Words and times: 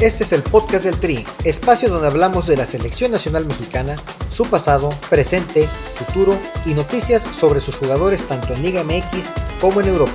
Este 0.00 0.22
es 0.22 0.32
el 0.32 0.44
podcast 0.44 0.84
del 0.84 1.00
Tri, 1.00 1.26
espacio 1.42 1.88
donde 1.88 2.06
hablamos 2.06 2.46
de 2.46 2.56
la 2.56 2.66
selección 2.66 3.10
nacional 3.10 3.46
mexicana, 3.46 3.96
su 4.30 4.46
pasado, 4.46 4.90
presente, 5.10 5.66
futuro 5.66 6.38
y 6.64 6.72
noticias 6.72 7.20
sobre 7.22 7.58
sus 7.58 7.74
jugadores 7.74 8.24
tanto 8.28 8.54
en 8.54 8.62
Liga 8.62 8.84
MX 8.84 9.30
como 9.60 9.80
en 9.80 9.88
Europa. 9.88 10.12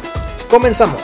Comenzamos. 0.49 1.01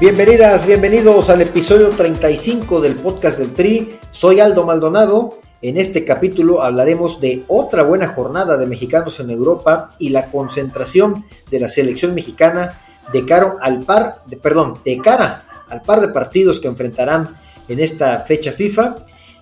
Bienvenidas, 0.00 0.66
bienvenidos 0.66 1.30
al 1.30 1.42
episodio 1.42 1.90
35 1.90 2.80
del 2.80 2.96
podcast 2.96 3.38
del 3.38 3.54
Tri. 3.54 3.96
Soy 4.10 4.40
Aldo 4.40 4.66
Maldonado. 4.66 5.36
En 5.62 5.78
este 5.78 6.04
capítulo 6.04 6.64
hablaremos 6.64 7.20
de 7.20 7.44
otra 7.46 7.84
buena 7.84 8.08
jornada 8.08 8.56
de 8.56 8.66
mexicanos 8.66 9.20
en 9.20 9.30
Europa 9.30 9.90
y 10.00 10.08
la 10.08 10.32
concentración 10.32 11.24
de 11.48 11.60
la 11.60 11.68
selección 11.68 12.12
mexicana 12.12 12.80
de 13.12 13.24
cara 13.24 13.54
al 13.60 13.84
par, 13.84 14.22
de, 14.26 14.36
perdón, 14.36 14.78
de 14.84 14.98
cara 14.98 15.43
al 15.68 15.82
par 15.82 16.00
de 16.00 16.08
partidos 16.08 16.60
que 16.60 16.68
enfrentarán 16.68 17.36
en 17.68 17.80
esta 17.80 18.20
fecha 18.20 18.52
FIFA. 18.52 18.96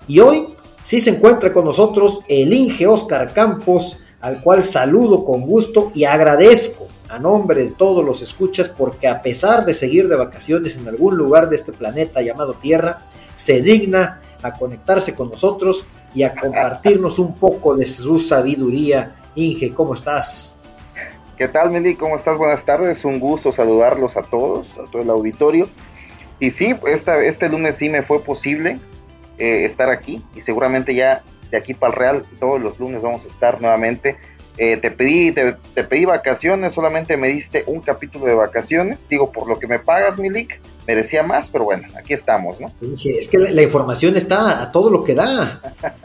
Y 0.08 0.20
hoy 0.20 0.48
sí 0.82 1.00
se 1.00 1.10
encuentra 1.10 1.52
con 1.52 1.64
nosotros 1.64 2.20
el 2.28 2.52
Inge 2.52 2.86
Oscar 2.86 3.32
Campos, 3.32 3.98
al 4.20 4.40
cual 4.40 4.62
saludo 4.64 5.24
con 5.24 5.42
gusto 5.42 5.90
y 5.94 6.04
agradezco 6.04 6.86
a 7.08 7.18
nombre 7.18 7.64
de 7.64 7.70
todos 7.70 8.04
los 8.04 8.22
escuchas 8.22 8.68
porque 8.70 9.06
a 9.06 9.20
pesar 9.20 9.66
de 9.66 9.74
seguir 9.74 10.08
de 10.08 10.16
vacaciones 10.16 10.76
en 10.76 10.88
algún 10.88 11.16
lugar 11.16 11.48
de 11.48 11.56
este 11.56 11.72
planeta 11.72 12.22
llamado 12.22 12.54
Tierra, 12.54 13.00
se 13.36 13.60
digna 13.60 14.22
a 14.42 14.52
conectarse 14.54 15.14
con 15.14 15.30
nosotros 15.30 15.84
y 16.14 16.22
a 16.22 16.34
compartirnos 16.34 17.18
un 17.18 17.34
poco 17.34 17.76
de 17.76 17.84
su 17.84 18.18
sabiduría. 18.18 19.16
Inge, 19.34 19.72
¿cómo 19.72 19.94
estás? 19.94 20.54
¿Qué 21.36 21.48
tal, 21.48 21.70
Mendy? 21.70 21.96
¿Cómo 21.96 22.16
estás? 22.16 22.38
Buenas 22.38 22.64
tardes. 22.64 23.04
Un 23.04 23.18
gusto 23.18 23.52
saludarlos 23.52 24.16
a 24.16 24.22
todos, 24.22 24.78
a 24.78 24.84
todo 24.84 25.02
el 25.02 25.10
auditorio. 25.10 25.68
Y 26.42 26.50
sí, 26.50 26.74
esta, 26.88 27.18
este 27.20 27.48
lunes 27.48 27.76
sí 27.76 27.88
me 27.88 28.02
fue 28.02 28.20
posible 28.20 28.80
eh, 29.38 29.64
estar 29.64 29.90
aquí 29.90 30.24
y 30.34 30.40
seguramente 30.40 30.92
ya 30.92 31.22
de 31.52 31.56
aquí 31.56 31.72
para 31.72 31.92
el 31.92 31.98
Real 32.00 32.24
todos 32.40 32.60
los 32.60 32.80
lunes 32.80 33.00
vamos 33.00 33.24
a 33.24 33.28
estar 33.28 33.60
nuevamente. 33.60 34.16
Eh, 34.58 34.76
te 34.76 34.90
pedí 34.90 35.30
te, 35.30 35.54
pedí 35.84 36.04
vacaciones, 36.04 36.72
solamente 36.72 37.16
me 37.16 37.28
diste 37.28 37.62
un 37.68 37.80
capítulo 37.80 38.26
de 38.26 38.34
vacaciones. 38.34 39.08
Digo, 39.08 39.30
por 39.30 39.46
lo 39.46 39.60
que 39.60 39.68
me 39.68 39.78
pagas, 39.78 40.18
Milik, 40.18 40.60
merecía 40.84 41.22
más, 41.22 41.48
pero 41.48 41.62
bueno, 41.62 41.86
aquí 41.96 42.12
estamos, 42.12 42.58
¿no? 42.60 42.72
Es 43.04 43.28
que 43.28 43.38
la, 43.38 43.62
información 43.62 44.16
está 44.16 44.62
a 44.62 44.72
todo 44.72 44.90
lo 44.90 45.04
que 45.04 45.14
da. 45.14 45.62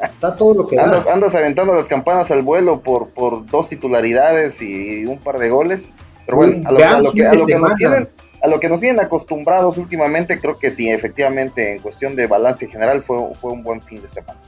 Está 0.07 0.27
a 0.27 0.35
todo 0.35 0.53
lo 0.53 0.67
que 0.67 0.79
andas, 0.79 1.03
da. 1.05 1.15
Andas 1.15 1.33
aventando 1.33 1.73
las 1.73 1.87
campanas 1.87 2.29
al 2.29 2.43
vuelo 2.43 2.81
por, 2.81 3.09
por 3.09 3.43
dos 3.47 3.69
titularidades 3.69 4.61
y 4.61 5.03
un 5.07 5.17
par 5.17 5.39
de 5.39 5.49
goles. 5.49 5.89
Pero 6.27 6.37
bueno, 6.37 6.61
a 6.69 6.71
lo, 6.71 6.77
que, 7.11 7.25
a 7.25 7.33
lo 7.33 7.43
que 7.45 7.55
nos 7.55 7.75
tienen 7.75 8.09
a 8.41 8.47
lo 8.47 8.59
que 8.59 8.69
nos 8.69 8.81
tienen 8.81 8.99
acostumbrados 8.99 9.77
últimamente, 9.77 10.39
creo 10.39 10.57
que 10.57 10.71
sí, 10.71 10.89
efectivamente, 10.89 11.73
en 11.73 11.79
cuestión 11.79 12.15
de 12.15 12.27
balance 12.27 12.67
general 12.67 13.01
fue, 13.01 13.17
fue 13.35 13.51
un 13.51 13.63
buen 13.63 13.81
fin 13.81 14.01
de 14.01 14.07
semana. 14.07 14.39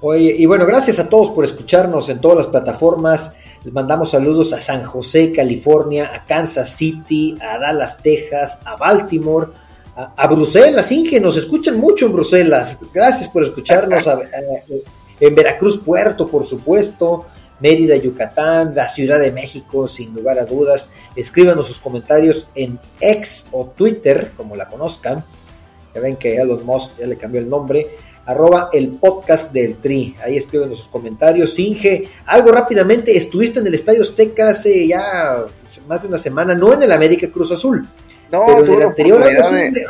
Oye, 0.00 0.34
y 0.36 0.46
bueno, 0.46 0.66
gracias 0.66 0.98
a 0.98 1.08
todos 1.08 1.30
por 1.30 1.44
escucharnos 1.44 2.08
en 2.08 2.20
todas 2.20 2.36
las 2.36 2.46
plataformas. 2.48 3.32
Les 3.64 3.72
mandamos 3.72 4.10
saludos 4.10 4.52
a 4.52 4.60
San 4.60 4.84
José, 4.84 5.32
California, 5.32 6.10
a 6.14 6.24
Kansas 6.26 6.68
City, 6.68 7.36
a 7.40 7.58
Dallas, 7.58 7.98
Texas, 8.02 8.60
a 8.64 8.76
Baltimore, 8.76 9.48
a, 9.96 10.26
Bruselas, 10.26 10.92
Inge, 10.92 11.18
nos 11.20 11.38
escuchan 11.38 11.80
mucho 11.80 12.06
en 12.06 12.12
Bruselas. 12.12 12.78
Gracias 12.92 13.28
por 13.28 13.42
escucharnos 13.42 14.06
en 15.18 15.34
Veracruz, 15.34 15.80
Puerto, 15.82 16.28
por 16.28 16.44
supuesto, 16.44 17.26
Mérida, 17.60 17.96
Yucatán, 17.96 18.74
la 18.74 18.86
Ciudad 18.86 19.18
de 19.18 19.32
México, 19.32 19.88
sin 19.88 20.14
lugar 20.14 20.38
a 20.38 20.44
dudas. 20.44 20.90
Escríbanos 21.14 21.66
sus 21.66 21.78
comentarios 21.78 22.48
en 22.54 22.78
X 23.00 23.46
o 23.52 23.66
Twitter, 23.66 24.32
como 24.36 24.56
la 24.56 24.68
conozcan. 24.68 25.24
Ya 25.94 26.00
ven 26.00 26.16
que 26.16 26.36
Elon 26.36 26.64
Musk 26.64 26.98
ya 26.98 27.06
le 27.06 27.16
cambió 27.16 27.40
el 27.40 27.48
nombre. 27.48 27.86
Arroba 28.26 28.68
el 28.72 28.90
podcast 28.90 29.52
del 29.52 29.76
Tri. 29.78 30.16
Ahí 30.22 30.36
escríbanos 30.36 30.78
sus 30.78 30.88
comentarios. 30.88 31.58
Inge, 31.58 32.08
algo 32.26 32.50
rápidamente. 32.50 33.16
Estuviste 33.16 33.60
en 33.60 33.68
el 33.68 33.74
Estadio 33.74 34.02
Azteca 34.02 34.48
hace 34.48 34.88
ya 34.88 35.46
más 35.88 36.02
de 36.02 36.08
una 36.08 36.18
semana, 36.18 36.54
no 36.54 36.74
en 36.74 36.82
el 36.82 36.92
América 36.92 37.30
Cruz 37.30 37.52
Azul. 37.52 37.86
No, 38.30 38.44
pero 38.46 38.64
en 38.64 38.72
el 38.72 38.82
anterior, 38.82 39.22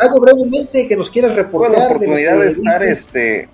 algo, 0.01 0.21
brevemente 0.21 0.87
que 0.87 0.97
nos 0.97 1.09
quieras 1.09 1.35
reportar. 1.35 1.79
la 1.79 1.87
oportunidad 1.87 2.39
de, 2.39 2.49
estar 2.49 2.83
este, 2.85 3.49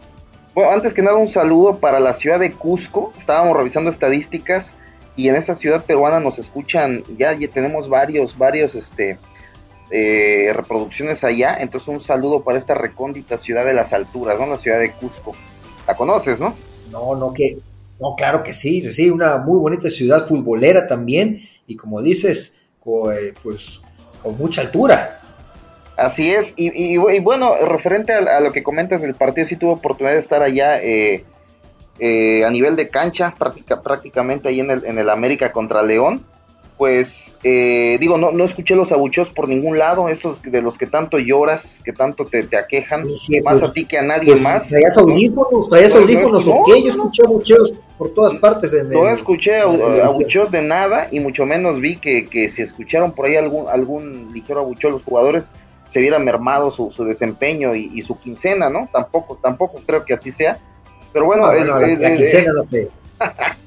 bueno, 0.54 0.70
antes 0.70 0.92
que 0.92 1.02
nada 1.02 1.16
un 1.16 1.28
saludo 1.28 1.78
para 1.78 1.98
la 2.00 2.12
ciudad 2.12 2.38
de 2.38 2.52
Cusco. 2.52 3.12
Estábamos 3.16 3.56
revisando 3.56 3.90
estadísticas 3.90 4.76
y 5.16 5.28
en 5.28 5.36
esa 5.36 5.54
ciudad 5.54 5.84
peruana 5.84 6.20
nos 6.20 6.38
escuchan, 6.38 7.04
ya, 7.18 7.32
ya 7.32 7.48
tenemos 7.48 7.88
varios, 7.88 8.36
varios, 8.36 8.74
este, 8.74 9.18
eh, 9.90 10.52
reproducciones 10.54 11.24
allá. 11.24 11.56
Entonces 11.58 11.88
un 11.88 12.00
saludo 12.00 12.42
para 12.42 12.58
esta 12.58 12.74
recóndita 12.74 13.38
ciudad 13.38 13.64
de 13.64 13.74
las 13.74 13.92
alturas, 13.92 14.38
¿no? 14.38 14.46
La 14.46 14.58
ciudad 14.58 14.78
de 14.78 14.92
Cusco. 14.92 15.32
¿La 15.86 15.94
conoces, 15.94 16.40
no? 16.40 16.54
No, 16.90 17.14
no, 17.16 17.32
que, 17.32 17.58
no, 17.98 18.14
claro 18.16 18.42
que 18.42 18.52
sí, 18.52 18.92
sí, 18.92 19.10
una 19.10 19.38
muy 19.38 19.58
bonita 19.58 19.88
ciudad 19.88 20.26
futbolera 20.26 20.86
también 20.86 21.40
y 21.66 21.76
como 21.76 22.02
dices, 22.02 22.58
eh, 22.84 23.32
pues 23.42 23.80
con 24.22 24.36
mucha 24.36 24.60
altura. 24.60 25.21
Así 26.02 26.32
es, 26.32 26.54
y, 26.56 26.96
bueno, 26.96 27.54
referente 27.64 28.12
a, 28.12 28.40
lo 28.40 28.52
que 28.52 28.62
comentas 28.62 29.02
del 29.02 29.14
partido, 29.14 29.46
sí 29.46 29.56
tuve 29.56 29.72
oportunidad 29.72 30.14
de 30.14 30.18
estar 30.18 30.42
allá 30.42 30.82
eh, 30.82 31.24
eh, 31.98 32.44
a 32.44 32.50
nivel 32.50 32.74
de 32.74 32.88
cancha, 32.88 33.34
prácticamente 33.36 34.48
ahí 34.48 34.60
en 34.60 34.70
el, 34.70 34.84
en 34.84 34.98
el 34.98 35.08
América 35.08 35.52
contra 35.52 35.82
León 35.82 36.24
pues 36.82 37.32
eh, 37.44 37.96
digo, 38.00 38.18
no, 38.18 38.32
no 38.32 38.44
escuché 38.44 38.74
los 38.74 38.90
abucheos 38.90 39.30
por 39.30 39.46
ningún 39.46 39.78
lado, 39.78 40.08
estos 40.08 40.42
de 40.42 40.62
los 40.62 40.78
que 40.78 40.88
tanto 40.88 41.16
lloras, 41.16 41.80
que 41.84 41.92
tanto 41.92 42.24
te, 42.24 42.42
te 42.42 42.56
aquejan, 42.56 43.02
más 43.04 43.60
pues, 43.60 43.62
a 43.62 43.72
ti 43.72 43.84
que 43.84 43.98
a 43.98 44.02
nadie 44.02 44.32
pues, 44.32 44.42
más. 44.42 44.68
Traías 44.68 44.96
audífonos, 44.96 45.68
traías 45.68 45.94
audífonos, 45.94 46.48
¿o 46.48 46.64
qué? 46.66 46.82
Yo 46.82 46.90
escuché 46.90 47.22
abucheos 47.24 47.74
por 47.96 48.12
todas 48.14 48.34
partes. 48.34 48.74
no 48.90 49.08
escuché 49.08 49.60
abucheos 49.60 50.50
de 50.50 50.62
nada 50.62 51.06
y 51.12 51.20
mucho 51.20 51.46
menos 51.46 51.78
vi 51.78 51.98
que, 51.98 52.24
que 52.24 52.48
si 52.48 52.62
escucharon 52.62 53.12
por 53.12 53.26
ahí 53.26 53.36
algún, 53.36 53.68
algún 53.68 54.32
ligero 54.32 54.58
abucheo 54.58 54.90
los 54.90 55.04
jugadores, 55.04 55.52
se 55.86 56.00
viera 56.00 56.18
mermado 56.18 56.70
su, 56.70 56.90
su 56.90 57.04
desempeño 57.04 57.74
y, 57.74 58.02
su 58.02 58.18
quincena, 58.18 58.70
¿no? 58.70 58.88
Tampoco, 58.92 59.38
tampoco 59.42 59.80
creo 59.86 60.04
que 60.04 60.14
así 60.14 60.30
sea. 60.30 60.58
Pero 61.12 61.26
bueno, 61.26 61.52
la, 61.52 62.16
quincena 62.16 62.52
no 62.54 62.64
te... 62.64 62.88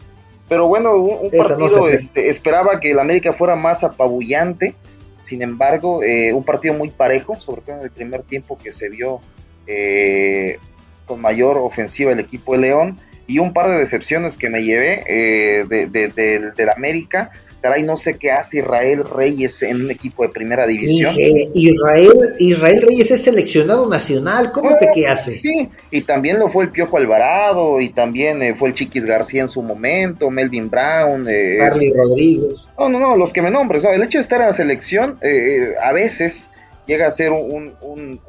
Pero 0.48 0.68
bueno, 0.68 0.96
un, 0.96 1.32
partido 1.32 1.90
este, 1.90 2.30
esperaba 2.30 2.80
que 2.80 2.92
el 2.92 3.00
América 3.00 3.34
fuera 3.34 3.56
más 3.56 3.84
apabullante. 3.84 4.76
Sin 5.24 5.42
embargo, 5.42 6.04
eh, 6.04 6.34
un 6.34 6.44
partido 6.44 6.76
muy 6.76 6.90
parejo, 6.90 7.36
sobre 7.40 7.62
todo 7.62 7.78
en 7.78 7.82
el 7.82 7.90
primer 7.90 8.22
tiempo 8.22 8.58
que 8.62 8.72
se 8.72 8.90
vio 8.90 9.22
eh, 9.66 10.60
con 11.08 11.20
mayor 11.20 11.58
ofensiva 11.58 12.12
el 12.12 12.20
equipo 12.20 12.54
de 12.54 12.60
León. 12.60 13.00
Y 13.26 13.40
un 13.40 13.54
par 13.54 13.72
de 13.72 13.80
decepciones 13.80 14.38
que 14.38 14.52
me 14.52 14.64
llevé 14.64 15.04
eh, 15.08 15.66
de, 15.68 15.88
del 16.56 16.70
América 16.70 17.32
caray, 17.62 17.84
no 17.84 17.98
sé 17.98 18.18
qué 18.18 18.32
hace 18.32 18.60
Israel 18.60 19.04
Reyes 19.04 19.64
en 19.64 19.82
un 19.82 19.92
equipo 19.92 20.24
de 20.24 20.30
primera 20.30 20.68
división. 20.68 21.16
Israel, 21.54 22.36
Israel 22.38 22.84
Reyes 22.88 23.12
es 23.12 23.24
seleccionado 23.24 23.90
nacional, 23.90 24.52
¿cómo 24.52 24.78
que 24.78 24.88
qué 24.94 25.08
hace? 25.08 25.40
Sí, 25.40 25.70
y 25.90 26.02
también 26.02 26.38
lo 26.38 26.48
fue 26.48 26.66
el 26.66 26.70
Piojo 26.70 26.98
Alvarado, 26.98 27.82
y 27.82 27.90
también 27.90 28.44
eh, 28.44 28.56
fue 28.56 28.70
el 28.70 28.76
Chiquis 28.76 29.06
García 29.06 29.42
en 29.42 29.48
su 29.48 29.62
momento, 29.62 30.30
Melvin 30.30 30.70
Brown. 30.70 31.26
Eh, 31.28 31.58
Carly 31.58 31.92
Rodríguez. 31.92 32.72
No, 32.78 32.90
no, 32.90 33.00
no, 33.00 33.18
los 33.18 33.34
que 33.34 33.42
me 33.42 33.50
nombres, 33.50 33.84
el 33.84 34.04
hecho 34.04 34.20
de 34.20 34.24
estar 34.24 34.42
en 34.42 34.48
la 34.48 34.54
selección 34.54 35.18
eh, 35.22 35.74
a 35.82 35.92
veces 35.92 36.48
llega 36.86 37.08
a 37.08 37.12
ser 37.12 37.32
un, 37.32 37.74
un, 37.82 38.20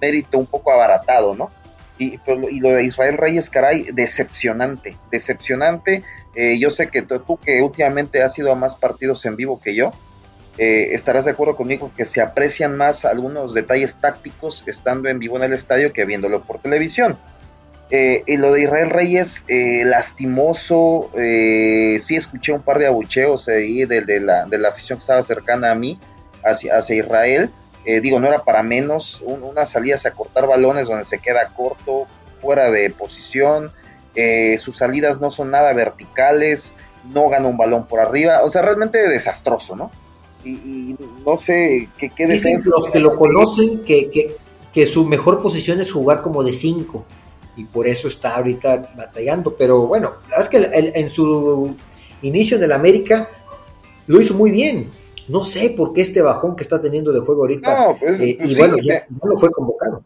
mérito 0.00 0.38
un 0.38 0.46
poco 0.46 0.72
abaratado, 0.72 1.34
¿no? 1.34 1.50
Y, 1.98 2.18
y, 2.50 2.60
lo 2.60 2.70
de 2.70 2.84
Israel 2.84 3.18
Reyes, 3.18 3.50
caray, 3.50 3.86
decepcionante, 3.92 4.96
decepcionante 5.10 6.02
eh, 6.34 6.58
yo 6.58 6.70
sé 6.70 6.88
que 6.88 7.02
tú, 7.02 7.38
que 7.38 7.62
últimamente 7.62 8.22
has 8.22 8.38
ido 8.38 8.52
a 8.52 8.54
más 8.54 8.76
partidos 8.76 9.24
en 9.26 9.36
vivo 9.36 9.60
que 9.60 9.74
yo, 9.74 9.92
eh, 10.58 10.94
estarás 10.94 11.24
de 11.24 11.32
acuerdo 11.32 11.56
conmigo 11.56 11.90
que 11.96 12.04
se 12.04 12.20
aprecian 12.20 12.76
más 12.76 13.04
algunos 13.04 13.54
detalles 13.54 13.96
tácticos 13.96 14.64
estando 14.66 15.08
en 15.08 15.18
vivo 15.18 15.36
en 15.36 15.44
el 15.44 15.52
estadio 15.52 15.92
que 15.92 16.04
viéndolo 16.04 16.42
por 16.44 16.60
televisión. 16.60 17.18
Eh, 17.92 18.22
y 18.26 18.36
lo 18.36 18.52
de 18.52 18.62
Israel 18.62 18.90
Reyes, 18.90 19.44
lastimoso, 19.48 21.10
sí 21.12 22.14
escuché 22.14 22.52
un 22.52 22.62
par 22.62 22.78
de 22.78 22.86
abucheos 22.86 23.48
ahí 23.48 23.84
de, 23.84 24.20
la, 24.20 24.46
de, 24.46 24.58
la, 24.58 24.68
afición 24.68 24.98
que 24.98 25.00
estaba 25.00 25.22
cercana 25.24 25.72
a 25.72 25.74
mí 25.74 25.98
hacia, 26.44 26.76
hacia 26.76 26.94
Israel. 26.94 27.50
digo, 27.84 28.20
no 28.20 28.28
era 28.28 28.44
para 28.44 28.62
menos, 28.62 29.20
unas 29.24 29.70
salidas 29.70 30.06
a 30.06 30.12
cortar 30.12 30.46
balones 30.46 30.86
donde 30.86 31.04
se 31.04 31.18
queda 31.18 31.48
corto, 31.48 32.06
fuera 32.40 32.70
de 32.70 32.90
posición, 32.90 33.72
eh, 34.14 34.58
sus 34.58 34.76
salidas 34.76 35.20
no 35.20 35.30
son 35.30 35.50
nada 35.50 35.72
verticales, 35.72 36.74
no 37.12 37.28
gana 37.28 37.48
un 37.48 37.56
balón 37.56 37.86
por 37.86 38.00
arriba, 38.00 38.42
o 38.44 38.50
sea, 38.50 38.62
realmente 38.62 39.08
desastroso, 39.08 39.76
¿no? 39.76 39.90
Y, 40.44 40.96
no 41.26 41.36
sé 41.36 41.88
qué, 41.98 42.08
qué 42.10 42.26
Los 42.64 42.88
que 42.88 43.00
lo 43.00 43.16
conocen, 43.16 43.82
que, 43.84 44.36
que, 44.72 44.86
su 44.86 45.04
mejor 45.04 45.42
posición 45.42 45.80
es 45.80 45.92
jugar 45.92 46.22
como 46.22 46.42
de 46.42 46.52
5 46.52 47.04
y 47.56 47.64
por 47.64 47.86
eso 47.86 48.08
está 48.08 48.36
ahorita 48.36 48.94
batallando, 48.96 49.54
pero 49.56 49.86
bueno, 49.86 50.14
la 50.30 50.38
verdad 50.38 50.40
es 50.40 50.48
que 50.48 50.90
en 50.98 51.10
su 51.10 51.76
inicio 52.22 52.56
en 52.56 52.64
el 52.64 52.72
América 52.72 53.28
lo 54.06 54.18
hizo 54.20 54.32
muy 54.32 54.50
bien, 54.50 54.90
no 55.30 55.44
sé 55.44 55.70
por 55.70 55.92
qué 55.92 56.00
este 56.00 56.22
bajón 56.22 56.56
que 56.56 56.64
está 56.64 56.80
teniendo 56.80 57.12
de 57.12 57.20
juego 57.20 57.42
ahorita. 57.42 57.86
No, 57.86 57.96
pues, 57.96 58.20
eh, 58.20 58.36
pues 58.36 58.50
y 58.50 58.56
bueno, 58.56 58.76
ya, 58.82 59.06
no 59.08 59.38
fue 59.38 59.50
convocado. 59.50 60.04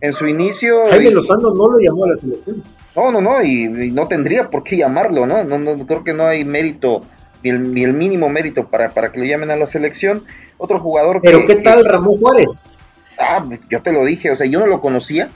En 0.00 0.12
su 0.12 0.26
inicio. 0.26 0.86
Jaime 0.90 1.10
Lozano 1.10 1.52
no 1.52 1.68
lo 1.68 1.78
llamó 1.80 2.04
a 2.04 2.08
la 2.08 2.16
selección. 2.16 2.62
No, 2.94 3.12
no, 3.12 3.20
no, 3.20 3.42
y, 3.42 3.68
no 3.92 4.08
tendría 4.08 4.50
por 4.50 4.64
qué 4.64 4.76
llamarlo, 4.76 5.26
¿no? 5.26 5.44
No, 5.44 5.58
no 5.58 5.86
creo 5.86 6.04
que 6.04 6.14
no 6.14 6.26
hay 6.26 6.44
mérito, 6.44 7.02
ni 7.42 7.50
el, 7.50 7.74
ni 7.74 7.84
el 7.84 7.94
mínimo 7.94 8.28
mérito 8.28 8.68
para, 8.68 8.90
para 8.90 9.12
que 9.12 9.20
lo 9.20 9.24
llamen 9.24 9.50
a 9.50 9.56
la 9.56 9.66
selección. 9.66 10.24
Otro 10.56 10.80
jugador. 10.80 11.20
Pero 11.22 11.46
¿qué 11.46 11.56
tal 11.56 11.84
Ramón 11.84 12.18
Juárez? 12.18 12.80
Ah, 13.18 13.44
yo 13.68 13.82
te 13.82 13.92
lo 13.92 14.04
dije, 14.04 14.30
o 14.30 14.36
sea, 14.36 14.46
yo 14.46 14.58
no 14.58 14.66
lo 14.66 14.80
conocía. 14.80 15.30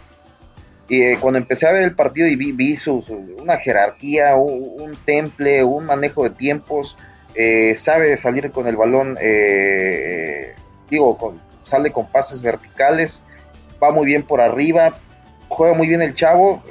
Y 0.88 1.00
eh, 1.00 1.18
cuando 1.20 1.38
empecé 1.38 1.66
a 1.66 1.72
ver 1.72 1.84
el 1.84 1.94
partido 1.94 2.26
y 2.26 2.36
vi, 2.36 2.76
su, 2.76 3.02
una 3.40 3.56
jerarquía, 3.56 4.36
un, 4.36 4.96
temple, 5.04 5.64
un 5.64 5.86
manejo 5.86 6.24
de 6.24 6.30
tiempos, 6.30 6.98
eh, 7.34 7.74
sabe 7.76 8.16
salir 8.16 8.50
con 8.50 8.66
el 8.66 8.76
balón, 8.76 9.16
eh, 9.20 10.54
digo, 10.90 11.16
con, 11.16 11.40
sale 11.62 11.92
con 11.92 12.10
pases 12.10 12.42
verticales, 12.42 13.22
va 13.82 13.90
muy 13.90 14.06
bien 14.06 14.22
por 14.22 14.40
arriba, 14.40 14.98
juega 15.48 15.74
muy 15.74 15.88
bien 15.88 16.02
el 16.02 16.14
chavo. 16.14 16.62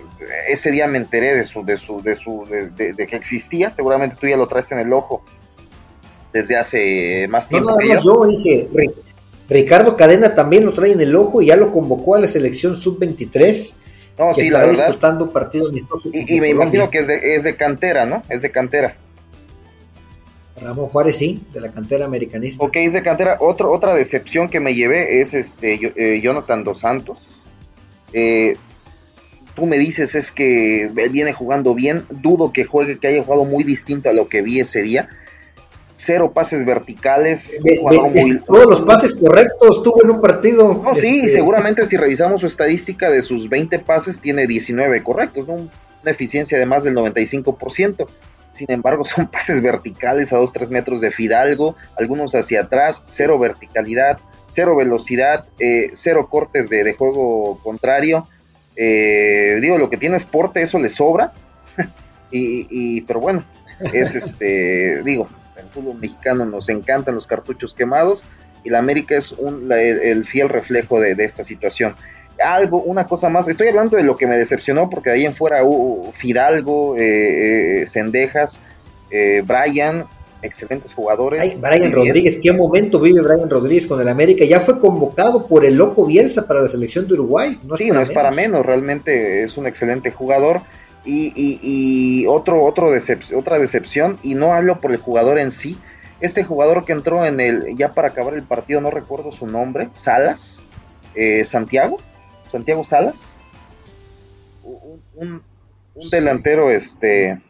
Ese 0.48 0.72
día 0.72 0.88
me 0.88 0.98
enteré 0.98 1.36
de 1.36 1.44
su, 1.44 1.64
de 1.66 1.78
su, 1.78 2.02
de 2.02 2.16
su, 2.16 2.46
de, 2.46 2.96
que 3.08 3.16
existía. 3.16 3.72
Seguramente 3.72 4.16
tú 4.20 4.28
ya 4.28 4.38
lo 4.38 4.48
traes 4.48 4.72
en 4.72 4.80
el 4.80 4.94
ojo 4.94 5.24
desde 6.32 6.56
hace 6.58 7.28
más 7.30 7.50
tiempo. 7.50 7.72
No, 7.72 8.02
yo 8.02 8.26
dije, 8.28 8.70
Ricardo 9.50 9.98
Cadena 9.98 10.34
también 10.34 10.66
lo 10.66 10.74
trae 10.74 10.94
en 10.94 11.02
el 11.02 11.16
ojo 11.16 11.42
y 11.42 11.48
ya 11.48 11.56
lo 11.56 11.72
convocó 11.72 12.16
a 12.16 12.20
la 12.20 12.28
selección 12.28 12.78
sub-23. 12.78 13.74
No, 14.18 14.34
sí, 14.34 14.50
la 14.50 14.60
verdad. 14.60 14.88
disputando 14.88 15.32
partidos 15.32 15.74
Y, 16.14 16.36
y 16.36 16.40
me 16.42 16.50
imagino 16.50 16.90
que 16.90 17.00
es 17.00 17.08
de, 17.08 17.36
es 17.36 17.44
de 17.44 17.56
cantera, 17.56 18.06
¿no? 18.06 18.22
Es 18.30 18.44
de 18.44 18.52
cantera. 18.52 18.96
Ramón 20.62 20.88
Juárez, 20.88 21.18
sí, 21.18 21.42
de 21.52 21.60
la 21.60 21.72
cantera 21.72 22.06
americanista. 22.06 22.64
Ok, 22.64 22.76
es 22.78 22.94
de 22.94 23.02
cantera. 23.02 23.38
Otro, 23.40 23.72
otra 23.72 23.96
decepción 23.96 24.50
que 24.50 24.60
me 24.60 24.76
llevé 24.76 25.20
es 25.20 25.34
este 25.34 25.92
eh, 25.96 26.22
Jonathan 26.22 26.64
Dos 26.64 26.80
Santos. 26.80 27.44
Eh, 28.14 28.56
tú 29.56 29.66
me 29.66 29.78
dices 29.78 30.16
es 30.16 30.32
que 30.32 30.84
él 30.84 31.10
viene 31.12 31.34
jugando 31.34 31.74
bien. 31.74 32.06
Dudo 32.10 32.54
que 32.54 32.66
juegue, 32.66 33.00
que 33.00 33.08
haya 33.08 33.24
jugado 33.24 33.46
muy 33.46 33.64
distinto 33.64 34.10
a 34.10 34.14
lo 34.14 34.30
que 34.30 34.42
vi 34.42 34.60
ese 34.60 34.82
día. 34.84 35.10
Cero 35.96 36.32
pases 36.34 36.66
verticales. 36.66 37.60
todos 38.46 38.66
los 38.66 38.82
pases 38.82 39.16
correctos 39.16 39.84
tuvo 39.84 40.04
en 40.04 40.12
un 40.12 40.22
partido. 40.22 40.82
No, 40.84 40.96
sí, 40.96 41.20
este, 41.20 41.30
seguramente 41.30 41.86
si 41.86 41.98
revisamos 41.98 42.42
su 42.42 42.48
estadística 42.48 43.10
de 43.12 43.22
sus 43.22 43.50
20 43.50 43.80
pases, 43.80 44.20
tiene 44.20 44.48
19 44.48 45.04
correctos, 45.04 45.48
una 45.48 45.70
eficiencia 46.06 46.58
de 46.58 46.66
más 46.66 46.84
del 46.84 46.96
95%. 46.96 48.08
Sin 48.52 48.72
embargo, 48.72 49.06
son 49.06 49.28
pases 49.28 49.62
verticales 49.62 50.34
a 50.34 50.38
2-3 50.38 50.70
metros 50.70 51.02
de 51.02 51.12
Fidalgo, 51.12 51.76
algunos 51.98 52.36
hacia 52.36 52.62
atrás, 52.62 53.04
cero 53.08 53.40
verticalidad, 53.40 54.20
cero 54.48 54.76
velocidad, 54.76 55.46
eh, 55.60 55.92
cero 55.94 56.28
cortes 56.30 56.70
de, 56.70 56.94
juego 56.94 57.60
contrario. 57.64 58.28
Eh, 58.76 59.58
digo, 59.62 59.78
lo 59.78 59.90
que 59.90 59.98
tiene 59.98 60.18
es 60.18 60.26
porte, 60.26 60.62
eso 60.62 60.80
le 60.80 60.90
sobra. 60.90 61.34
y, 62.32 63.02
pero 63.02 63.20
bueno, 63.20 63.46
es 63.94 64.16
este, 64.16 65.02
digo, 65.04 65.28
el 65.58 65.68
fútbol 65.70 65.98
mexicano 66.00 66.46
nos 66.46 66.70
encantan 66.70 67.16
los 67.16 67.28
cartuchos 67.28 67.74
quemados 67.74 68.24
y 68.64 68.70
la 68.70 68.80
América 68.80 69.16
es 69.16 69.32
un, 69.32 69.72
el, 69.72 70.24
fiel 70.26 70.50
reflejo 70.50 71.00
de, 71.00 71.16
de 71.16 71.24
esta 71.24 71.44
situación 71.44 71.96
algo, 72.42 72.82
una 72.82 73.06
cosa 73.06 73.30
más. 73.30 73.48
Estoy 73.48 73.68
hablando 73.68 73.98
de 73.98 74.04
lo 74.04 74.16
que 74.18 74.28
me 74.28 74.38
decepcionó, 74.38 74.90
porque 74.90 75.10
de 75.10 75.16
ahí 75.18 75.26
en 75.26 75.36
fuera 75.36 75.64
hubo 75.64 76.12
Fidalgo, 76.14 76.98
eh, 76.98 77.82
eh 77.82 77.86
Sendejas, 77.86 78.60
eh, 79.10 79.44
Brian, 79.46 80.06
excelentes 80.42 80.94
jugadores. 80.94 81.42
Ay, 81.42 81.58
Brian 81.60 81.92
Rodríguez, 81.92 82.40
¿qué 82.42 82.52
momento 82.52 83.00
vive 83.00 83.22
Brian 83.22 83.50
Rodríguez 83.50 83.88
con 83.88 84.00
el 84.02 84.08
América? 84.08 84.46
Ya 84.46 84.60
fue 84.60 84.80
convocado 84.80 85.48
por 85.48 85.66
el 85.66 85.76
loco 85.76 86.06
Bielsa 86.06 86.48
para 86.48 86.62
la 86.62 86.68
selección 86.68 87.08
de 87.08 87.14
Uruguay. 87.14 87.60
No 87.64 87.76
sí, 87.76 87.90
no 87.92 88.02
es 88.02 88.10
para 88.10 88.32
menos, 88.32 88.66
realmente 88.66 89.44
es 89.44 89.58
un 89.58 89.68
excelente 89.68 90.12
jugador. 90.12 90.62
Y, 91.04 91.34
y, 91.36 92.28
otro, 92.28 92.64
otro 92.64 92.92
otra 93.36 93.58
decepción, 93.58 94.20
y 94.22 94.36
no 94.36 94.54
hablo 94.54 94.80
por 94.80 94.92
el 94.92 94.98
jugador 94.98 95.40
en 95.40 95.50
sí, 95.50 95.76
este 96.20 96.44
jugador 96.44 96.86
que 96.86 96.92
entró 96.92 97.26
en 97.26 97.40
el, 97.40 97.76
ya 97.76 97.92
para 97.92 98.10
acabar 98.10 98.36
el 98.36 98.44
partido, 98.44 98.82
no 98.82 98.92
recuerdo 98.92 99.32
su 99.32 99.48
nombre, 99.48 99.90
Salas, 99.94 100.62
eh, 101.16 101.44
Santiago, 101.44 101.98
Santiago 102.52 102.84
Salas, 102.84 103.42
un, 105.16 105.42
delantero, 106.12 106.70
este... 106.70 107.42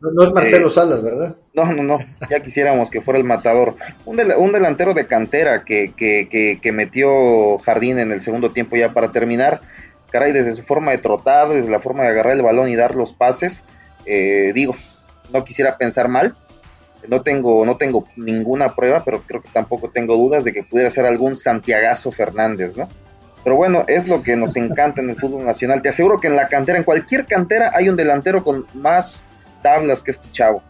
No, 0.00 0.22
es 0.22 0.32
Marcelo 0.32 0.68
eh, 0.68 0.70
Salas, 0.70 1.02
¿verdad? 1.02 1.36
No, 1.52 1.72
no, 1.72 1.82
no, 1.82 1.98
ya 2.30 2.40
quisiéramos 2.40 2.90
que 2.90 3.02
fuera 3.02 3.18
el 3.18 3.24
matador. 3.24 3.76
Un, 4.06 4.16
delantero 4.16 4.94
de 4.94 5.06
cantera 5.06 5.64
que, 5.64 5.92
que, 5.94 6.72
metió 6.72 7.58
Jardín 7.58 7.98
en 7.98 8.10
el 8.12 8.20
segundo 8.20 8.52
tiempo 8.52 8.76
ya 8.76 8.94
para 8.94 9.12
terminar. 9.12 9.60
Caray, 10.10 10.32
desde 10.32 10.54
su 10.54 10.62
forma 10.62 10.92
de 10.92 10.98
trotar, 10.98 11.50
desde 11.50 11.70
la 11.70 11.80
forma 11.80 12.04
de 12.04 12.10
agarrar 12.10 12.34
el 12.34 12.42
balón 12.42 12.68
y 12.68 12.76
dar 12.76 12.94
los 12.94 13.12
pases, 13.12 13.64
eh, 14.06 14.52
digo, 14.54 14.74
no 15.32 15.44
quisiera 15.44 15.76
pensar 15.76 16.08
mal. 16.08 16.34
No 17.08 17.22
tengo, 17.22 17.64
no 17.66 17.76
tengo 17.76 18.04
ninguna 18.16 18.74
prueba, 18.74 19.04
pero 19.04 19.22
creo 19.22 19.42
que 19.42 19.48
tampoco 19.52 19.90
tengo 19.90 20.16
dudas 20.16 20.44
de 20.44 20.52
que 20.52 20.62
pudiera 20.62 20.90
ser 20.90 21.06
algún 21.06 21.34
Santiagazo 21.34 22.12
Fernández, 22.12 22.76
¿no? 22.76 22.88
Pero 23.42 23.56
bueno, 23.56 23.84
es 23.86 24.08
lo 24.08 24.22
que 24.22 24.36
nos 24.36 24.56
encanta 24.56 25.00
en 25.00 25.10
el 25.10 25.16
fútbol 25.16 25.44
nacional. 25.44 25.80
Te 25.80 25.88
aseguro 25.88 26.20
que 26.20 26.28
en 26.28 26.36
la 26.36 26.48
cantera, 26.48 26.78
en 26.78 26.84
cualquier 26.84 27.24
cantera, 27.24 27.70
hay 27.74 27.88
un 27.88 27.96
delantero 27.96 28.44
con 28.44 28.66
más 28.74 29.24
tablas 29.62 30.02
que 30.02 30.10
este 30.10 30.30
chavo. 30.30 30.62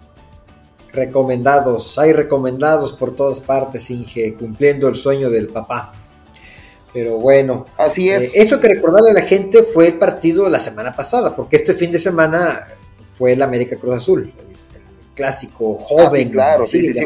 Recomendados, 0.93 1.99
hay 1.99 2.13
recomendados 2.13 2.93
por 2.93 3.15
todas 3.15 3.41
partes, 3.41 3.91
Inge, 3.91 4.35
cumpliendo 4.35 4.89
el 4.89 4.95
sueño 4.95 5.31
del 5.31 5.49
papá. 5.49 5.93
Pero 6.93 7.19
bueno, 7.19 7.67
así 7.77 8.11
es. 8.11 8.35
Eh, 8.35 8.43
eso 8.43 8.59
que 8.59 8.69
recordarle 8.69 9.11
a 9.11 9.15
la 9.15 9.23
gente 9.23 9.63
fue 9.63 9.89
el 9.89 9.95
partido 9.95 10.45
de 10.45 10.51
la 10.51 10.59
semana 10.59 10.93
pasada, 10.93 11.35
porque 11.37 11.57
este 11.57 11.75
fin 11.75 11.93
de 11.93 12.01
semana 12.01 12.67
fue 13.13 13.33
el 13.33 13.43
América 13.43 13.77
Cruz 13.77 13.97
Azul, 13.97 14.23
el, 14.23 15.15
clásico 15.15 15.77
joven. 15.77 16.07
Ah, 16.07 16.11
sí, 16.11 16.31
claro, 16.31 16.67
sí, 16.67 16.93
sí, 16.93 17.05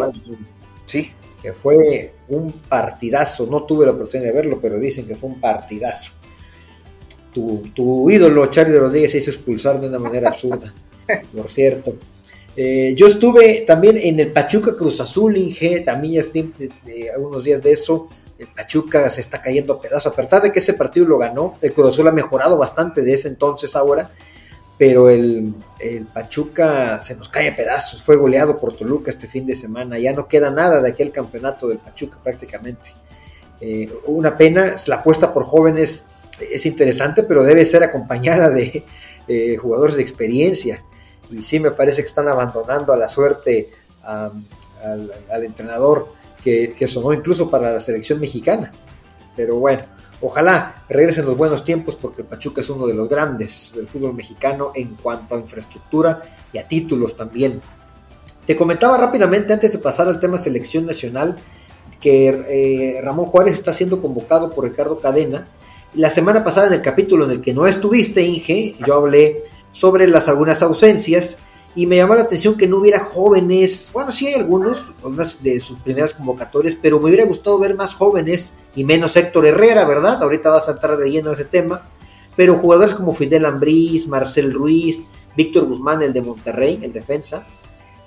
sí 0.86 1.12
que 1.44 1.52
fue 1.52 2.14
un 2.28 2.50
partidazo. 2.52 3.46
No 3.46 3.64
tuve 3.64 3.84
la 3.84 3.92
oportunidad 3.92 4.30
de 4.30 4.34
verlo, 4.34 4.58
pero 4.62 4.78
dicen 4.78 5.06
que 5.06 5.14
fue 5.14 5.28
un 5.28 5.38
partidazo. 5.38 6.12
Tu, 7.34 8.10
ídolo, 8.10 8.46
Charlie 8.46 8.78
Rodríguez, 8.78 9.12
se 9.12 9.18
hizo 9.18 9.30
expulsar 9.30 9.78
de 9.78 9.88
una 9.88 9.98
manera 9.98 10.30
absurda, 10.30 10.72
por 11.36 11.50
cierto. 11.50 11.96
Eh, 12.56 12.94
yo 12.96 13.08
estuve 13.08 13.62
también 13.66 13.98
en 13.98 14.20
el 14.20 14.32
Pachuca 14.32 14.74
Cruz 14.74 15.02
Azul, 15.02 15.36
Inge, 15.36 15.80
también 15.80 16.14
ya 16.14 16.20
estoy 16.20 16.50
eh, 16.86 17.10
algunos 17.14 17.44
días 17.44 17.62
de 17.62 17.72
eso. 17.72 18.06
El 18.38 18.46
Pachuca 18.46 19.10
se 19.10 19.20
está 19.20 19.42
cayendo 19.42 19.74
a 19.74 19.80
pedazos, 19.82 20.14
a 20.14 20.16
pesar 20.16 20.40
de 20.40 20.50
que 20.50 20.60
ese 20.60 20.72
partido 20.72 21.04
lo 21.04 21.18
ganó. 21.18 21.56
El 21.60 21.74
Cruz 21.74 21.88
Azul 21.88 22.08
ha 22.08 22.12
mejorado 22.12 22.56
bastante 22.56 23.02
de 23.02 23.12
ese 23.12 23.28
entonces 23.28 23.76
ahora 23.76 24.12
pero 24.76 25.08
el, 25.08 25.54
Pachuca 26.12 27.00
se 27.02 27.16
nos 27.16 27.28
cae 27.28 27.48
a 27.48 27.56
pedazos, 27.56 28.02
fue 28.02 28.16
goleado 28.16 28.58
por 28.58 28.76
Toluca 28.76 29.10
este 29.10 29.26
fin 29.26 29.46
de 29.46 29.54
semana, 29.54 29.98
ya 29.98 30.12
no 30.12 30.26
queda 30.26 30.50
nada 30.50 30.80
de 30.80 30.90
aquel 30.90 31.12
campeonato 31.12 31.68
del 31.68 31.78
Pachuca 31.78 32.18
prácticamente. 32.22 32.90
Eh, 33.60 33.92
una 34.06 34.36
pena, 34.36 34.74
la 34.86 34.96
apuesta 34.96 35.32
por 35.32 35.44
jóvenes 35.44 36.04
es 36.40 36.66
interesante, 36.66 37.22
pero 37.22 37.42
debe 37.42 37.64
ser 37.64 37.84
acompañada 37.84 38.50
de 38.50 38.84
eh, 39.28 39.56
jugadores 39.56 39.96
de 39.96 40.02
experiencia. 40.02 40.84
Y 41.30 41.42
sí 41.42 41.60
me 41.60 41.70
parece 41.70 42.02
que 42.02 42.08
están 42.08 42.28
abandonando 42.28 42.92
a 42.92 42.96
la 42.96 43.08
suerte 43.08 43.70
al, 44.02 45.44
entrenador 45.44 46.08
que, 46.42 46.74
que 46.76 46.86
sonó 46.86 47.12
incluso 47.12 47.50
para 47.50 47.72
la 47.72 47.80
selección 47.80 48.20
mexicana. 48.20 48.72
Pero 49.36 49.56
bueno, 49.56 49.84
Ojalá 50.26 50.86
regresen 50.88 51.26
los 51.26 51.36
buenos 51.36 51.64
tiempos 51.64 51.96
porque 51.96 52.24
Pachuca 52.24 52.62
es 52.62 52.70
uno 52.70 52.86
de 52.86 52.94
los 52.94 53.10
grandes 53.10 53.72
del 53.76 53.86
fútbol 53.86 54.14
mexicano 54.14 54.72
en 54.74 54.94
cuanto 54.94 55.34
a 55.34 55.38
infraestructura 55.38 56.22
y 56.50 56.56
a 56.56 56.66
títulos 56.66 57.14
también. 57.14 57.60
Te 58.46 58.56
comentaba 58.56 58.96
rápidamente 58.96 59.52
antes 59.52 59.72
de 59.72 59.78
pasar 59.78 60.08
al 60.08 60.18
tema 60.18 60.38
selección 60.38 60.86
nacional 60.86 61.36
que 62.00 62.28
eh, 62.28 63.02
Ramón 63.02 63.26
Juárez 63.26 63.52
está 63.52 63.74
siendo 63.74 64.00
convocado 64.00 64.50
por 64.50 64.64
Ricardo 64.64 64.98
Cadena. 64.98 65.46
La 65.92 66.08
semana 66.08 66.42
pasada 66.42 66.68
en 66.68 66.72
el 66.72 66.80
capítulo 66.80 67.26
en 67.26 67.32
el 67.32 67.42
que 67.42 67.52
no 67.52 67.66
estuviste, 67.66 68.22
Inge, 68.22 68.76
yo 68.86 68.94
hablé 68.94 69.42
sobre 69.72 70.08
las 70.08 70.28
algunas 70.28 70.62
ausencias 70.62 71.36
y 71.76 71.86
me 71.86 71.96
llamó 71.96 72.14
la 72.14 72.22
atención 72.22 72.56
que 72.56 72.68
no 72.68 72.78
hubiera 72.78 73.00
jóvenes, 73.00 73.90
bueno, 73.92 74.12
sí 74.12 74.28
hay 74.28 74.34
algunos, 74.34 74.92
algunas 74.98 75.42
de 75.42 75.58
sus 75.60 75.78
primeras 75.80 76.14
convocatorias, 76.14 76.78
pero 76.80 77.00
me 77.00 77.06
hubiera 77.06 77.24
gustado 77.24 77.58
ver 77.58 77.74
más 77.74 77.94
jóvenes 77.94 78.54
y 78.76 78.84
menos 78.84 79.16
Héctor 79.16 79.46
Herrera, 79.46 79.84
¿verdad? 79.84 80.22
Ahorita 80.22 80.50
vas 80.50 80.68
a 80.68 80.72
entrar 80.72 80.96
de 80.96 81.10
lleno 81.10 81.32
ese 81.32 81.44
tema, 81.44 81.88
pero 82.36 82.58
jugadores 82.58 82.94
como 82.94 83.12
Fidel 83.12 83.44
Ambriz, 83.44 84.06
Marcel 84.06 84.52
Ruiz, 84.52 85.02
Víctor 85.36 85.66
Guzmán, 85.66 86.02
el 86.02 86.12
de 86.12 86.22
Monterrey, 86.22 86.78
el 86.82 86.92
defensa, 86.92 87.44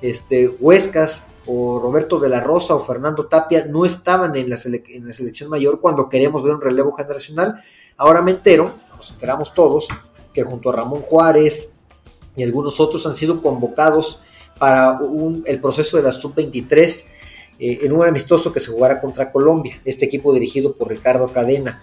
este, 0.02 0.48
Huescas 0.48 1.24
o 1.46 1.80
Roberto 1.80 2.20
de 2.20 2.30
la 2.30 2.40
Rosa 2.40 2.76
o 2.76 2.80
Fernando 2.80 3.28
Tapia 3.28 3.66
no 3.68 3.86
estaban 3.86 4.36
en 4.36 4.50
la, 4.50 4.58
en 4.66 5.08
la 5.08 5.14
selección 5.14 5.50
mayor 5.50 5.80
cuando 5.82 6.08
queremos 6.08 6.42
ver 6.42 6.56
un 6.56 6.62
relevo 6.62 6.94
generacional. 6.94 7.62
Ahora 7.98 8.22
me 8.22 8.32
entero, 8.32 8.76
nos 8.96 9.12
enteramos 9.12 9.54
todos, 9.54 9.88
que 10.34 10.44
junto 10.44 10.70
a 10.70 10.74
Ramón 10.74 11.02
Juárez, 11.02 11.72
y 12.38 12.44
algunos 12.44 12.79
otros 12.79 13.06
han 13.06 13.17
sido 13.17 13.41
convocados 13.41 14.20
para 14.58 14.98
el 15.46 15.60
proceso 15.60 15.98
de 15.98 16.03
la 16.03 16.12
sub-23 16.12 17.06
eh, 17.60 17.79
en 17.82 17.91
un 17.91 18.06
amistoso 18.06 18.51
que 18.53 18.60
se 18.60 18.72
jugara 18.72 19.01
contra 19.01 19.32
Colombia, 19.32 19.82
este 19.84 20.06
equipo 20.06 20.34
dirigido 20.34 20.74
por 20.74 20.89
Ricardo 20.89 21.27
Cadena. 21.34 21.82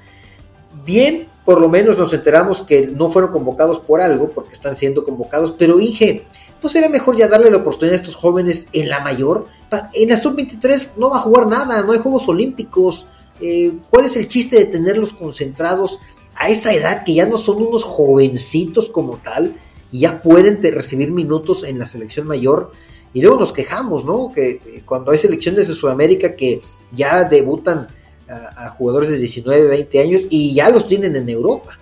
Bien, 0.84 1.28
por 1.44 1.60
lo 1.60 1.68
menos 1.68 1.98
nos 1.98 2.12
enteramos 2.14 2.62
que 2.62 2.86
no 2.86 3.10
fueron 3.10 3.32
convocados 3.32 3.80
por 3.80 4.00
algo, 4.00 4.30
porque 4.30 4.52
están 4.52 4.76
siendo 4.76 5.02
convocados, 5.02 5.52
pero 5.58 5.80
Inge, 5.80 6.24
¿no 6.62 6.68
sería 6.68 6.88
mejor 6.88 7.16
ya 7.16 7.28
darle 7.28 7.50
la 7.50 7.58
oportunidad 7.58 7.94
a 7.94 8.02
estos 8.02 8.14
jóvenes 8.14 8.68
en 8.72 8.88
la 8.88 9.00
mayor? 9.00 9.46
En 9.94 10.08
la 10.08 10.18
sub-23 10.18 10.92
no 10.96 11.10
va 11.10 11.18
a 11.18 11.22
jugar 11.22 11.48
nada, 11.48 11.82
no 11.82 11.92
hay 11.92 11.98
Juegos 11.98 12.28
Olímpicos. 12.28 13.06
Eh, 13.40 13.72
¿Cuál 13.90 14.04
es 14.04 14.16
el 14.16 14.28
chiste 14.28 14.56
de 14.56 14.66
tenerlos 14.66 15.12
concentrados 15.12 15.98
a 16.36 16.48
esa 16.48 16.72
edad 16.72 17.04
que 17.04 17.14
ya 17.14 17.26
no 17.26 17.38
son 17.38 17.62
unos 17.62 17.82
jovencitos 17.82 18.88
como 18.90 19.16
tal 19.16 19.56
y 19.94 20.00
ya 20.00 20.20
pueden 20.20 20.60
recibir 20.60 21.12
minutos 21.12 21.62
en 21.62 21.78
la 21.78 21.84
selección 21.84 22.26
mayor? 22.26 22.72
Y 23.12 23.22
luego 23.22 23.38
nos 23.38 23.52
quejamos, 23.52 24.04
¿no? 24.04 24.32
Que 24.34 24.50
eh, 24.50 24.82
cuando 24.84 25.12
hay 25.12 25.18
selecciones 25.18 25.68
de 25.68 25.74
Sudamérica 25.74 26.34
que 26.34 26.60
ya 26.90 27.22
debutan 27.22 27.86
a, 28.28 28.70
jugadores 28.70 29.08
de 29.10 29.18
19, 29.18 29.68
20 29.68 30.00
años 30.00 30.22
y 30.30 30.52
ya 30.52 30.68
los 30.70 30.88
tienen 30.88 31.14
en 31.14 31.28
Europa. 31.28 31.78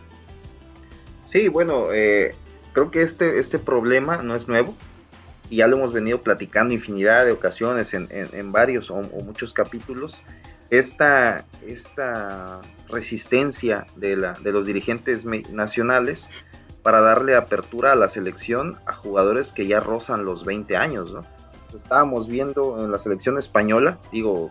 Sí, 1.25 1.49
bueno, 1.49 1.87
eh, 1.91 2.35
creo 2.75 2.91
que 2.91 3.01
este, 3.01 3.39
este 3.39 3.59
problema 3.59 4.23
no 4.23 4.37
es 4.37 4.47
nuevo 4.47 4.75
y 5.49 5.57
ya 5.57 5.67
lo 5.67 5.79
hemos 5.79 5.95
venido 5.95 6.21
platicando 6.21 6.75
infinidad 6.75 7.25
de 7.25 7.33
ocasiones 7.33 7.95
en, 7.95 8.53
varios 8.53 8.91
o, 8.91 9.01
muchos 9.25 9.55
capítulos. 9.55 10.23
Esta, 10.69 11.47
esta 11.67 12.61
resistencia 12.91 13.87
de, 13.97 14.17
la, 14.17 14.35
de 14.35 14.53
los 14.53 14.67
dirigentes 14.67 15.25
nacionales 15.51 16.29
para 16.83 17.01
darle 17.01 17.37
apertura 17.37 17.93
a 17.93 17.95
la 17.95 18.09
selección 18.09 18.79
a 18.87 18.93
jugadores 18.93 19.53
que 19.53 19.67
ya 19.67 19.81
rozan 19.81 20.25
los 20.25 20.45
20 20.45 20.77
años, 20.77 21.13
¿no? 21.13 21.25
Estábamos 21.77 22.29
viendo 22.29 22.85
en 22.85 22.91
la 22.91 22.99
selección 22.99 23.39
española, 23.39 23.99
digo, 24.11 24.51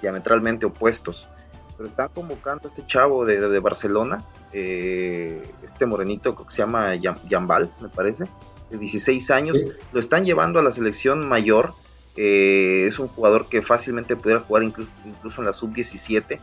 diametralmente 0.00 0.64
opuestos, 0.66 1.28
pero 1.76 1.88
están 1.88 2.08
convocando 2.14 2.66
a 2.66 2.68
este 2.68 2.86
chavo 2.86 3.26
de, 3.26 3.40
de, 3.40 3.58
Barcelona, 3.58 4.24
eh, 4.52 5.42
este 5.62 5.84
morenito 5.86 6.34
que 6.34 6.44
se 6.48 6.58
llama 6.58 6.94
Yambal, 6.94 7.72
me 7.80 7.88
parece, 7.88 8.26
de 8.70 8.78
16 8.78 9.30
años, 9.30 9.58
lo 9.92 10.00
están 10.00 10.24
llevando 10.24 10.60
a 10.60 10.62
la 10.62 10.72
selección 10.72 11.28
mayor, 11.28 11.74
eh, 12.16 12.84
es 12.86 12.98
un 12.98 13.08
jugador 13.08 13.48
que 13.48 13.62
fácilmente 13.62 14.16
pudiera 14.16 14.40
jugar 14.40 14.62
incluso, 14.62 14.90
incluso 15.04 15.40
en 15.40 15.46
la 15.46 15.52
sub-17 15.52 16.38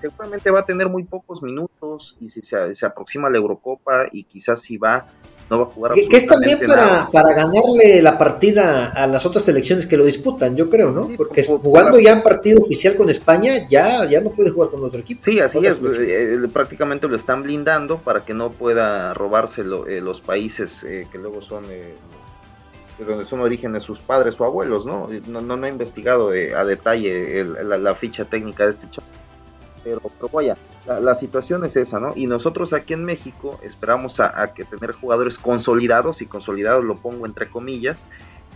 seguramente 0.00 0.50
va 0.50 0.60
a 0.60 0.64
tener 0.64 0.88
muy 0.88 1.04
pocos 1.04 1.42
minutos 1.42 2.16
y 2.20 2.28
si 2.28 2.40
se, 2.42 2.86
aproxima 2.86 3.28
a 3.28 3.30
la 3.30 3.36
Eurocopa 3.36 4.06
y 4.10 4.24
quizás 4.24 4.60
si 4.60 4.78
va, 4.78 5.06
no 5.50 5.58
va 5.58 5.64
a 5.64 5.66
jugar. 5.66 5.92
Que, 5.94 6.16
es 6.16 6.26
también 6.26 6.58
para, 6.66 7.08
para, 7.10 7.34
ganarle 7.34 8.00
la 8.00 8.16
partida 8.16 8.88
a 8.88 9.06
las 9.06 9.26
otras 9.26 9.44
selecciones 9.44 9.86
que 9.86 9.96
lo 9.96 10.04
disputan, 10.04 10.56
yo 10.56 10.70
creo, 10.70 10.90
¿no? 10.90 11.10
Porque 11.16 11.44
jugando 11.44 12.00
ya 12.00 12.12
en 12.12 12.22
partido 12.22 12.62
oficial 12.62 12.96
con 12.96 13.10
España, 13.10 13.68
ya, 13.68 14.06
ya 14.06 14.20
no 14.20 14.30
puede 14.30 14.50
jugar 14.50 14.70
con 14.70 14.82
otro 14.82 15.00
equipo. 15.00 15.22
Sí, 15.22 15.38
así 15.40 15.58
es, 15.58 15.78
eh, 15.82 16.34
eh, 16.34 16.48
prácticamente 16.52 17.06
lo 17.06 17.16
están 17.16 17.42
blindando 17.42 17.98
para 17.98 18.24
que 18.24 18.32
no 18.32 18.50
pueda 18.50 19.12
robarse 19.12 19.60
eh, 19.60 20.00
los 20.00 20.20
países 20.20 20.84
que 20.84 21.18
luego 21.18 21.42
son... 21.42 21.68
de 21.68 21.94
donde 23.06 23.24
son 23.24 23.40
orígenes 23.40 23.82
sus 23.82 23.98
padres 23.98 24.38
o 24.40 24.44
abuelos, 24.44 24.84
¿no? 24.84 25.08
No, 25.26 25.40
no, 25.40 25.66
he 25.66 25.70
investigado 25.70 26.28
a 26.28 26.64
detalle 26.66 27.44
la, 27.44 27.78
la, 27.78 27.94
ficha 27.94 28.26
técnica 28.26 28.66
de 28.66 28.72
este 28.72 28.90
chaval 28.90 29.19
pero, 29.82 30.00
vaya, 30.32 30.56
la, 30.86 31.14
situación 31.14 31.64
es 31.64 31.76
esa, 31.76 32.00
¿no? 32.00 32.12
Y 32.14 32.26
nosotros 32.26 32.72
aquí 32.72 32.92
en 32.92 33.04
México 33.04 33.58
esperamos 33.62 34.20
a, 34.20 34.52
que 34.54 34.64
tener 34.64 34.92
jugadores 34.92 35.38
consolidados, 35.38 36.22
y 36.22 36.26
consolidados 36.26 36.84
lo 36.84 36.96
pongo 36.96 37.26
entre 37.26 37.48
comillas, 37.48 38.06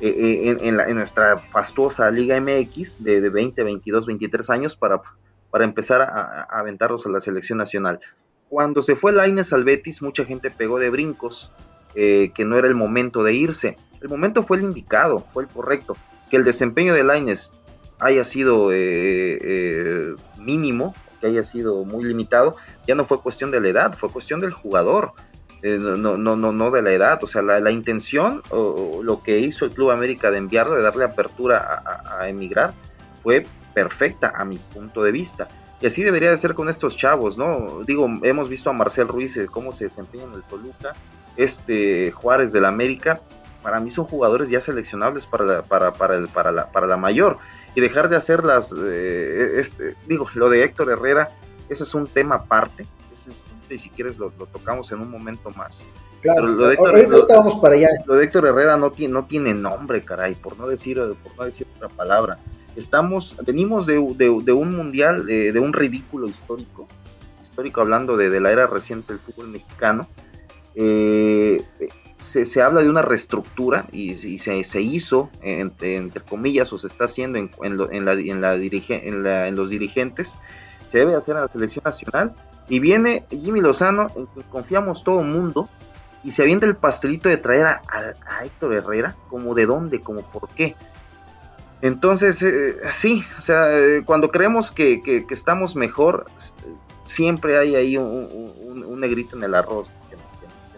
eh, 0.00 0.08
eh, 0.08 0.56
en, 0.60 0.96
nuestra 0.96 1.36
fastuosa 1.36 2.10
Liga 2.10 2.40
MX 2.40 3.02
de, 3.02 3.20
de, 3.20 3.28
20, 3.28 3.62
22, 3.62 4.06
23 4.06 4.50
años 4.50 4.76
para, 4.76 5.00
para 5.50 5.64
empezar 5.64 6.02
a, 6.02 6.42
aventarlos 6.50 7.06
a 7.06 7.10
la 7.10 7.20
selección 7.20 7.58
nacional. 7.58 8.00
Cuando 8.48 8.82
se 8.82 8.96
fue 8.96 9.12
Laines 9.12 9.52
al 9.52 9.64
Betis, 9.64 10.02
mucha 10.02 10.24
gente 10.24 10.50
pegó 10.50 10.78
de 10.78 10.90
brincos, 10.90 11.52
eh, 11.94 12.32
que 12.34 12.44
no 12.44 12.58
era 12.58 12.68
el 12.68 12.74
momento 12.74 13.22
de 13.22 13.34
irse. 13.34 13.76
El 14.00 14.08
momento 14.08 14.42
fue 14.42 14.58
el 14.58 14.64
indicado, 14.64 15.24
fue 15.32 15.44
el 15.44 15.48
correcto. 15.48 15.96
Que 16.28 16.36
el 16.36 16.44
desempeño 16.44 16.92
de 16.92 17.04
Laines 17.04 17.52
haya 18.00 18.24
sido 18.24 18.70
mínimo, 20.38 20.94
haya 21.26 21.44
sido 21.44 21.84
muy 21.84 22.04
limitado, 22.04 22.56
ya 22.86 22.94
no 22.94 23.04
fue 23.04 23.20
cuestión 23.20 23.50
de 23.50 23.60
la 23.60 23.68
edad, 23.68 23.94
fue 23.94 24.10
cuestión 24.10 24.40
del 24.40 24.52
jugador. 24.52 25.12
Eh, 25.62 25.78
no, 25.78 26.18
no, 26.18 26.36
no, 26.36 26.52
no 26.52 26.70
de 26.70 26.82
la 26.82 26.92
edad, 26.92 27.24
o 27.24 27.26
sea, 27.26 27.40
la, 27.40 27.70
intención 27.70 28.42
o, 28.50 29.00
lo 29.02 29.22
que 29.22 29.38
hizo 29.38 29.64
el 29.64 29.70
Club 29.70 29.90
América 29.90 30.30
de 30.30 30.36
enviarlo, 30.36 30.76
de 30.76 30.82
darle 30.82 31.04
apertura 31.04 31.82
a, 32.04 32.28
emigrar, 32.28 32.74
fue 33.22 33.46
perfecta 33.72 34.30
a 34.36 34.44
mi 34.44 34.58
punto 34.58 35.02
de 35.02 35.10
vista. 35.10 35.48
Y 35.80 35.86
así 35.86 36.02
debería 36.02 36.30
de 36.30 36.36
ser 36.36 36.52
con 36.52 36.68
estos 36.68 36.96
chavos, 36.98 37.38
¿no? 37.38 37.80
Digo, 37.86 38.06
hemos 38.22 38.50
visto 38.50 38.68
a 38.68 38.74
Marcel 38.74 39.08
Ruiz 39.08 39.38
eh, 39.38 39.46
cómo 39.50 39.72
se 39.72 39.84
desempeña 39.84 40.24
en 40.24 40.34
el 40.34 40.42
Toluca, 40.42 40.92
este 41.36 42.10
Juárez 42.10 42.52
del 42.52 42.66
América, 42.66 43.22
para 43.62 43.80
mí 43.80 43.90
son 43.90 44.04
jugadores 44.04 44.50
ya 44.50 44.60
seleccionables 44.60 45.24
para 45.24 45.44
la, 45.46 45.62
para, 45.62 45.94
para, 45.94 46.16
el, 46.16 46.28
para, 46.28 46.52
la, 46.52 46.70
para 46.70 46.86
la 46.86 46.98
mayor 46.98 47.38
y 47.74 47.80
dejar 47.80 48.08
de 48.08 48.16
hacer 48.16 48.44
las, 48.44 48.72
eh, 48.76 49.54
este, 49.56 49.96
digo, 50.06 50.28
lo 50.34 50.48
de 50.48 50.64
Héctor 50.64 50.90
Herrera, 50.90 51.30
ese 51.68 51.82
es 51.82 51.94
un 51.94 52.06
tema 52.06 52.36
aparte, 52.36 52.86
y 53.68 53.78
si 53.78 53.88
quieres 53.88 54.18
lo, 54.18 54.30
tocamos 54.30 54.92
en 54.92 55.00
un 55.00 55.10
momento 55.10 55.50
más. 55.50 55.86
Claro, 56.20 56.46
lo 56.46 56.68
de 56.68 56.74
Héctor, 56.74 57.26
vamos 57.28 57.56
para 57.56 57.74
allá. 57.74 57.88
Lo 58.06 58.14
de 58.14 58.24
Héctor 58.24 58.46
Herrera 58.46 58.76
no 58.76 58.92
tiene, 58.92 59.12
no 59.12 59.26
tiene 59.26 59.52
nombre, 59.52 60.02
caray, 60.02 60.34
por 60.34 60.56
no 60.56 60.68
decir, 60.68 61.00
por 61.22 61.36
no 61.36 61.44
decir 61.44 61.66
otra 61.76 61.88
palabra. 61.88 62.38
Estamos, 62.76 63.36
venimos 63.44 63.86
de, 63.86 63.98
un 63.98 64.76
mundial, 64.76 65.26
de, 65.26 65.58
un 65.58 65.72
ridículo 65.72 66.28
histórico, 66.28 66.88
histórico 67.42 67.80
hablando 67.80 68.16
de, 68.16 68.30
de 68.30 68.40
la 68.40 68.52
era 68.52 68.66
reciente 68.66 69.12
del 69.12 69.20
fútbol 69.20 69.48
mexicano. 69.48 70.08
Eh, 70.74 71.62
se, 72.24 72.62
habla 72.62 72.82
de 72.82 72.90
una 72.90 73.02
reestructura 73.02 73.86
y, 73.92 74.38
se, 74.38 74.80
hizo, 74.80 75.30
entre, 75.42 76.20
comillas, 76.20 76.72
o 76.72 76.78
se 76.78 76.86
está 76.86 77.04
haciendo 77.04 77.38
en, 77.38 77.50
en, 77.62 78.04
la, 78.04 78.12
en, 78.14 78.40
la 78.40 79.46
en, 79.46 79.54
los 79.54 79.70
dirigentes, 79.70 80.34
se 80.90 80.98
debe 80.98 81.14
hacer 81.14 81.36
a 81.36 81.42
la 81.42 81.48
selección 81.48 81.82
nacional. 81.84 82.34
Y 82.68 82.78
viene 82.78 83.26
Jimmy 83.30 83.60
Lozano, 83.60 84.08
en 84.16 84.26
que 84.28 84.42
confiamos 84.48 85.04
todo 85.04 85.20
el 85.20 85.26
mundo, 85.26 85.68
y 86.22 86.30
se 86.30 86.42
avienta 86.42 86.66
el 86.66 86.76
pastelito 86.76 87.28
de 87.28 87.36
traer 87.36 87.66
a, 87.66 87.82
Héctor 88.44 88.74
Herrera, 88.74 89.14
como 89.28 89.54
de 89.54 89.66
dónde, 89.66 90.00
como 90.00 90.22
por 90.22 90.48
qué. 90.50 90.74
Entonces, 91.82 92.42
eh, 92.42 92.78
sí, 92.90 93.22
o 93.36 93.40
sea, 93.42 93.78
eh, 93.78 94.02
cuando 94.06 94.30
creemos 94.30 94.72
que, 94.72 95.26
estamos 95.28 95.76
mejor, 95.76 96.26
siempre 97.04 97.58
hay 97.58 97.74
ahí 97.74 97.98
un 97.98 99.00
negrito 99.00 99.36
en 99.36 99.44
el 99.44 99.54
arroz 99.54 99.88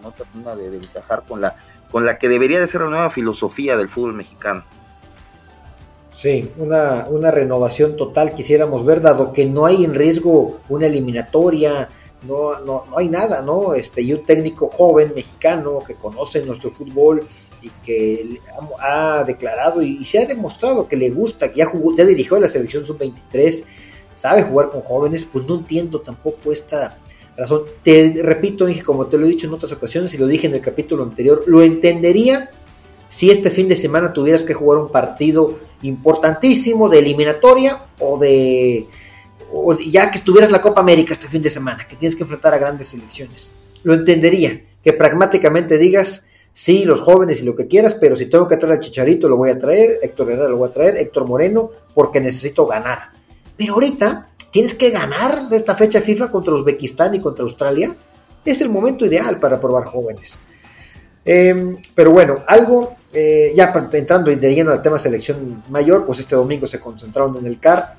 no 0.07 0.13
termina 0.13 0.55
de, 0.55 0.77
encajar 0.77 1.25
con 1.27 1.41
la, 1.41 1.57
con 1.91 2.07
la 2.07 2.19
que 2.19 2.29
debería 2.29 2.61
de 2.61 2.69
ser 2.69 2.83
la 2.83 2.89
nueva 2.89 3.11
filosofía 3.11 3.77
del 3.77 3.89
fútbol 3.89 4.15
mexicano. 4.15 4.65
Sí, 6.11 6.51
una, 6.57 7.07
una 7.11 7.31
renovación 7.31 7.97
total 7.97 8.35
quisiéramos 8.35 8.87
ver, 8.87 9.03
dado 9.03 9.33
que 9.33 9.45
no 9.45 9.67
hay 9.67 9.85
en 9.85 9.95
riesgo 9.95 10.61
una 10.69 10.87
eliminatoria, 10.87 11.91
no, 12.23 12.59
no, 12.61 12.87
no 12.87 12.99
hay 12.99 13.09
nada, 13.09 13.43
¿no? 13.43 13.75
Este, 13.75 14.01
y 14.01 14.15
un 14.15 14.25
técnico 14.25 14.69
joven 14.69 15.13
mexicano 15.15 15.81
que 15.87 15.95
conoce 15.95 16.43
nuestro 16.43 16.71
fútbol 16.71 17.27
y 17.61 17.69
que 17.85 18.41
ha, 18.81 19.25
declarado 19.25 19.83
y, 19.83 20.05
se 20.05 20.19
ha 20.21 20.27
demostrado 20.27 20.89
que 20.89 20.97
le 20.97 21.11
gusta, 21.11 21.51
que 21.53 21.59
ya 21.59 21.67
jugó, 21.67 21.95
ya 21.95 22.05
dirigió 22.05 22.41
la 22.41 22.49
selección 22.49 22.87
sub-23, 22.87 23.65
sabe 24.15 24.43
jugar 24.45 24.71
con 24.71 24.81
jóvenes, 24.81 25.27
pues 25.31 25.47
no 25.47 25.57
entiendo 25.57 26.01
tampoco 26.01 26.51
esta, 26.51 26.97
razón. 27.37 27.63
Te 27.83 28.21
repito, 28.23 28.67
como 28.85 29.07
te 29.07 29.19
lo 29.19 29.27
he 29.27 29.31
dicho 29.31 29.47
en 29.47 29.55
otras 29.55 29.73
ocasiones 29.73 30.15
y 30.15 30.19
lo 30.19 30.27
dije 30.27 30.47
en 30.47 30.55
el 30.55 30.61
capítulo 30.61 31.03
anterior, 31.03 31.45
lo 31.47 31.63
entendería 31.63 32.51
si 33.09 33.31
este 33.31 33.51
fin 33.51 33.69
de 33.69 33.77
semana 33.77 34.13
tuvieras 34.13 34.45
que 34.45 34.55
jugar 34.55 34.81
un 34.81 34.91
partido 34.91 35.59
importantísimo 35.83 36.89
de 36.89 36.99
eliminatoria 36.99 37.87
o 38.01 38.19
de 38.19 38.87
ya 39.89 40.11
que 40.11 40.19
estuvieras 40.19 40.51
la 40.51 40.61
Copa 40.61 40.81
América 40.81 41.13
este 41.13 41.29
fin 41.29 41.43
de 41.43 41.51
semana, 41.51 41.87
que 41.87 41.97
tienes 41.97 42.17
que 42.17 42.25
enfrentar 42.25 42.53
a 42.53 42.59
grandes 42.59 42.89
selecciones. 42.89 43.53
Lo 43.85 43.95
entendería, 43.95 44.61
que 44.83 44.93
pragmáticamente 44.93 45.79
digas, 45.79 46.25
sí, 46.53 46.85
los 46.85 47.01
jóvenes 47.01 47.43
y 47.43 47.45
lo 47.45 47.55
que 47.55 47.69
quieras, 47.69 47.95
pero 47.95 48.17
si 48.17 48.27
tengo 48.27 48.49
que 48.49 48.57
traer 48.57 48.75
al 48.75 48.81
Chicharito 48.81 49.29
lo 49.29 49.37
voy 49.37 49.51
a 49.51 49.59
traer, 49.59 49.99
Héctor 50.03 50.33
Herrera 50.33 50.49
lo 50.49 50.57
voy 50.57 50.69
a 50.69 50.73
traer, 50.73 50.97
Héctor 50.97 51.27
Moreno, 51.27 51.71
porque 51.95 52.21
necesito 52.21 52.67
ganar. 52.67 53.11
Pero 53.57 53.75
ahorita 53.75 54.31
tienes 54.57 54.73
que 54.73 54.89
ganar 54.89 55.51
de 55.51 55.57
esta 55.59 55.75
fecha 55.75 56.01
FIFA 56.01 56.31
contra 56.31 56.55
Uzbekistán 56.55 57.15
y 57.15 57.21
contra 57.21 57.43
Australia. 57.43 57.95
Es 58.43 58.63
el 58.63 58.71
momento 58.71 59.05
ideal 59.05 59.39
para 59.39 59.61
probar 59.61 59.85
jóvenes. 59.85 60.41
Em, 61.27 61.77
pero 61.95 62.11
bueno, 62.11 62.43
algo, 62.47 62.95
eh, 63.13 63.53
ya 63.55 63.71
entrando 63.93 64.35
de 64.35 64.55
lleno 64.55 64.73
al 64.73 64.81
tema 64.81 64.99
selección 64.99 65.63
mayor, 65.69 66.07
pues 66.07 66.21
este 66.21 66.37
domingo 66.37 66.67
se 66.67 66.81
concentraron 66.81 67.37
en 67.37 67.45
el 67.45 67.61
CAR, 67.61 67.97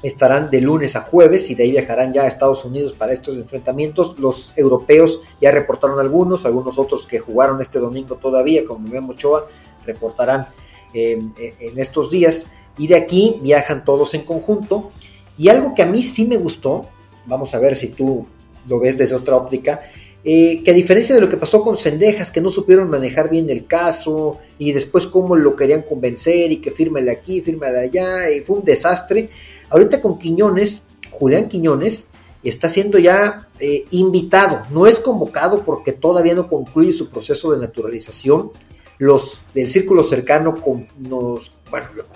estarán 0.00 0.48
de 0.48 0.60
lunes 0.60 0.94
a 0.94 1.00
jueves 1.00 1.50
y 1.50 1.56
de 1.56 1.64
ahí 1.64 1.72
viajarán 1.72 2.12
ya 2.12 2.22
a 2.22 2.28
Estados 2.28 2.64
Unidos 2.64 2.92
para 2.92 3.12
estos 3.12 3.34
enfrentamientos. 3.34 4.16
Los 4.20 4.52
europeos 4.54 5.22
ya 5.40 5.50
reportaron 5.50 5.98
algunos, 5.98 6.46
algunos 6.46 6.78
otros 6.78 7.04
que 7.04 7.18
jugaron 7.18 7.60
este 7.60 7.80
domingo 7.80 8.14
todavía, 8.14 8.64
como 8.64 8.88
Memo 8.88 9.10
Ochoa, 9.10 9.48
reportarán 9.84 10.46
em, 10.94 11.32
en 11.36 11.80
estos 11.80 12.12
días 12.12 12.46
y 12.78 12.86
de 12.86 12.94
aquí 12.94 13.40
viajan 13.42 13.84
todos 13.84 14.14
en 14.14 14.22
conjunto. 14.22 14.92
Y 15.38 15.48
algo 15.48 15.74
que 15.74 15.82
a 15.82 15.86
mí 15.86 16.02
sí 16.02 16.26
me 16.26 16.36
gustó, 16.36 16.88
vamos 17.26 17.54
a 17.54 17.58
ver 17.58 17.76
si 17.76 17.88
tú 17.88 18.26
lo 18.68 18.80
ves 18.80 18.96
desde 18.98 19.14
otra 19.14 19.36
óptica, 19.36 19.80
eh, 20.24 20.62
que 20.64 20.72
a 20.72 20.74
diferencia 20.74 21.14
de 21.14 21.20
lo 21.20 21.28
que 21.28 21.36
pasó 21.36 21.62
con 21.62 21.76
Cendejas, 21.76 22.32
que 22.32 22.40
no 22.40 22.50
supieron 22.50 22.90
manejar 22.90 23.30
bien 23.30 23.48
el 23.48 23.66
caso 23.66 24.38
y 24.58 24.72
después 24.72 25.06
cómo 25.06 25.36
lo 25.36 25.54
querían 25.54 25.82
convencer 25.82 26.50
y 26.50 26.56
que 26.56 26.72
fírmele 26.72 27.12
aquí, 27.12 27.40
fírmele 27.40 27.78
allá, 27.78 28.28
y 28.30 28.40
fue 28.40 28.56
un 28.56 28.64
desastre. 28.64 29.30
Ahorita 29.70 30.00
con 30.00 30.18
Quiñones, 30.18 30.82
Julián 31.12 31.48
Quiñones, 31.48 32.08
está 32.42 32.68
siendo 32.68 32.98
ya 32.98 33.48
eh, 33.60 33.84
invitado, 33.90 34.62
no 34.70 34.86
es 34.86 35.00
convocado 35.00 35.64
porque 35.64 35.92
todavía 35.92 36.34
no 36.34 36.48
concluye 36.48 36.92
su 36.92 37.08
proceso 37.08 37.52
de 37.52 37.58
naturalización. 37.58 38.50
Los 38.98 39.42
del 39.54 39.68
círculo 39.68 40.02
cercano 40.02 40.54
nos 40.98 41.52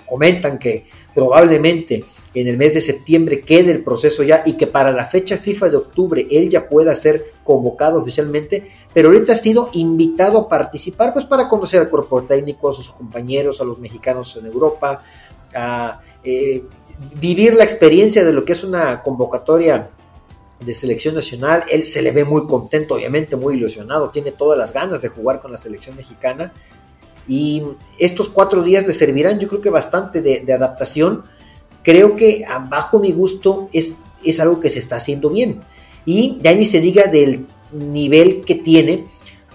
comentan 0.05 0.57
que 0.57 0.87
probablemente 1.13 2.03
en 2.33 2.47
el 2.47 2.57
mes 2.57 2.73
de 2.73 2.81
septiembre 2.81 3.41
quede 3.41 3.71
el 3.71 3.83
proceso 3.83 4.23
ya 4.23 4.41
y 4.45 4.53
que 4.53 4.67
para 4.67 4.91
la 4.91 5.05
fecha 5.05 5.37
FIFA 5.37 5.69
de 5.69 5.77
octubre 5.77 6.27
él 6.31 6.49
ya 6.49 6.69
pueda 6.69 6.95
ser 6.95 7.25
convocado 7.43 7.99
oficialmente, 7.99 8.65
pero 8.93 9.09
ahorita 9.09 9.33
ha 9.33 9.35
sido 9.35 9.69
invitado 9.73 10.39
a 10.39 10.49
participar 10.49 11.13
pues 11.13 11.25
para 11.25 11.47
conocer 11.47 11.81
al 11.81 11.89
cuerpo 11.89 12.23
técnico, 12.23 12.69
a 12.69 12.73
sus 12.73 12.89
compañeros, 12.89 13.59
a 13.59 13.65
los 13.65 13.79
mexicanos 13.79 14.35
en 14.37 14.45
Europa, 14.45 15.03
a 15.53 15.99
eh, 16.23 16.63
vivir 17.19 17.53
la 17.53 17.63
experiencia 17.63 18.23
de 18.23 18.33
lo 18.33 18.45
que 18.45 18.53
es 18.53 18.63
una 18.63 19.01
convocatoria 19.01 19.89
de 20.63 20.75
selección 20.75 21.15
nacional. 21.15 21.63
Él 21.69 21.83
se 21.83 22.01
le 22.01 22.11
ve 22.11 22.23
muy 22.23 22.45
contento, 22.45 22.95
obviamente 22.95 23.35
muy 23.35 23.55
ilusionado, 23.55 24.09
tiene 24.09 24.31
todas 24.31 24.57
las 24.57 24.73
ganas 24.73 25.01
de 25.01 25.09
jugar 25.09 25.41
con 25.41 25.51
la 25.51 25.57
selección 25.57 25.95
mexicana. 25.95 26.53
Y 27.27 27.63
estos 27.99 28.29
cuatro 28.29 28.63
días 28.63 28.85
le 28.87 28.93
servirán, 28.93 29.39
yo 29.39 29.47
creo 29.47 29.61
que 29.61 29.69
bastante 29.69 30.21
de, 30.21 30.51
adaptación. 30.53 31.23
Creo 31.83 32.15
que 32.15 32.45
bajo 32.69 32.99
mi 32.99 33.11
gusto 33.11 33.67
es, 33.73 33.97
es 34.23 34.39
algo 34.39 34.59
que 34.59 34.69
se 34.69 34.79
está 34.79 34.97
haciendo 34.97 35.29
bien. 35.29 35.61
Y 36.05 36.37
ya 36.41 36.53
ni 36.53 36.65
se 36.65 36.79
diga 36.79 37.07
del 37.07 37.45
nivel 37.71 38.41
que 38.41 38.55
tiene, 38.55 39.05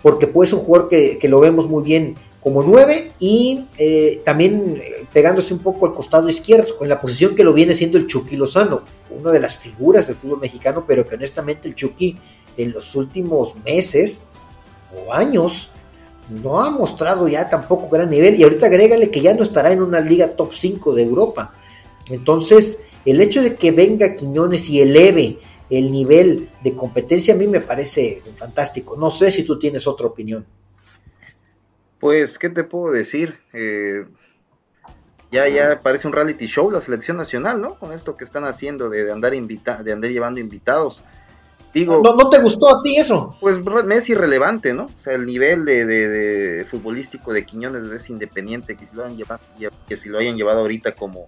porque 0.02 0.26
puede 0.26 0.50
ser 0.50 0.59
un 0.59 0.64
jugador 0.64 0.88
que, 0.88 1.28
lo 1.28 1.40
vemos 1.40 1.68
muy 1.68 1.83
bien 1.83 2.14
como 2.40 2.62
nueve 2.62 3.11
y 3.18 3.66
eh, 3.76 4.23
también 4.25 4.80
eh, 4.80 5.04
pegándose 5.12 5.52
un 5.52 5.59
poco 5.59 5.87
al 5.87 5.95
costado 5.95 6.28
izquierdo, 6.28 6.76
con 6.76 6.88
la 6.88 7.00
posición 7.00 7.35
que 7.35 7.42
lo 7.42 7.52
viene 7.52 7.75
siendo 7.75 7.99
el 7.99 8.06
Chucky 8.06 8.37
Lozano, 8.37 8.83
una 9.11 9.33
de 9.33 9.40
las 9.40 9.59
figuras 9.59 10.06
del 10.06 10.16
fútbol 10.16 10.38
mexicano, 10.38 10.85
pero 10.87 11.04
que 11.06 11.16
honestamente 11.16 11.66
el 11.66 11.75
Chucky 11.75 12.16
en 12.56 12.73
los 12.73 12.95
últimos 12.95 13.56
meses 13.64 14.25
o 14.95 15.12
años 15.12 15.71
no 16.28 16.61
ha 16.61 16.71
mostrado 16.71 17.28
ya 17.28 17.49
tampoco 17.49 17.88
gran 17.88 18.11
nivel 18.11 18.35
y 18.37 18.42
ahorita 18.42 18.66
agrégale 18.66 19.11
que 19.11 19.21
ya 19.21 19.35
no 19.35 19.42
estará 19.42 19.73
en 19.73 19.83
una 19.83 20.00
liga 20.00 20.28
top 20.37 20.52
5 20.52 20.95
de 20.95 21.02
Europa. 21.02 21.52
Entonces, 22.11 22.79
el 23.05 23.21
hecho 23.21 23.43
de 23.43 23.55
que 23.55 23.73
venga 23.73 24.15
Quiñones 24.15 24.69
y 24.71 24.81
eleve 24.81 25.39
el 25.71 25.91
nivel 25.91 26.51
de 26.63 26.75
competencia 26.75 27.35
a 27.35 27.37
mí 27.37 27.47
me 27.47 27.61
parece 27.61 28.23
fantástico. 28.35 28.97
No 28.97 29.11
sé 29.11 29.31
si 29.33 29.43
tú 29.45 29.59
tienes 29.59 29.87
otra 29.87 30.07
opinión. 30.07 30.47
Pues, 31.99 32.39
¿qué 32.39 32.49
te 32.49 32.63
puedo 32.63 32.93
decir? 32.93 33.39
Eh, 33.53 34.07
ya, 35.33 35.49
ya 35.49 35.83
parece 35.83 36.07
un 36.07 36.13
reality 36.13 36.47
show 36.47 36.71
la 36.71 36.81
selección 36.81 37.17
nacional, 37.17 37.61
¿no? 37.61 37.79
Con 37.79 37.93
esto 37.93 38.17
que 38.17 38.25
están 38.25 38.45
haciendo 38.45 38.89
de, 38.89 39.11
andar 39.11 39.35
invita 39.35 39.83
de 39.83 39.93
andar 39.93 40.11
llevando 40.11 40.39
invitados. 40.39 41.03
Digo, 41.75 42.01
¿No, 42.03 42.31
te 42.31 42.41
gustó 42.41 42.75
a 42.75 42.83
ti 42.83 42.97
eso? 42.97 43.37
Pues 43.39 43.59
me 43.63 43.97
es 43.97 44.09
irrelevante, 44.09 44.73
¿no? 44.73 44.85
O 44.85 45.01
sea, 45.01 45.13
el 45.13 45.27
nivel 45.27 45.67
de, 45.67 46.65
futbolístico 46.71 47.35
de 47.35 47.45
Quiñones 47.45 47.87
es 47.91 48.09
independiente, 48.09 48.77
que 48.77 48.87
si 48.87 48.97
lo 48.97 49.05
hayan 49.05 49.19
llevado, 49.19 49.41
que 49.87 49.97
si 49.99 50.09
lo 50.09 50.19
hayan 50.19 50.37
llevado 50.37 50.61
ahorita 50.61 50.95
como, 50.95 51.27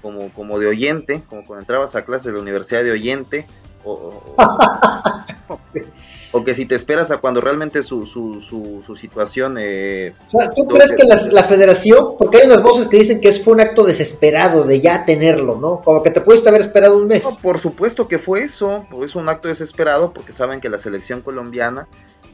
como, 0.00 0.30
como 0.30 0.58
de 0.58 0.66
oyente, 0.66 1.22
como 1.28 1.44
cuando 1.46 1.62
entrabas 1.62 1.94
a 1.94 2.04
clase 2.04 2.28
de 2.30 2.36
la 2.36 2.42
universidad 2.42 2.84
de 2.84 2.92
oyente, 2.92 3.46
o, 3.84 4.34
o 6.32 6.44
que 6.44 6.54
si 6.54 6.66
te 6.66 6.74
esperas 6.74 7.10
a 7.10 7.18
cuando 7.18 7.40
realmente 7.40 7.82
su, 7.82 8.06
su, 8.06 8.40
su, 8.40 8.96
situación... 8.96 9.56
Eh, 9.58 10.14
¿Tú 10.54 10.66
crees 10.68 10.92
que 10.92 11.04
la, 11.04 11.42
federación, 11.42 12.16
porque 12.18 12.38
hay 12.38 12.46
unas 12.46 12.62
voces 12.62 12.86
que 12.86 12.98
dicen 12.98 13.20
que 13.20 13.32
fue 13.32 13.54
un 13.54 13.60
acto 13.60 13.84
desesperado 13.84 14.64
de 14.64 14.80
ya 14.80 15.04
tenerlo, 15.04 15.56
¿no? 15.56 15.80
Como 15.80 16.02
que 16.02 16.10
te 16.10 16.20
pudiste 16.20 16.48
haber 16.48 16.60
esperado 16.60 16.96
un 16.96 17.06
mes. 17.06 17.38
por 17.42 17.58
supuesto 17.58 18.06
que 18.06 18.18
fue 18.18 18.44
eso, 18.44 18.86
es 19.04 19.16
un 19.16 19.28
acto 19.28 19.48
desesperado 19.48 20.12
porque 20.12 20.32
saben 20.32 20.60
que 20.60 20.68
la 20.68 20.78
selección 20.78 21.22
colombiana 21.22 21.88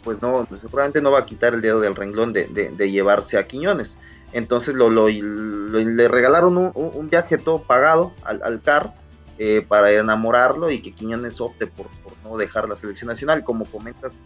pues 0.07 0.22
no, 0.22 0.46
seguramente 0.61 1.02
no 1.02 1.11
va 1.11 1.18
a 1.18 1.26
quitar 1.26 1.52
el 1.52 1.61
dedo 1.61 1.81
del 1.81 1.96
renglón 1.96 2.33
de, 2.33 2.46
de, 2.46 2.90
llevarse 2.92 3.38
a 3.38 3.46
Quiñones. 3.48 3.98
Entonces 4.37 4.75
lo, 4.75 4.90
le 4.90 6.09
regalaron 6.09 6.70
un, 6.75 7.09
viaje 7.09 7.38
todo 7.38 7.62
pagado 7.62 8.12
al, 8.22 8.61
CAR 8.61 8.92
eh, 9.38 9.64
para 9.66 9.90
enamorarlo 9.90 10.70
y 10.70 10.81
que 10.81 10.92
Quiñones 10.92 11.40
opte 11.40 11.66
por, 11.66 11.87
no 12.22 12.37
dejar 12.37 12.68
la 12.68 12.77
selección 12.77 13.09
nacional. 13.09 13.44
Como 13.44 13.64
comentas, 13.64 14.20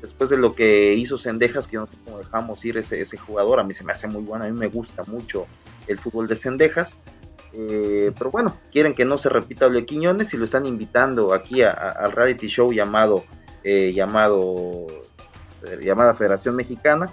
después 0.00 0.30
de 0.30 0.36
lo 0.36 0.54
que 0.54 0.94
hizo 0.94 1.18
Sendejas, 1.18 1.66
que 1.66 1.78
no 1.78 1.88
sé 1.88 1.96
cómo 2.04 2.18
dejamos 2.18 2.64
ir 2.64 2.78
ese, 2.78 3.00
ese 3.00 3.16
jugador, 3.16 3.58
a 3.58 3.64
mí 3.64 3.74
se 3.74 3.82
me 3.82 3.90
hace 3.90 4.06
muy 4.06 4.22
bueno, 4.22 4.44
a 4.44 4.48
mí 4.48 4.56
me 4.56 4.68
gusta 4.68 5.02
mucho 5.08 5.48
el 5.88 5.98
fútbol 5.98 6.28
de 6.28 6.36
Sendejas. 6.36 7.00
Eh, 7.52 8.12
pero 8.16 8.30
bueno, 8.30 8.56
quieren 8.70 8.94
que 8.94 9.04
no 9.04 9.18
se 9.18 9.30
repita 9.30 9.66
lo 9.66 9.74
de 9.74 9.84
Quiñones 9.84 10.32
y 10.32 10.36
lo 10.36 10.44
están 10.44 10.66
invitando 10.66 11.34
aquí 11.34 11.62
al 11.62 12.12
reality 12.12 12.46
show 12.46 12.72
llamado, 12.72 13.24
eh, 13.64 13.92
llamado 13.92 14.86
llamada 15.82 16.14
Federación 16.14 16.54
Mexicana. 16.54 17.10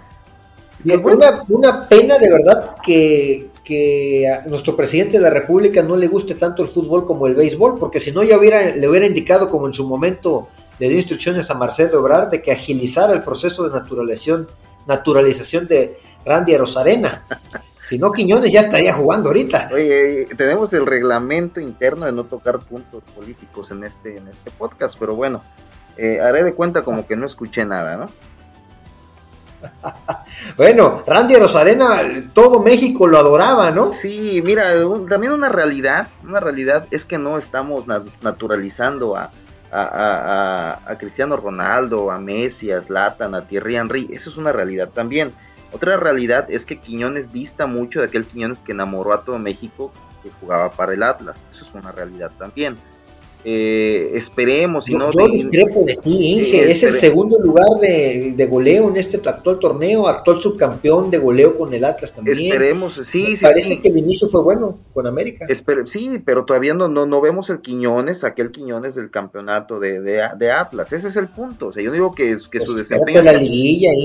Una, 0.84 1.44
una, 1.48 1.88
pena 1.88 2.18
de 2.18 2.30
verdad 2.30 2.76
que, 2.84 3.50
que 3.62 4.28
a 4.28 4.46
nuestro 4.46 4.76
presidente 4.76 5.18
de 5.18 5.22
la 5.22 5.30
República 5.30 5.82
no 5.82 5.96
le 5.96 6.08
guste 6.08 6.34
tanto 6.34 6.62
el 6.62 6.68
fútbol 6.68 7.06
como 7.06 7.26
el 7.26 7.34
béisbol, 7.34 7.78
porque 7.78 8.00
si 8.00 8.12
no 8.12 8.22
ya 8.22 8.36
hubiera, 8.36 8.74
le 8.74 8.88
hubiera 8.88 9.06
indicado 9.06 9.48
como 9.48 9.66
en 9.66 9.74
su 9.74 9.86
momento 9.86 10.48
le 10.78 10.88
dio 10.88 10.98
instrucciones 10.98 11.50
a 11.50 11.54
Marcelo 11.54 11.98
Ebrard 11.98 12.30
de 12.30 12.42
que 12.42 12.52
agilizara 12.52 13.12
el 13.12 13.22
proceso 13.22 13.68
de 13.68 13.74
naturalización, 13.74 14.48
naturalización 14.86 15.66
de 15.68 15.98
Randy 16.24 16.56
Rosarena. 16.56 17.24
Si 17.80 17.98
no, 17.98 18.12
Quiñones 18.12 18.50
ya 18.50 18.60
estaría 18.60 18.94
jugando 18.94 19.28
ahorita. 19.28 19.68
Oye, 19.72 20.26
tenemos 20.38 20.72
el 20.72 20.86
reglamento 20.86 21.60
interno 21.60 22.06
de 22.06 22.12
no 22.12 22.24
tocar 22.24 22.60
puntos 22.60 23.02
políticos 23.14 23.70
en 23.70 23.84
este, 23.84 24.16
en 24.16 24.26
este 24.26 24.50
podcast, 24.50 24.96
pero 24.98 25.14
bueno, 25.14 25.42
eh, 25.98 26.18
haré 26.18 26.42
de 26.42 26.54
cuenta 26.54 26.80
como 26.80 27.06
que 27.06 27.14
no 27.14 27.26
escuché 27.26 27.66
nada, 27.66 27.98
¿no? 27.98 28.10
Bueno, 30.56 31.02
Randy 31.06 31.36
Rosarena, 31.36 32.02
todo 32.32 32.60
México 32.62 33.06
lo 33.06 33.18
adoraba, 33.18 33.70
¿no? 33.70 33.92
Sí, 33.92 34.42
mira, 34.44 34.72
también 35.08 35.32
una 35.32 35.48
realidad, 35.48 36.08
una 36.22 36.40
realidad 36.40 36.86
es 36.90 37.04
que 37.04 37.18
no 37.18 37.38
estamos 37.38 37.86
naturalizando 38.22 39.16
a, 39.16 39.30
a, 39.72 40.96
Cristiano 40.98 41.36
Ronaldo, 41.36 42.10
a 42.10 42.18
Messi, 42.18 42.70
a 42.70 42.80
Zlatan, 42.80 43.34
a 43.34 43.46
Thierry 43.46 43.76
Henry, 43.76 44.08
eso 44.12 44.30
es 44.30 44.36
una 44.36 44.52
realidad 44.52 44.90
también. 44.90 45.32
Otra 45.72 45.96
realidad 45.96 46.46
es 46.50 46.64
que 46.64 46.78
Quiñones 46.78 47.32
dista 47.32 47.66
mucho 47.66 48.00
de 48.00 48.06
aquel 48.06 48.24
Quiñones 48.24 48.62
que 48.62 48.72
enamoró 48.72 49.12
a 49.12 49.24
todo 49.24 49.38
México 49.38 49.92
que 50.22 50.30
jugaba 50.40 50.70
para 50.70 50.94
el 50.94 51.02
Atlas, 51.02 51.44
eso 51.50 51.64
es 51.64 51.74
una 51.74 51.90
realidad 51.90 52.30
también. 52.38 52.76
Eh, 53.46 54.12
esperemos 54.14 54.88
y 54.88 54.94
no. 54.94 55.12
Yo 55.12 55.28
discrepo 55.28 55.84
de 55.84 55.96
ti, 55.96 56.38
Inge. 56.38 56.70
es 56.70 56.82
el 56.82 56.94
segundo 56.94 57.38
lugar 57.38 57.66
de, 57.78 58.48
goleo 58.50 58.88
en 58.88 58.96
este 58.96 59.20
actual 59.28 59.58
torneo, 59.58 60.08
actual 60.08 60.40
subcampeón 60.40 61.10
de 61.10 61.18
goleo 61.18 61.56
con 61.56 61.74
el 61.74 61.84
Atlas 61.84 62.14
también. 62.14 62.38
Esperemos, 62.38 62.94
sí, 63.02 63.36
sí. 63.36 63.42
Parece 63.42 63.80
que 63.80 63.88
el 63.88 63.98
inicio 63.98 64.28
fue 64.28 64.42
bueno 64.42 64.78
con 64.94 65.06
América. 65.06 65.46
sí, 65.84 66.22
pero 66.24 66.46
todavía 66.46 66.72
no, 66.72 66.88
no, 66.88 67.20
vemos 67.20 67.50
el 67.50 67.60
Quiñones, 67.60 68.24
aquel 68.24 68.50
Quiñones 68.50 68.94
del 68.94 69.10
campeonato 69.10 69.78
de, 69.78 70.00
de, 70.00 70.50
Atlas. 70.50 70.92
Ese 70.94 71.08
es 71.08 71.16
el 71.16 71.28
punto. 71.28 71.68
O 71.68 71.72
sea, 71.72 71.82
yo 71.82 71.90
no 71.90 71.94
digo 71.94 72.14
que, 72.14 72.38
que 72.50 72.60
su 72.60 72.74
pues 72.74 72.88
desempeño. 72.88 73.22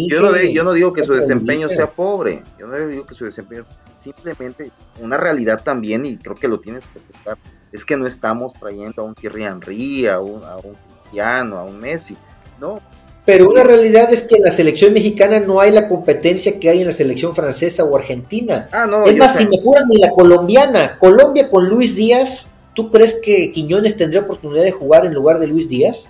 yo, 0.08 0.21
no, 0.21 0.38
yo 0.38 0.63
no 0.65 0.73
digo 0.73 0.91
que 0.91 1.04
su 1.06 1.13
desempeño 1.13 1.69
sea 1.69 1.88
pobre. 1.88 2.43
Yo 2.60 2.67
no 2.67 2.78
digo 2.88 3.06
que 3.06 3.15
su 3.15 3.23
desempeño. 3.23 3.65
Simplemente 3.95 4.71
una 5.02 5.17
realidad 5.17 5.62
también, 5.63 6.06
y 6.06 6.17
creo 6.17 6.36
que 6.36 6.47
lo 6.47 6.60
tienes 6.60 6.88
que 6.88 6.99
aceptar 6.99 7.38
es 7.72 7.86
que 7.86 7.98
no 7.98 8.08
estamos 8.08 8.54
trayendo 8.54 9.02
a 9.02 9.06
un 9.06 9.16
Thierry 9.16 9.44
Henry, 9.44 10.08
a 10.08 10.20
un, 10.20 10.44
a 10.44 10.58
un 10.58 10.76
Cristiano, 10.92 11.58
a 11.58 11.64
un 11.64 11.80
Messi, 11.80 12.16
no. 12.60 12.80
Pero 13.26 13.50
una 13.50 13.64
realidad 13.64 14.12
es 14.12 14.24
que 14.24 14.38
en 14.38 14.44
la 14.44 14.52
selección 14.52 14.92
mexicana 14.94 15.40
no 15.40 15.60
hay 15.60 15.72
la 15.72 15.88
competencia 15.88 16.60
que 16.60 16.70
hay 16.70 16.82
en 16.82 16.88
la 16.88 16.94
selección 16.94 17.36
francesa 17.36 17.84
o 17.84 17.96
argentina. 17.96 18.68
Ah, 18.72 18.88
no, 18.88 19.06
es 19.06 19.16
más, 19.18 19.36
si 19.36 19.46
me 19.46 19.58
apuras, 19.58 19.86
ni 19.88 19.98
la 19.98 20.10
colombiana. 20.10 20.98
Colombia 20.98 21.48
con 21.48 21.70
Luis 21.70 21.96
Díaz, 21.96 22.50
¿tú 22.74 22.90
crees 22.90 23.20
que 23.24 23.52
Quiñones 23.52 23.98
tendría 23.98 24.22
oportunidad 24.22 24.64
de 24.64 24.72
jugar 24.72 25.06
en 25.06 25.14
lugar 25.14 25.38
de 25.40 25.46
Luis 25.46 25.70
Díaz? 25.70 26.10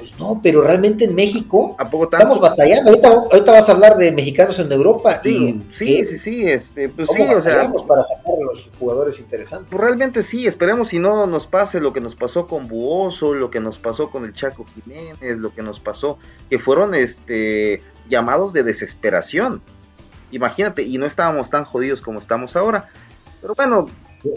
Pues 0.00 0.18
no, 0.18 0.40
pero 0.42 0.62
realmente 0.62 1.04
en 1.04 1.14
México 1.14 1.76
estamos 1.78 2.40
batallando. 2.40 2.90
Ahorita, 2.90 3.52
vas 3.52 3.68
a 3.68 3.72
hablar 3.72 3.96
de 3.96 4.10
mexicanos 4.12 4.58
en 4.58 4.72
Europa. 4.72 5.20
Sí, 5.22 5.62
sí, 5.72 6.04
sí, 6.06 6.16
sí, 6.16 6.48
este, 6.48 6.88
pues 6.88 7.10
sí, 7.12 7.22
o 7.22 7.40
sea. 7.40 7.70
para 7.86 8.04
sacar 8.04 8.34
a 8.40 8.44
los 8.44 8.70
jugadores 8.78 9.20
interesantes. 9.20 9.68
Pues 9.70 9.82
realmente 9.82 10.22
sí, 10.22 10.46
esperemos 10.46 10.88
si 10.88 10.98
no 10.98 11.26
nos 11.26 11.46
pase 11.46 11.80
lo 11.80 11.92
que 11.92 12.00
nos 12.00 12.14
pasó 12.14 12.46
con 12.46 12.66
Buoso, 12.66 13.34
lo 13.34 13.50
que 13.50 13.60
nos 13.60 13.78
pasó 13.78 14.10
con 14.10 14.24
el 14.24 14.32
Chaco 14.32 14.64
Jiménez, 14.74 15.38
lo 15.38 15.54
que 15.54 15.62
nos 15.62 15.78
pasó, 15.78 16.18
que 16.48 16.58
fueron 16.58 16.94
este 16.94 17.82
llamados 18.08 18.52
de 18.52 18.62
desesperación. 18.62 19.60
Imagínate, 20.30 20.82
y 20.82 20.96
no 20.96 21.06
estábamos 21.06 21.50
tan 21.50 21.64
jodidos 21.64 22.00
como 22.00 22.18
estamos 22.18 22.56
ahora. 22.56 22.88
Pero 23.40 23.54
bueno, 23.54 23.86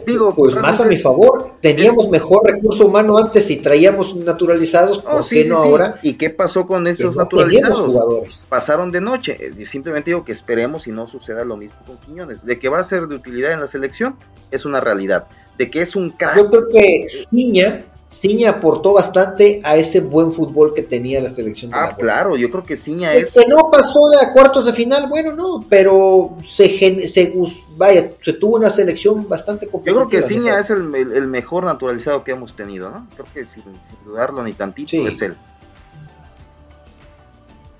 Digo, 0.06 0.34
pues 0.34 0.56
más 0.56 0.80
a 0.80 0.86
mi 0.86 0.98
favor, 0.98 1.52
teníamos 1.60 2.10
mejor 2.10 2.46
recurso 2.46 2.88
humano 2.88 3.18
antes 3.18 3.50
y 3.52 3.58
traíamos 3.58 4.16
naturalizados, 4.16 5.00
¿por 5.00 5.22
oh, 5.22 5.26
qué 5.30 5.46
no 5.46 5.58
ahora? 5.58 6.00
¿Y 6.02 6.14
qué 6.14 6.30
pasó 6.30 6.66
con 6.66 6.88
esos 6.88 7.16
naturalizados? 7.16 8.46
Pasaron 8.48 8.92
de 8.92 9.02
noche. 9.02 9.38
Yo 9.58 9.66
simplemente 9.66 10.12
digo 10.12 10.24
que 10.24 10.32
esperemos 10.32 10.88
y 10.88 10.92
no 10.92 11.08
suceda 11.08 11.44
lo 11.44 11.58
mismo 11.58 11.78
con 11.86 11.98
Quiñones. 11.98 12.46
De 12.46 12.60
que 12.60 12.70
va 12.70 12.80
a 12.80 12.84
ser 12.84 13.08
de 13.08 13.16
utilidad 13.16 13.52
en 13.52 13.60
la 13.60 13.68
selección 13.68 14.16
es 14.52 14.66
una 14.66 14.80
realidad. 14.80 15.28
De 15.58 15.70
que 15.70 15.82
es 15.82 15.96
un 15.96 16.12
crack. 16.12 16.38
Yo 16.38 16.50
creo 16.50 16.70
que 16.70 17.06
Ciña 17.08 17.86
Ciña 18.14 18.52
aportó 18.52 18.94
bastante 18.94 19.60
a 19.64 19.76
ese 19.76 20.00
buen 20.00 20.32
fútbol 20.32 20.74
que 20.74 20.84
tenía 20.84 21.20
la 21.20 21.30
selección. 21.30 21.72
De 21.72 21.78
ah, 21.78 21.96
claro, 21.98 22.38
yo 22.38 22.50
creo 22.52 22.64
que 22.64 22.78
Ciña 22.78 23.16
es... 23.16 23.34
Que 23.34 23.48
no 23.48 23.72
pasó 23.72 24.00
de 24.10 24.32
cuartos 24.32 24.66
de 24.66 24.74
final, 24.74 25.10
bueno, 25.10 25.34
no, 25.34 25.66
pero 25.68 26.38
se, 26.44 27.08
se, 27.08 27.34
vaya, 27.76 28.12
se 28.22 28.34
tuvo 28.34 28.58
una 28.58 28.70
selección 28.70 29.28
bastante 29.28 29.68
competitiva. 29.68 30.04
Yo 30.04 30.08
creo 30.08 30.22
que 30.22 30.28
Ciña 30.28 30.60
es 30.60 30.70
el, 30.70 30.84
mejor 31.28 31.66
naturalizado 31.66 32.24
que 32.24 32.32
hemos 32.32 32.56
tenido, 32.56 32.92
¿no? 32.92 33.08
Creo 33.16 33.28
que 33.34 33.46
sin, 33.46 33.64
dudarlo 34.06 34.44
ni 34.44 34.54
tantito 34.54 35.08
es 35.08 35.22
él. 35.22 35.36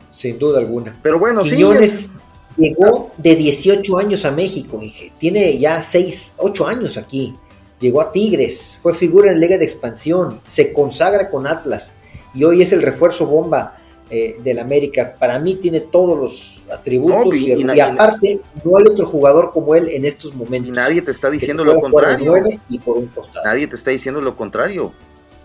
Sin 0.10 0.40
duda 0.40 0.60
alguna. 0.60 0.98
Pero 1.04 1.20
bueno, 1.20 1.42
Quiñones 1.42 2.10
llegó 2.58 3.12
de 3.18 3.36
18 3.36 3.98
años 3.98 4.26
a 4.26 4.32
México, 4.32 4.80
dije. 4.80 5.12
tiene 5.18 5.58
ya 5.60 5.82
6, 5.82 6.34
8 6.38 6.68
años 6.68 6.98
aquí 6.98 7.36
llegó 7.84 8.00
a 8.00 8.14
Tigres, 8.14 8.80
fue 8.82 8.94
figura 8.94 9.30
en 9.30 9.42
Liga 9.42 9.58
de 9.58 9.66
Expansión, 9.66 10.40
se 10.48 10.72
consagra 10.72 11.30
con 11.30 11.46
Atlas 11.46 11.94
y 12.34 12.46
hoy 12.46 12.62
es 12.62 12.72
el 12.72 12.82
refuerzo 12.82 13.28
bomba 13.28 13.78
eh, 14.10 14.38
del 14.42 14.60
América. 14.60 15.14
Para 15.20 15.38
mí 15.38 15.56
tiene 15.56 15.82
todos 15.82 16.18
los 16.18 16.64
atributos 16.74 17.36
y, 17.36 17.52
aparte 17.82 18.40
no 18.64 18.78
hay 18.78 18.86
otro 18.88 19.06
jugador 19.06 19.52
como 19.52 19.76
él 19.76 19.90
en 19.90 20.06
estos 20.06 20.34
momentos. 20.34 20.74
nadie 20.74 21.02
te 21.02 21.12
está 21.12 21.30
diciendo 21.30 21.66
lo 21.66 21.76
contrario. 21.76 22.34
Nadie 23.44 23.68
te 23.68 23.76
está 23.76 23.92
diciendo 23.92 24.22
lo 24.22 24.36
contrario. 24.38 24.94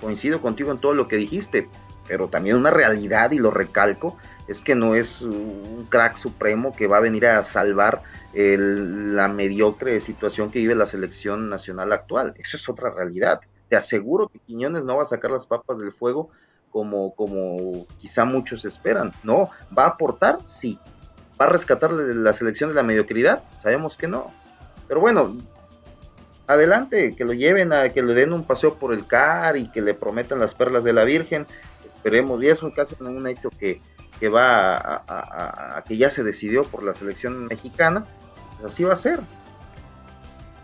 Coincido 0.00 0.40
contigo 0.40 0.70
en 0.70 0.78
todo 0.78 0.94
lo 0.94 1.08
que 1.08 1.16
dijiste, 1.16 1.68
pero 2.06 2.28
también 2.28 2.56
una 2.56 2.70
realidad 2.70 3.32
y 3.32 3.38
lo 3.38 3.50
recalco 3.50 4.16
es 4.46 4.62
que 4.62 4.76
no 4.76 4.94
es 4.94 5.22
un 5.22 5.86
crack 5.88 6.16
supremo 6.16 6.72
que 6.72 6.86
va 6.86 6.98
a 6.98 7.00
venir 7.00 7.26
a 7.26 7.42
salvar 7.42 8.02
la 8.32 9.28
mediocre 9.28 10.00
situación 10.00 10.50
que 10.50 10.58
vive 10.58 10.74
la 10.74 10.86
selección 10.86 11.48
nacional 11.48 11.92
actual. 11.92 12.34
Eso 12.38 12.56
es 12.56 12.68
otra 12.68 12.90
realidad. 12.90 13.40
Te 13.68 13.76
aseguro 13.76 14.28
que 14.28 14.38
Quiñones 14.38 14.84
no 14.84 14.96
va 14.96 15.02
a 15.02 15.06
sacar 15.06 15.30
las 15.30 15.46
papas 15.46 15.78
del 15.78 15.92
fuego 15.92 16.30
como, 16.70 17.14
como 17.14 17.86
quizá 17.98 18.24
muchos 18.24 18.64
esperan. 18.64 19.12
No, 19.22 19.50
¿va 19.76 19.84
a 19.84 19.88
aportar? 19.88 20.38
Sí. 20.44 20.78
¿Va 21.40 21.46
a 21.46 21.48
rescatar 21.48 21.92
la 21.92 22.34
selección 22.34 22.70
de 22.70 22.74
la 22.74 22.82
mediocridad? 22.82 23.44
Sabemos 23.58 23.96
que 23.96 24.08
no. 24.08 24.32
Pero 24.88 25.00
bueno, 25.00 25.36
adelante, 26.48 27.14
que 27.14 27.24
lo 27.24 27.34
lleven 27.34 27.72
a 27.72 27.90
que 27.90 28.02
le 28.02 28.14
den 28.14 28.32
un 28.32 28.44
paseo 28.44 28.74
por 28.74 28.92
el 28.92 29.06
CAR 29.06 29.56
y 29.56 29.68
que 29.68 29.82
le 29.82 29.94
prometan 29.94 30.40
las 30.40 30.54
perlas 30.54 30.82
de 30.82 30.92
la 30.92 31.04
Virgen. 31.04 31.46
Esperemos, 31.86 32.42
y 32.42 32.48
es 32.48 32.62
un 32.62 32.72
caso, 32.72 32.96
un 33.00 33.26
hecho 33.26 33.50
que, 33.50 33.80
que 34.18 34.28
va 34.28 35.04
a, 35.06 35.84
que 35.86 35.96
ya 35.96 36.10
se 36.10 36.24
decidió 36.24 36.64
por 36.64 36.82
la 36.82 36.94
selección 36.94 37.46
mexicana, 37.46 38.04
pues 38.56 38.72
así 38.72 38.82
va 38.82 38.94
a 38.94 38.96
ser. 38.96 39.20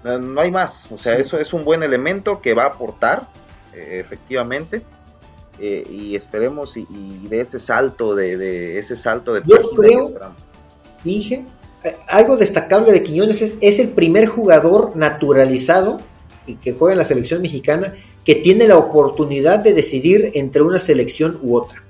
No, 0.02 0.40
hay 0.40 0.50
más, 0.50 0.90
o 0.92 0.98
sea, 0.98 1.16
eso 1.16 1.38
es 1.38 1.52
un 1.52 1.64
buen 1.64 1.82
elemento 1.82 2.40
que 2.40 2.52
va 2.52 2.64
a 2.64 2.66
aportar, 2.66 3.26
eh, 3.72 4.00
efectivamente, 4.00 4.82
eh, 5.58 5.86
y 5.88 6.16
esperemos 6.16 6.76
y, 6.76 7.26
de 7.28 7.40
ese 7.40 7.58
salto 7.58 8.14
de, 8.14 8.78
ese 8.78 8.96
salto 8.96 9.32
de 9.32 9.42
Yo 9.46 9.56
creo, 9.70 10.34
dije, 11.02 11.46
algo 12.08 12.36
destacable 12.36 12.92
de 12.92 13.02
Quiñones 13.02 13.42
es, 13.42 13.56
es 13.60 13.78
el 13.78 13.88
primer 13.88 14.26
jugador 14.26 14.96
naturalizado 14.96 16.00
y 16.46 16.56
que 16.56 16.72
juega 16.72 16.92
en 16.92 16.98
la 16.98 17.04
selección 17.04 17.42
mexicana 17.42 17.94
que 18.24 18.36
tiene 18.36 18.66
la 18.66 18.78
oportunidad 18.78 19.58
de 19.60 19.74
decidir 19.74 20.30
entre 20.34 20.62
una 20.62 20.78
selección 20.78 21.38
u 21.42 21.56
otra. 21.56 21.84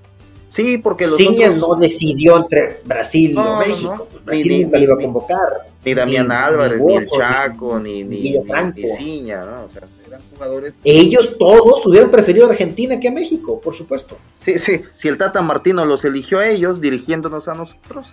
Sí, 0.54 0.78
porque 0.78 1.06
los 1.06 1.16
Ciña 1.16 1.50
no 1.50 1.74
decidió 1.74 2.36
entre 2.36 2.80
Brasil 2.84 3.32
y 3.32 3.68
México. 3.68 4.06
Pues 4.08 4.24
Brasil 4.24 4.62
nunca 4.62 4.78
le 4.78 4.84
iba 4.84 4.94
a 4.94 4.98
convocar. 4.98 5.38
Ni 5.84 5.94
Damián 5.94 6.30
Álvarez, 6.30 6.80
ni, 6.80 6.94
el 6.94 7.04
Chaco, 7.08 7.80
ni, 7.80 8.04
ni, 8.04 8.38
ni 8.38 8.86
Ciña, 8.86 9.44
¿no? 9.44 9.64
O 9.64 9.70
sea, 9.70 9.82
eran 10.06 10.20
jugadores. 10.32 10.76
Ellos 10.84 11.38
todos 11.38 11.84
hubieran 11.86 12.10
preferido 12.10 12.46
a 12.46 12.50
Argentina 12.50 13.00
que 13.00 13.08
a 13.08 13.10
México, 13.10 13.60
por 13.60 13.74
supuesto. 13.74 14.16
Sí, 14.38 14.58
sí. 14.60 14.82
Si 14.94 15.08
el 15.08 15.18
Tata 15.18 15.42
Martino 15.42 15.84
los 15.84 16.04
eligió 16.04 16.38
a 16.38 16.48
ellos, 16.48 16.80
dirigiéndonos 16.80 17.48
a 17.48 17.54
nosotros, 17.54 18.06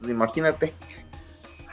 pues 0.00 0.10
imagínate. 0.10 0.74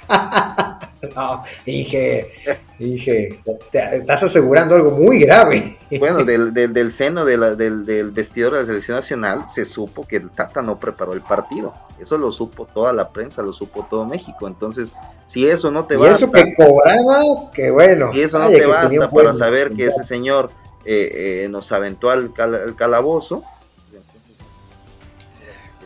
no, 1.16 1.44
dije, 1.66 2.32
dije, 2.78 3.40
te, 3.72 3.98
estás 3.98 4.24
asegurando 4.24 4.76
algo 4.76 4.92
muy 4.92 5.20
grave. 5.20 5.78
Bueno, 6.00 6.24
del, 6.26 6.54
del, 6.54 6.92
seno 6.92 7.26
del, 7.26 7.58
del, 7.58 8.12
vestidor 8.12 8.54
de 8.54 8.60
la 8.60 8.66
selección 8.66 8.96
nacional 8.98 9.46
se 9.48 9.66
supo 9.66 10.08
que 10.08 10.18
el 10.18 10.30
Tata 10.30 10.62
no 10.62 10.80
preparó 10.80 11.14
el 11.14 11.22
partido. 11.22 11.74
Eso 12.00 12.18
lo 12.18 12.32
supo 12.32 12.66
toda 12.66 12.94
la 12.94 13.10
prensa, 13.10 13.42
lo 13.42 13.54
supo 13.54 13.88
todo 13.90 14.06
México. 14.06 14.48
Entonces, 14.48 14.94
si 15.26 15.48
eso 15.48 15.72
no 15.72 15.86
te 15.86 15.96
va 15.96 16.08
Y 16.08 16.12
eso 16.12 16.32
que 16.32 16.54
cobraba, 16.56 17.52
que 17.54 17.72
bueno. 17.72 18.12
Y 18.14 18.22
eso 18.22 18.40
no 18.40 18.48
te 18.48 18.66
basta 18.66 19.10
para 19.10 19.34
saber 19.34 19.72
que 19.72 19.88
ese 19.88 20.04
señor 20.04 20.52
eh, 20.86 21.44
eh, 21.44 21.48
nos 21.50 21.72
aventó 21.72 22.10
al, 22.10 22.34
calabozo. 22.76 23.44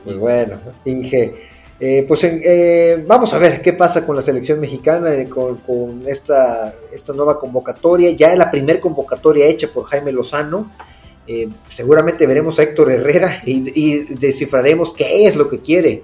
Pues 0.04 0.18
bueno, 0.20 0.60
dije 0.84 1.34
eh, 1.78 2.06
pues 2.08 2.24
eh, 2.24 3.04
vamos 3.06 3.34
a 3.34 3.38
ver 3.38 3.62
qué 3.62 3.74
pasa 3.74 4.06
con 4.06 4.16
la 4.16 4.22
selección 4.22 4.62
mexicana, 4.62 5.14
eh, 5.14 5.28
con, 5.28 6.04
esta, 6.08 6.74
esta, 6.92 7.14
nueva 7.14 7.38
convocatoria. 7.38 8.12
Ya 8.12 8.32
es 8.32 8.38
la 8.38 8.50
primera 8.50 8.80
convocatoria 8.80 9.46
hecha 9.46 9.68
por 9.68 9.84
Jaime 9.86 10.14
Lozano. 10.14 10.72
seguramente 11.68 12.28
veremos 12.28 12.60
a 12.60 12.64
Héctor 12.64 12.92
Herrera 12.92 13.42
y, 13.46 14.06
descifraremos 14.16 14.94
qué 14.94 15.28
es 15.28 15.36
lo 15.36 15.50
que 15.50 15.60
quiere 15.60 16.02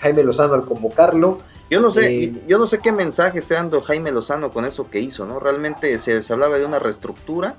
Jaime 0.00 0.22
Lozano 0.22 0.54
al 0.54 0.64
convocarlo. 0.64 1.40
Yo 1.70 1.80
no 1.80 1.90
sé, 1.90 2.32
yo 2.46 2.58
no 2.58 2.66
sé 2.66 2.78
qué 2.78 2.92
mensaje 2.92 3.40
está 3.40 3.54
dando 3.54 3.80
Jaime 3.80 4.12
Lozano 4.12 4.50
con 4.50 4.66
eso 4.66 4.88
que 4.90 5.00
hizo, 5.00 5.26
¿no? 5.26 5.40
Realmente 5.40 5.98
se, 5.98 6.20
hablaba 6.32 6.58
de 6.58 6.66
una 6.66 6.78
reestructura 6.78 7.56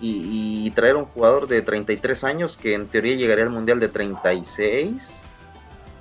y, 0.00 0.66
y, 0.66 0.70
traer 0.72 0.96
un 0.96 1.06
jugador 1.06 1.46
de 1.46 1.62
33 1.62 2.24
años 2.24 2.58
que 2.58 2.74
en 2.74 2.88
teoría 2.88 3.16
llegaría 3.16 3.44
al 3.44 3.50
Mundial 3.50 3.80
de 3.80 3.88
36 3.88 5.17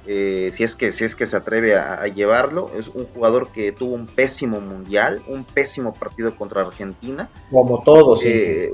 eh, 0.09 0.51
si, 0.53 0.63
es 0.63 0.77
que, 0.77 0.93
si 0.93 1.03
es 1.03 1.15
que 1.15 1.25
se 1.25 1.35
atreve 1.35 1.75
a, 1.75 2.07
llevarlo. 2.07 2.71
Es 2.77 2.87
un 2.87 3.05
jugador 3.07 3.51
que 3.51 3.73
tuvo 3.73 3.93
un 3.93 4.07
pésimo 4.07 4.61
mundial, 4.61 5.21
un 5.27 5.43
pésimo 5.43 5.93
partido 5.93 6.33
contra 6.35 6.61
Argentina. 6.61 7.29
Como 7.51 7.81
todos, 7.81 8.23
eh, 8.23 8.71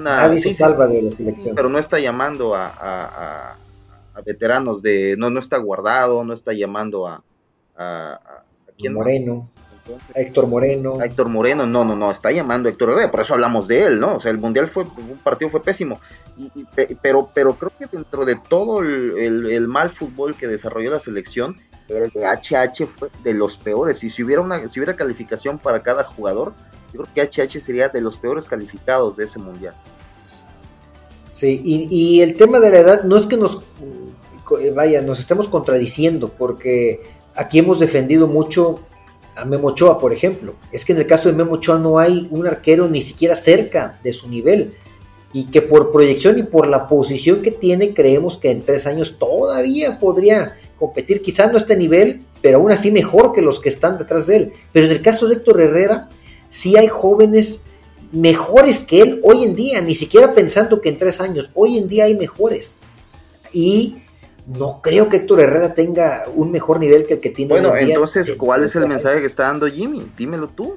Nadie 0.00 0.38
se 0.38 0.52
salva 0.52 0.86
de 0.86 1.02
la 1.02 1.10
selección. 1.10 1.56
Pero 1.56 1.68
no 1.68 1.78
está 1.78 1.98
llamando 1.98 2.54
a, 2.54 3.56
veteranos 4.24 4.80
de. 4.80 5.16
No, 5.18 5.28
no 5.28 5.40
está 5.40 5.58
guardado, 5.58 6.24
no 6.24 6.32
está 6.32 6.52
llamando 6.52 7.08
a. 7.08 7.22
a, 7.76 8.20
Moreno. 8.90 9.50
Héctor 10.14 10.46
Moreno. 10.46 11.02
Héctor 11.02 11.28
Moreno, 11.28 11.66
no, 11.66 11.84
no, 11.84 11.96
no, 11.96 12.10
está 12.10 12.30
llamando 12.30 12.68
a 12.68 12.72
Héctor 12.72 12.90
Herrera, 12.90 13.10
por 13.10 13.20
eso 13.20 13.34
hablamos 13.34 13.68
de 13.68 13.84
él, 13.84 14.00
¿no? 14.00 14.16
O 14.16 14.20
sea, 14.20 14.30
el 14.30 14.38
Mundial 14.38 14.68
fue, 14.68 14.84
un 14.84 15.18
partido 15.22 15.50
fue 15.50 15.62
pésimo, 15.62 16.00
y, 16.36 16.50
pero, 17.02 17.30
pero 17.32 17.54
creo 17.54 17.72
que 17.78 17.86
dentro 17.86 18.24
de 18.24 18.36
todo 18.36 18.80
el, 18.80 19.68
mal 19.68 19.90
fútbol 19.90 20.34
que 20.34 20.46
desarrolló 20.46 20.90
la 20.90 21.00
selección, 21.00 21.56
el 21.88 22.10
de 22.10 22.24
HH 22.24 22.86
fue 22.86 23.10
de 23.22 23.34
los 23.34 23.56
peores, 23.56 24.02
y 24.04 24.10
si 24.10 24.22
hubiera 24.22 24.42
una, 24.42 24.68
si 24.68 24.80
hubiera 24.80 24.96
calificación 24.96 25.58
para 25.58 25.82
cada 25.82 26.04
jugador, 26.04 26.52
yo 26.92 27.02
creo 27.02 27.14
que 27.14 27.22
HH 27.22 27.60
sería 27.60 27.88
de 27.88 28.00
los 28.00 28.16
peores 28.16 28.48
calificados 28.48 29.16
de 29.16 29.24
ese 29.24 29.38
Mundial. 29.38 29.74
Sí, 31.30 31.60
y, 31.64 31.88
y 31.90 32.22
el 32.22 32.36
tema 32.36 32.58
de 32.58 32.70
la 32.70 32.78
edad 32.78 33.04
no 33.04 33.16
es 33.16 33.26
que 33.26 33.36
nos, 33.36 33.62
vaya, 34.74 35.02
nos 35.02 35.18
estemos 35.18 35.48
contradiciendo, 35.48 36.32
porque 36.36 37.02
aquí 37.34 37.58
hemos 37.58 37.78
defendido 37.78 38.26
mucho 38.26 38.80
a 39.36 39.44
Memo 39.44 39.68
Ochoa, 39.68 39.98
por 39.98 40.12
ejemplo. 40.12 40.54
Es 40.72 40.84
que 40.84 40.92
en 40.92 40.98
el 40.98 41.06
caso 41.06 41.28
de 41.28 41.34
Memo 41.34 41.54
Ochoa 41.54 41.78
no 41.78 41.98
hay 41.98 42.28
un 42.30 42.46
arquero 42.46 42.88
ni 42.88 43.02
siquiera 43.02 43.36
cerca 43.36 43.98
de 44.02 44.12
su 44.12 44.28
nivel. 44.28 44.74
Y 45.32 45.44
que 45.44 45.62
por 45.62 45.92
proyección 45.92 46.38
y 46.38 46.42
por 46.42 46.66
la 46.66 46.88
posición 46.88 47.40
que 47.42 47.52
tiene, 47.52 47.94
creemos 47.94 48.38
que 48.38 48.50
en 48.50 48.64
tres 48.64 48.86
años 48.86 49.16
todavía 49.18 49.98
podría 50.00 50.56
competir, 50.78 51.22
quizás 51.22 51.50
no 51.50 51.58
a 51.58 51.60
este 51.60 51.76
nivel, 51.76 52.22
pero 52.42 52.58
aún 52.58 52.72
así 52.72 52.90
mejor 52.90 53.32
que 53.32 53.42
los 53.42 53.60
que 53.60 53.68
están 53.68 53.98
detrás 53.98 54.26
de 54.26 54.36
él. 54.36 54.52
Pero 54.72 54.86
en 54.86 54.92
el 54.92 55.02
caso 55.02 55.28
de 55.28 55.36
Héctor 55.36 55.60
Herrera, 55.60 56.08
sí 56.48 56.76
hay 56.76 56.88
jóvenes 56.88 57.60
mejores 58.12 58.80
que 58.80 59.02
él 59.02 59.20
hoy 59.22 59.44
en 59.44 59.54
día, 59.54 59.80
ni 59.80 59.94
siquiera 59.94 60.34
pensando 60.34 60.80
que 60.80 60.88
en 60.88 60.98
tres 60.98 61.20
años, 61.20 61.50
hoy 61.54 61.78
en 61.78 61.88
día 61.88 62.04
hay 62.04 62.16
mejores. 62.16 62.76
Y 63.52 63.98
no 64.58 64.80
creo 64.82 65.08
que 65.08 65.18
Héctor 65.18 65.40
Herrera 65.40 65.74
tenga 65.74 66.24
un 66.34 66.50
mejor 66.50 66.80
nivel 66.80 67.06
que 67.06 67.14
el 67.14 67.20
que 67.20 67.30
tiene. 67.30 67.50
Bueno, 67.50 67.74
entonces, 67.76 68.32
¿cuál 68.32 68.64
es 68.64 68.74
el 68.74 68.86
mensaje 68.86 69.20
que 69.20 69.26
está 69.26 69.44
dando 69.44 69.68
Jimmy? 69.68 70.10
Dímelo 70.16 70.48
tú. 70.48 70.76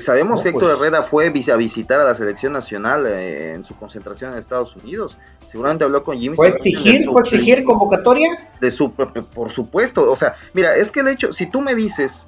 Sabemos 0.00 0.42
que 0.42 0.48
Héctor 0.48 0.64
pues 0.64 0.80
Herrera 0.80 1.02
fue 1.04 1.26
a 1.26 1.56
visitar 1.56 2.00
a 2.00 2.04
la 2.04 2.14
selección 2.14 2.52
nacional 2.52 3.06
eh, 3.06 3.52
en 3.52 3.62
su 3.62 3.76
concentración 3.76 4.32
en 4.32 4.38
Estados 4.38 4.74
Unidos. 4.74 5.16
Seguramente 5.46 5.84
habló 5.84 6.02
con 6.02 6.18
Jimmy. 6.18 6.34
¿Fue 6.34 6.48
exigir, 6.48 7.04
¿fue 7.04 7.22
exigir 7.22 7.62
convocatoria? 7.62 8.50
De 8.60 8.70
su, 8.70 8.90
por 8.90 9.52
supuesto. 9.52 10.10
O 10.10 10.16
sea, 10.16 10.34
mira, 10.54 10.74
es 10.74 10.90
que 10.90 11.00
el 11.00 11.08
hecho, 11.08 11.32
si 11.32 11.46
tú 11.46 11.60
me 11.60 11.74
dices 11.74 12.26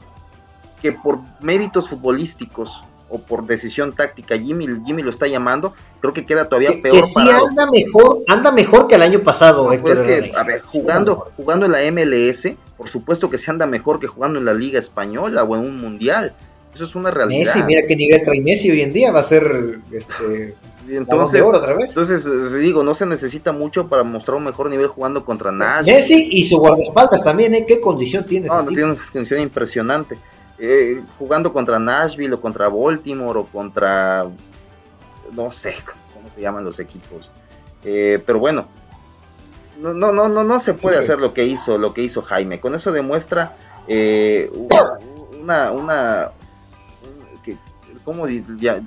que 0.80 0.92
por 0.92 1.20
méritos 1.40 1.88
futbolísticos 1.88 2.84
o 3.08 3.18
por 3.18 3.46
decisión 3.46 3.92
táctica 3.92 4.36
Jimmy, 4.36 4.66
Jimmy 4.84 5.02
lo 5.02 5.10
está 5.10 5.26
llamando, 5.26 5.74
creo 6.00 6.12
que 6.12 6.24
queda 6.26 6.48
todavía 6.48 6.70
peor. 6.82 6.96
Que 6.96 7.02
sí 7.02 7.20
anda 7.20 7.70
mejor, 7.70 8.22
anda 8.28 8.52
mejor 8.52 8.86
que 8.86 8.96
el 8.96 9.02
año 9.02 9.20
pasado, 9.20 9.68
pues 9.80 10.02
que, 10.02 10.32
a 10.36 10.42
ver, 10.42 10.62
jugando, 10.62 11.30
jugando 11.36 11.66
en 11.66 11.72
la 11.72 11.90
MLS, 11.90 12.52
por 12.76 12.88
supuesto 12.88 13.30
que 13.30 13.38
se 13.38 13.50
anda 13.50 13.66
mejor 13.66 13.98
que 13.98 14.06
jugando 14.06 14.38
en 14.38 14.44
la 14.44 14.54
Liga 14.54 14.78
Española 14.78 15.42
o 15.44 15.56
en 15.56 15.62
un 15.62 15.80
mundial. 15.80 16.34
Eso 16.74 16.84
es 16.84 16.94
una 16.94 17.10
realidad. 17.10 17.46
Messi, 17.46 17.62
mira 17.64 17.82
qué 17.88 17.96
nivel 17.96 18.22
trae 18.22 18.40
Messi 18.40 18.70
hoy 18.70 18.82
en 18.82 18.92
día, 18.92 19.10
va 19.10 19.20
a 19.20 19.24
ser 19.24 19.80
este 19.90 20.54
entonces, 20.88 21.42
otra 21.42 21.74
vez. 21.74 21.90
entonces 21.90 22.26
eh, 22.26 22.58
digo, 22.58 22.82
no 22.82 22.94
se 22.94 23.06
necesita 23.06 23.52
mucho 23.52 23.88
para 23.88 24.02
mostrar 24.02 24.36
un 24.36 24.44
mejor 24.44 24.70
nivel 24.70 24.86
jugando 24.88 25.24
contra 25.24 25.52
Nash. 25.52 25.86
Messi 25.86 26.28
y 26.32 26.44
su 26.44 26.58
guardaespaldas 26.58 27.22
también, 27.22 27.54
¿eh? 27.54 27.64
¿Qué 27.66 27.80
condición 27.80 28.24
tiene? 28.24 28.48
No, 28.48 28.64
tiene 28.66 28.84
una 28.84 28.98
condición 29.12 29.40
impresionante. 29.40 30.18
Eh, 30.60 31.00
jugando 31.18 31.52
contra 31.52 31.78
Nashville 31.78 32.34
o 32.34 32.40
contra 32.40 32.68
Baltimore 32.68 33.38
o 33.38 33.46
contra, 33.46 34.28
no 35.32 35.52
sé 35.52 35.76
cómo 36.12 36.28
se 36.34 36.40
llaman 36.40 36.64
los 36.64 36.80
equipos. 36.80 37.30
Eh, 37.84 38.20
pero 38.26 38.40
bueno, 38.40 38.66
no, 39.80 39.94
no, 39.94 40.10
no, 40.10 40.28
no, 40.28 40.42
no 40.42 40.58
se 40.58 40.74
puede 40.74 40.98
hacer 40.98 41.20
lo 41.20 41.32
que 41.32 41.44
hizo, 41.44 41.78
lo 41.78 41.94
que 41.94 42.02
hizo 42.02 42.22
Jaime. 42.22 42.58
Con 42.58 42.74
eso 42.74 42.90
demuestra 42.90 43.56
eh, 43.86 44.50
una, 45.40 45.70
una, 45.70 46.32
¿cómo, 48.04 48.26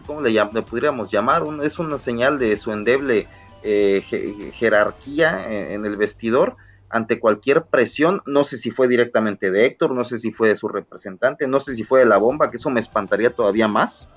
cómo 0.05 0.21
le, 0.21 0.45
le, 0.53 0.61
podríamos 0.63 1.09
llamar? 1.09 1.43
es 1.63 1.79
una 1.79 1.97
señal 1.97 2.37
de 2.37 2.57
su 2.57 2.73
endeble 2.73 3.29
jerarquía 3.63 5.73
en 5.73 5.85
el 5.85 5.95
vestidor 5.95 6.57
ante 6.91 7.19
cualquier 7.19 7.63
presión, 7.63 8.21
no 8.25 8.43
sé 8.43 8.57
si 8.57 8.71
fue 8.71 8.87
directamente 8.87 9.51
de 9.51 9.65
Héctor, 9.65 9.91
no 9.93 10.03
sé 10.03 10.19
si 10.19 10.31
fue 10.31 10.49
de 10.49 10.55
su 10.55 10.67
representante, 10.67 11.47
no 11.47 11.59
sé 11.59 11.75
si 11.75 11.83
fue 11.83 11.99
de 12.01 12.05
la 12.05 12.17
bomba, 12.17 12.51
que 12.51 12.57
eso 12.57 12.69
me 12.69 12.79
espantaría 12.79 13.29
todavía 13.31 13.67
más. 13.67 14.09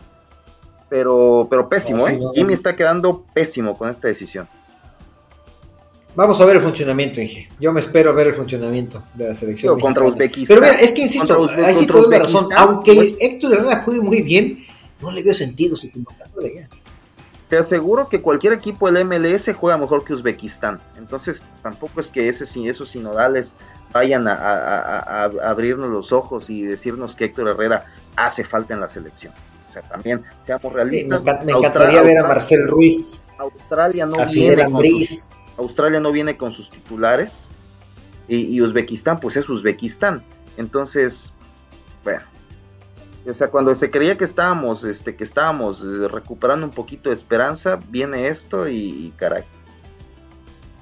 Pero, 0.89 1.47
pero 1.49 1.69
pésimo, 1.69 2.07
¿eh? 2.07 2.21
Jimmy 2.35 2.53
está 2.53 2.77
quedando 2.77 3.25
pésimo 3.35 3.77
con 3.77 3.89
esta 3.89 4.09
decisión. 4.09 4.49
Vamos 6.17 6.41
a 6.41 6.45
ver 6.45 6.57
el 6.57 6.63
funcionamiento, 6.63 7.21
Inge. 7.21 7.49
Yo 7.59 7.73
me 7.73 7.81
espero 7.81 8.11
a 8.11 8.13
ver 8.13 8.29
el 8.29 8.35
funcionamiento 8.35 9.03
de 9.15 9.29
la 9.29 9.35
selección. 9.35 9.81
contra 9.81 10.05
Uzbekistán. 10.05 10.59
Pero 10.59 10.73
mira, 10.73 10.81
es 10.81 10.93
que 10.93 11.03
insisto, 11.03 11.49
ahí 11.65 11.75
sí 11.75 11.87
toda 11.87 12.09
la 12.09 12.19
razón. 12.21 12.49
Aunque 12.57 12.95
pues 12.95 13.15
Héctor 13.19 13.55
Herrera 13.55 13.83
juegue 13.85 14.01
muy 14.01 14.23
bien, 14.23 14.63
no 15.01 15.11
le 15.11 15.23
veo 15.23 15.35
sentido 15.35 15.75
su 15.75 15.91
convocatoria. 15.91 16.69
Te 17.49 17.59
aseguro 17.59 18.09
que 18.09 18.23
cualquier 18.23 18.55
equipo 18.55 18.91
del 18.91 19.05
MLS 19.05 19.51
juega 19.55 19.77
mejor 19.77 20.05
que 20.05 20.15
Uzbekistán. 20.15 20.81
Entonces, 20.97 21.45
tampoco 21.63 22.01
es 22.01 22.11
que 22.11 22.29
ese, 22.29 22.45
esos 22.69 22.89
sinodales 22.89 23.55
vayan 23.93 24.27
a, 24.27 25.25
abrirnos 25.43 25.91
los 25.91 26.13
ojos 26.13 26.49
y 26.49 26.63
decirnos 26.63 27.15
que 27.15 27.27
Héctor 27.27 27.49
Herrera 27.49 27.85
hace 28.17 28.45
falta 28.45 28.75
en 28.75 28.81
la 28.81 28.89
selección. 28.89 29.33
O 29.69 29.73
sea, 29.73 29.83
también 29.83 30.25
seamos 30.41 30.73
realistas. 30.73 31.25
me, 31.45 31.53
encantaría 31.53 32.03
ver 32.03 32.19
a 32.19 32.29
Marcel 32.29 32.67
Ruiz. 32.67 33.23
Australia 33.39 34.07
no, 34.07 34.27
viene 34.27 34.71
con 34.71 34.85
sus, 34.85 35.29
Australia 35.59 36.01
no 36.01 36.13
viene 36.13 36.37
con 36.37 36.53
sus 36.53 36.71
titulares. 36.71 37.51
Y, 38.27 38.57
y 38.57 38.63
Uzbekistán, 38.63 39.21
pues 39.21 39.37
es 39.37 39.49
Uzbekistán. 39.51 40.25
Entonces, 40.57 41.35
bueno, 42.05 42.23
o 43.27 43.35
sea, 43.35 43.49
cuando 43.49 43.75
se 43.75 43.91
creía 43.91 44.19
que 44.19 44.25
estábamos, 44.25 44.85
este, 44.85 45.17
que 45.17 45.25
estábamos 45.25 45.83
eh, 45.83 46.09
recuperando 46.09 46.67
un 46.67 46.73
poquito 46.73 47.09
de 47.09 47.15
esperanza, 47.15 47.79
viene 47.89 48.29
esto 48.29 48.69
y, 48.69 49.13
caray. 49.17 49.45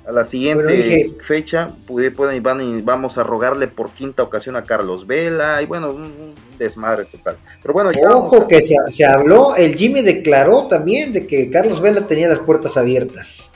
A 0.05 0.11
la 0.11 0.25
siguiente 0.25 1.15
fecha 1.21 1.71
pude, 1.87 2.11
pueden, 2.11 2.43
van 2.43 2.61
y 2.61 2.83
vamos 2.83 3.19
a 3.19 3.23
rogarle 3.23 3.69
por 3.69 3.91
quinta 3.91 4.25
ocasión 4.25 4.57
a 4.57 4.65
Carlos 4.65 5.07
Vela 5.07 5.63
y 5.63 5.67
bueno, 5.67 5.93
un, 5.93 6.35
desmadre 6.59 7.05
total. 7.05 7.37
Pero 7.61 7.73
bueno, 7.73 7.93
ya 7.93 8.11
Ojo 8.11 8.49
que 8.49 8.61
se, 8.63 8.75
se, 8.91 9.05
habló, 9.05 9.55
el 9.55 9.77
Jimmy 9.77 10.03
declaró 10.03 10.67
también 10.67 11.13
de 11.13 11.27
que 11.27 11.49
Carlos 11.51 11.81
Vela 11.81 12.07
tenía 12.09 12.29
las 12.29 12.41
puertas 12.41 12.77
abiertas. 12.77 13.53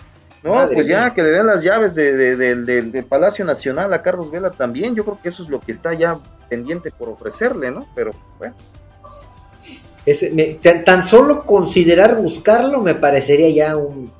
No, 0.46 0.68
pues 0.72 0.86
ya 0.86 1.12
que 1.12 1.22
le 1.22 1.30
den 1.30 1.46
las 1.46 1.62
llaves 1.62 1.96
de, 1.96 2.36
del 2.36 3.04
Palacio 3.04 3.44
Nacional 3.44 3.92
a 3.92 4.02
Carlos 4.02 4.30
Vela 4.30 4.52
también, 4.52 4.94
yo 4.94 5.04
creo 5.04 5.18
que 5.20 5.28
eso 5.28 5.42
es 5.42 5.48
lo 5.48 5.58
que 5.58 5.72
está 5.72 5.92
ya 5.94 6.20
pendiente 6.48 6.92
por 6.92 7.08
ofrecerle, 7.08 7.72
¿no? 7.72 7.86
Pero 7.96 8.12
bueno. 8.38 8.54
Tan, 10.84 11.02
solo 11.02 11.44
considerar 11.44 12.16
buscarlo 12.16 12.80
me 12.80 12.94
parecería 12.94 13.48
ya 13.50 13.76
un, 13.76 14.12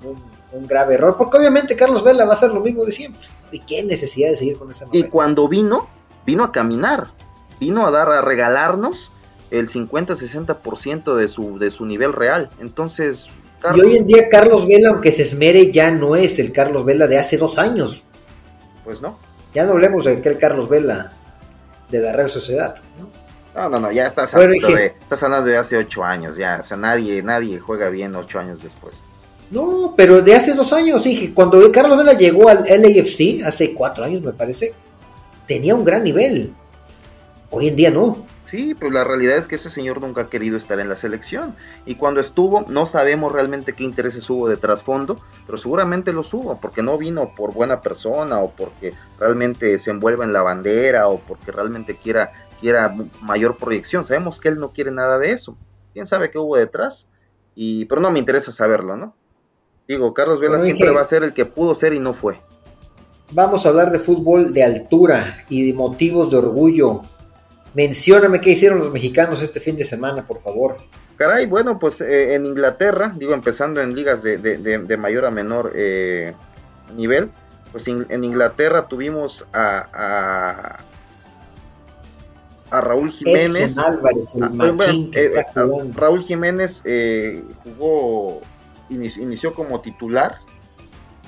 grave 0.66 0.94
error, 0.94 1.16
porque 1.18 1.36
obviamente 1.36 1.76
Carlos 1.76 2.02
Vela 2.02 2.24
va 2.24 2.32
a 2.32 2.36
hacer 2.36 2.50
lo 2.50 2.60
mismo 2.60 2.84
de 2.84 2.92
siempre. 2.92 3.28
¿Y 3.52 3.60
qué 3.60 3.84
necesidad 3.84 4.30
de 4.30 4.36
seguir 4.36 4.56
con 4.56 4.70
esa 4.70 4.86
Y 4.90 5.04
cuando 5.04 5.48
vino, 5.48 5.88
vino 6.24 6.42
a 6.42 6.50
caminar, 6.50 7.08
vino 7.60 7.86
a 7.86 7.90
dar, 7.90 8.10
a 8.10 8.22
regalarnos 8.22 9.10
el 9.50 9.68
50-60% 9.68 11.14
de 11.14 11.28
su, 11.28 11.58
de 11.58 11.70
su 11.70 11.84
nivel 11.84 12.12
real. 12.12 12.50
Entonces, 12.58 13.28
y 13.74 13.80
hoy 13.80 13.96
en 13.96 14.06
día 14.06 14.28
Carlos 14.28 14.66
Vela, 14.66 14.90
aunque 14.90 15.12
se 15.12 15.22
esmere, 15.22 15.72
ya 15.72 15.90
no 15.90 16.16
es 16.16 16.38
el 16.38 16.52
Carlos 16.52 16.84
Vela 16.84 17.06
de 17.06 17.18
hace 17.18 17.36
dos 17.36 17.58
años. 17.58 18.04
Pues 18.84 19.00
no. 19.00 19.18
Ya 19.54 19.64
no 19.64 19.72
hablemos 19.72 20.04
de 20.04 20.12
aquel 20.12 20.38
Carlos 20.38 20.68
Vela 20.68 21.12
de 21.90 22.00
la 22.00 22.12
Real 22.12 22.28
Sociedad, 22.28 22.76
¿no? 22.98 23.05
No, 23.56 23.70
no, 23.70 23.80
no, 23.80 23.90
ya 23.90 24.06
estás, 24.06 24.34
hablando, 24.34 24.68
de, 24.68 24.86
estás 24.86 25.22
hablando 25.22 25.48
de 25.48 25.56
hace 25.56 25.78
ocho 25.78 26.04
años, 26.04 26.36
ya, 26.36 26.58
o 26.60 26.64
sea, 26.64 26.76
nadie, 26.76 27.22
nadie 27.22 27.58
juega 27.58 27.88
bien 27.88 28.14
ocho 28.14 28.38
años 28.38 28.62
después. 28.62 29.00
No, 29.50 29.94
pero 29.96 30.20
de 30.20 30.34
hace 30.34 30.52
dos 30.52 30.74
años, 30.74 31.04
dije, 31.04 31.32
cuando 31.32 31.72
Carlos 31.72 31.96
Vela 31.96 32.12
llegó 32.12 32.50
al 32.50 32.64
LAFC, 32.64 33.42
hace 33.46 33.72
cuatro 33.72 34.04
años 34.04 34.20
me 34.20 34.32
parece, 34.32 34.74
tenía 35.46 35.74
un 35.74 35.84
gran 35.84 36.04
nivel. 36.04 36.52
Hoy 37.50 37.68
en 37.68 37.76
día 37.76 37.90
no. 37.90 38.26
Sí, 38.50 38.76
pues 38.78 38.92
la 38.92 39.02
realidad 39.02 39.38
es 39.38 39.48
que 39.48 39.56
ese 39.56 39.70
señor 39.70 40.00
nunca 40.00 40.22
ha 40.22 40.28
querido 40.28 40.56
estar 40.56 40.78
en 40.78 40.88
la 40.88 40.94
selección. 40.94 41.56
Y 41.84 41.96
cuando 41.96 42.20
estuvo, 42.20 42.64
no 42.68 42.86
sabemos 42.86 43.32
realmente 43.32 43.72
qué 43.72 43.82
intereses 43.82 44.28
hubo 44.30 44.48
de 44.48 44.56
trasfondo, 44.56 45.20
pero 45.46 45.58
seguramente 45.58 46.12
los 46.12 46.32
hubo, 46.32 46.60
porque 46.60 46.82
no 46.82 46.96
vino 46.96 47.34
por 47.34 47.52
buena 47.52 47.80
persona 47.80 48.38
o 48.38 48.52
porque 48.52 48.94
realmente 49.18 49.78
se 49.80 49.90
envuelva 49.90 50.24
en 50.24 50.32
la 50.32 50.42
bandera 50.42 51.08
o 51.08 51.18
porque 51.18 51.50
realmente 51.50 51.96
quiera, 51.96 52.32
quiera 52.60 52.94
mayor 53.22 53.56
proyección. 53.56 54.04
Sabemos 54.04 54.40
que 54.40 54.48
él 54.48 54.58
no 54.58 54.72
quiere 54.72 54.90
nada 54.90 55.18
de 55.18 55.32
eso. 55.32 55.56
¿Quién 55.92 56.06
sabe 56.06 56.30
qué 56.30 56.38
hubo 56.38 56.56
detrás? 56.56 57.08
Y, 57.54 57.86
pero 57.86 58.00
no 58.00 58.10
me 58.10 58.18
interesa 58.18 58.52
saberlo, 58.52 58.96
¿no? 58.96 59.14
Digo, 59.88 60.12
Carlos 60.12 60.40
Vela 60.40 60.58
siempre 60.58 60.90
va 60.90 61.00
a 61.00 61.04
ser 61.04 61.22
el 61.22 61.32
que 61.32 61.44
pudo 61.44 61.74
ser 61.74 61.92
y 61.92 62.00
no 62.00 62.12
fue. 62.12 62.40
Vamos 63.30 63.64
a 63.64 63.70
hablar 63.70 63.90
de 63.90 63.98
fútbol 63.98 64.52
de 64.52 64.64
altura 64.64 65.38
y 65.48 65.66
de 65.66 65.72
motivos 65.72 66.30
de 66.30 66.36
orgullo 66.38 67.02
Mencióname 67.76 68.40
qué 68.40 68.52
hicieron 68.52 68.78
los 68.78 68.90
mexicanos 68.90 69.42
este 69.42 69.60
fin 69.60 69.76
de 69.76 69.84
semana, 69.84 70.24
por 70.26 70.40
favor. 70.40 70.78
Caray, 71.18 71.44
bueno, 71.44 71.78
pues 71.78 72.00
eh, 72.00 72.32
en 72.32 72.46
Inglaterra, 72.46 73.12
digo, 73.14 73.34
empezando 73.34 73.82
en 73.82 73.94
ligas 73.94 74.22
de, 74.22 74.96
mayor 74.98 75.26
a 75.26 75.30
menor 75.30 75.72
eh, 75.74 76.32
nivel, 76.96 77.30
pues 77.72 77.86
en 77.88 78.24
Inglaterra 78.24 78.88
tuvimos 78.88 79.46
a, 79.52 79.90
a, 79.92 80.78
Raúl 82.70 83.12
Jiménez. 83.12 83.78
Álvarez, 83.78 84.34
el 84.34 85.10
eh, 85.14 85.44
Raúl 85.94 86.22
Jiménez 86.22 86.82
jugó, 87.64 88.40
inició, 88.88 89.52
como 89.52 89.80
titular 89.80 90.40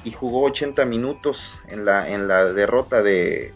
y 0.04 0.12
jugó 0.12 0.44
80 0.44 0.84
minutos 0.84 1.62
en 1.68 1.84
la, 1.84 2.08
en 2.08 2.28
la 2.28 2.52
derrota 2.52 3.02
de 3.02 3.52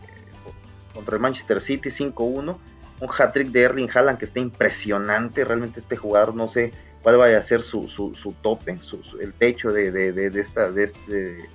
contra 0.94 1.16
el 1.16 1.22
Manchester 1.22 1.60
City 1.60 1.88
5-1 1.88 2.56
un 3.02 3.08
hat-trick 3.08 3.48
de 3.48 3.62
Erling 3.62 3.90
Haaland 3.92 4.18
que 4.18 4.24
está 4.24 4.38
impresionante. 4.38 5.44
Realmente 5.44 5.80
este 5.80 5.96
jugador 5.96 6.34
no 6.36 6.46
sé 6.46 6.70
cuál 7.02 7.16
vaya 7.16 7.38
a 7.38 7.42
ser 7.42 7.60
su, 7.62 7.88
su, 7.88 8.34
tope, 8.42 8.78
el 9.20 9.32
techo 9.34 9.72
de, 9.72 9.90
de, 9.90 10.40
esta, 10.40 10.70
de, 10.70 10.84
este, 10.84 11.50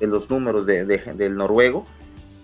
de 0.00 0.06
los 0.06 0.30
números 0.30 0.64
del 0.66 1.36
noruego. 1.36 1.84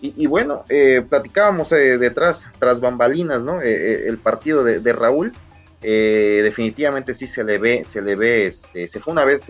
Y, 0.05 0.27
bueno, 0.27 0.65
eh, 0.69 1.07
platicábamos 1.09 1.71
eh, 1.71 1.97
detrás, 1.97 2.51
tras 2.59 2.81
bambalinas, 2.81 3.45
¿no? 3.45 3.62
Eh, 3.62 4.09
el 4.09 4.19
partido 4.19 4.65
de, 4.65 4.93
Raúl. 4.93 5.33
definitivamente 5.81 7.15
sí 7.15 7.29
se 7.29 7.45
le 7.45 7.59
ve, 7.59 7.85
se 7.85 8.03
le 8.03 8.17
ve, 8.17 8.47
este, 8.47 8.88
se 8.88 8.99
fue 8.99 9.12
una 9.12 9.25
vez, 9.25 9.47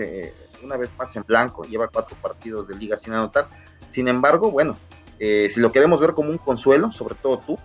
una 0.62 0.76
vez 0.76 0.92
más 0.98 1.16
en 1.16 1.24
blanco, 1.26 1.64
lleva 1.64 1.88
cuatro 1.88 2.16
partidos 2.20 2.68
de 2.68 2.76
liga 2.76 2.98
sin 2.98 3.14
anotar. 3.14 3.48
Sin 3.90 4.08
embargo, 4.08 4.50
bueno, 4.50 4.76
si 5.18 5.58
lo 5.58 5.72
queremos 5.72 6.00
ver 6.00 6.12
como 6.12 6.28
un 6.28 6.38
consuelo, 6.38 6.92
sobre 6.92 7.14
todo 7.14 7.38
tú, 7.38 7.58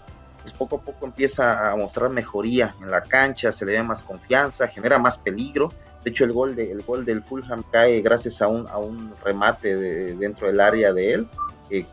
pues, 0.48 0.58
poco 0.58 0.78
a 0.78 0.82
poco 0.82 1.06
empieza 1.06 1.70
a 1.70 1.76
mostrar 1.76 2.10
mejoría 2.10 2.74
en 2.82 2.90
la 2.90 3.02
cancha, 3.02 3.52
se 3.52 3.66
le 3.66 3.74
da 3.74 3.84
más 3.84 4.02
confianza, 4.02 4.70
genera 4.70 4.98
más 4.98 5.18
peligro. 5.18 5.74
De 6.06 6.12
hecho, 6.12 6.24
el 6.24 6.32
gol, 6.32 6.56
de, 6.56 6.72
el 6.72 6.84
gol 6.84 7.04
del 7.04 7.22
Fulham 7.22 7.64
cae 7.70 8.00
gracias 8.00 8.42
a 8.42 8.48
un, 8.48 8.66
a 8.70 8.78
un 8.78 9.12
remate 9.26 9.76
de, 9.76 10.16
dentro 10.16 10.48
del 10.48 10.62
área 10.62 10.94
de 10.94 11.16
él. 11.16 11.28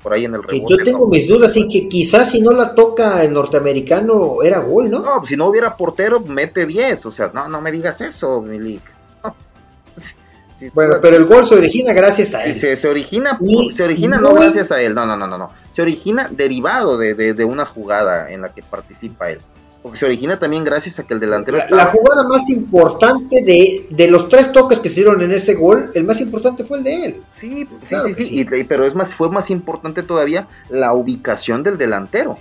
Por 0.02 0.12
ahí 0.12 0.24
en 0.24 0.34
el 0.34 0.42
rebote. 0.42 0.64
yo 0.68 0.84
tengo 0.84 1.08
mis 1.08 1.26
dudas, 1.26 1.56
y 1.56 1.66
que 1.66 1.88
quizás 1.88 2.30
si 2.30 2.40
no 2.40 2.52
la 2.52 2.74
toca 2.74 3.22
el 3.24 3.32
norteamericano 3.32 4.42
era 4.42 4.60
gol, 4.60 4.88
¿no? 4.88 5.00
No, 5.00 5.24
si 5.26 5.37
no 5.37 5.46
hubiera 5.46 5.76
portero, 5.76 6.20
mete 6.20 6.64
10. 6.64 7.06
O 7.06 7.10
sea, 7.10 7.32
no, 7.34 7.48
no 7.48 7.60
me 7.60 7.72
digas 7.72 8.00
eso, 8.00 8.40
Milik. 8.40 8.82
bueno, 10.74 10.94
pero 11.02 11.16
el 11.16 11.24
gol 11.24 11.44
se 11.44 11.56
origina 11.56 11.92
gracias 11.92 12.34
a 12.34 12.44
él. 12.44 12.54
Se, 12.54 12.88
origina, 12.88 13.38
se 13.74 13.82
origina 13.82 14.18
no 14.18 14.32
gracias 14.32 14.70
a 14.70 14.80
él, 14.80 14.94
no, 14.94 15.04
no, 15.06 15.16
no, 15.16 15.26
no, 15.26 15.38
no. 15.38 15.50
Se 15.72 15.82
origina 15.82 16.28
derivado 16.30 16.96
de, 16.96 17.44
una 17.44 17.66
jugada 17.66 18.30
en 18.30 18.42
la 18.42 18.54
que 18.54 18.62
participa 18.62 19.30
él. 19.30 19.40
Porque 19.85 19.99
se 19.99 20.07
origina 20.07 20.38
también 20.38 20.64
gracias 20.64 20.99
a 20.99 21.03
que 21.03 21.12
el 21.12 21.20
delantero 21.20 21.59
la, 21.59 21.66
la 21.68 21.85
jugada 21.85 22.27
más 22.27 22.49
importante 22.49 23.44
de, 23.44 23.85
de, 23.90 24.11
los 24.11 24.31
tres 24.31 24.51
toques 24.51 24.81
que 24.81 24.88
se 24.88 25.03
dieron 25.03 25.20
en 25.20 25.31
ese 25.31 25.57
gol, 25.57 25.90
el 25.92 26.05
más 26.05 26.23
importante 26.23 26.64
fue 26.64 26.79
el 26.79 26.85
de 26.85 27.05
él. 27.05 27.23
Sí, 27.38 27.68
sí, 27.83 27.94
sí, 28.07 28.14
sí, 28.14 28.40
Y, 28.40 28.64
pero 28.64 28.87
es 28.87 28.94
más, 28.94 29.12
fue 29.12 29.29
más 29.29 29.51
importante 29.51 30.03
todavía 30.03 30.49
la 30.70 30.94
ubicación 30.94 31.62
del 31.62 31.77
delantero. 31.77 32.38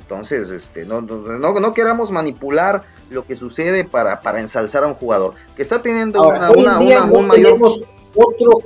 Entonces, 0.00 0.50
este, 0.50 0.84
no, 0.84 1.00
no, 1.00 1.52
no 1.54 1.74
queramos 1.74 2.12
manipular 2.12 2.84
lo 3.10 3.26
que 3.26 3.34
sucede 3.34 3.82
para, 3.82 4.20
para 4.20 4.38
ensalzar 4.38 4.84
a 4.84 4.86
un 4.86 4.94
jugador 4.94 5.34
que 5.56 5.62
está 5.62 5.82
teniendo 5.82 6.22
una, 6.22 6.52
hoy 6.52 6.66
en 6.66 6.78
día 6.78 7.04
no 7.04 7.28
tenemos 7.30 7.82
otro 8.14 8.60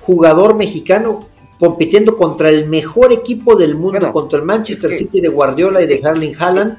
jugador 0.00 0.54
mexicano 0.54 1.28
compitiendo 1.58 2.16
contra 2.16 2.48
el 2.48 2.70
mejor 2.70 3.12
equipo 3.12 3.54
del 3.54 3.74
mundo, 3.74 4.12
contra 4.12 4.38
el 4.38 4.46
Manchester 4.46 4.92
City 4.92 5.20
de 5.20 5.28
Guardiola 5.28 5.82
y 5.82 5.86
de 5.86 6.00
Harling 6.02 6.34
Haaland 6.38 6.78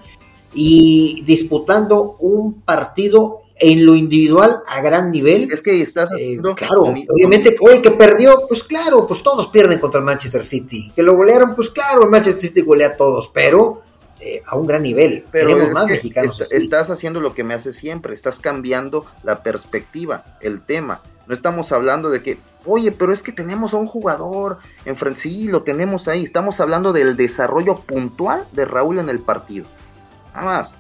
y 0.53 1.21
disputando 1.25 2.15
un 2.19 2.61
partido 2.61 3.41
en 3.59 3.85
lo 3.85 3.95
individual 3.95 4.57
a 4.67 4.81
gran 4.81 5.11
nivel. 5.11 5.51
Es 5.51 5.61
que 5.61 5.81
estás 5.81 6.11
eh, 6.17 6.39
claro, 6.55 6.83
obviamente, 6.83 7.55
oye, 7.59 7.81
que 7.81 7.91
perdió, 7.91 8.45
pues 8.47 8.63
claro, 8.63 9.05
pues 9.05 9.21
todos 9.21 9.47
pierden 9.47 9.79
contra 9.79 9.99
el 9.99 10.05
Manchester 10.05 10.45
City. 10.45 10.91
Que 10.95 11.03
lo 11.03 11.15
golearon, 11.15 11.55
pues 11.55 11.69
claro, 11.69 12.03
el 12.03 12.09
Manchester 12.09 12.49
City 12.49 12.61
golea 12.61 12.89
a 12.89 12.97
todos, 12.97 13.29
pero 13.33 13.81
eh, 14.21 14.41
a 14.45 14.55
un 14.55 14.65
gran 14.65 14.83
nivel. 14.83 15.25
Pero 15.31 15.57
más 15.71 15.85
mexicanos. 15.85 16.41
estás 16.51 16.89
haciendo 16.89 17.19
lo 17.19 17.33
que 17.33 17.43
me 17.43 17.53
hace 17.53 17.73
siempre, 17.73 18.13
estás 18.13 18.39
cambiando 18.39 19.05
la 19.23 19.43
perspectiva, 19.43 20.25
el 20.41 20.61
tema. 20.61 21.01
No 21.27 21.33
estamos 21.33 21.71
hablando 21.71 22.09
de 22.09 22.23
que, 22.23 22.39
oye, 22.65 22.91
pero 22.91 23.13
es 23.13 23.21
que 23.21 23.31
tenemos 23.31 23.73
a 23.73 23.77
un 23.77 23.85
jugador 23.85 24.57
enfrente, 24.85 25.21
sí, 25.21 25.47
lo 25.47 25.61
tenemos 25.61 26.07
ahí. 26.07 26.23
Estamos 26.23 26.59
hablando 26.59 26.91
del 26.91 27.15
desarrollo 27.15 27.75
puntual 27.75 28.45
de 28.51 28.65
Raúl 28.65 28.99
en 28.99 29.09
el 29.09 29.19
partido. 29.19 29.65
Nada 30.33 30.45
más. 30.45 30.73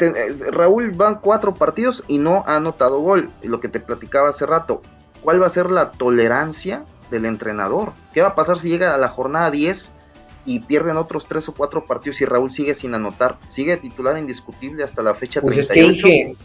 Eh, 0.00 0.36
Raúl 0.50 0.90
van 0.92 1.16
cuatro 1.20 1.54
partidos 1.54 2.02
y 2.08 2.18
no 2.18 2.44
ha 2.46 2.56
anotado 2.56 3.00
gol. 3.00 3.30
Lo 3.42 3.60
que 3.60 3.68
te 3.68 3.80
platicaba 3.80 4.30
hace 4.30 4.46
rato. 4.46 4.82
¿Cuál 5.22 5.42
va 5.42 5.46
a 5.46 5.50
ser 5.50 5.70
la 5.70 5.90
tolerancia 5.90 6.84
del 7.10 7.26
entrenador? 7.26 7.92
¿Qué 8.14 8.22
va 8.22 8.28
a 8.28 8.34
pasar 8.34 8.58
si 8.58 8.70
llega 8.70 8.94
a 8.94 8.98
la 8.98 9.08
jornada 9.08 9.50
10 9.50 9.92
y 10.46 10.60
pierden 10.60 10.96
otros 10.96 11.26
tres 11.26 11.48
o 11.50 11.54
cuatro 11.54 11.84
partidos 11.84 12.20
y 12.22 12.24
Raúl 12.24 12.50
sigue 12.50 12.74
sin 12.74 12.94
anotar? 12.94 13.38
Sigue 13.46 13.76
titular 13.76 14.16
indiscutible 14.16 14.82
hasta 14.82 15.02
la 15.02 15.14
fecha 15.14 15.42
pues 15.42 15.68
38. 15.68 16.38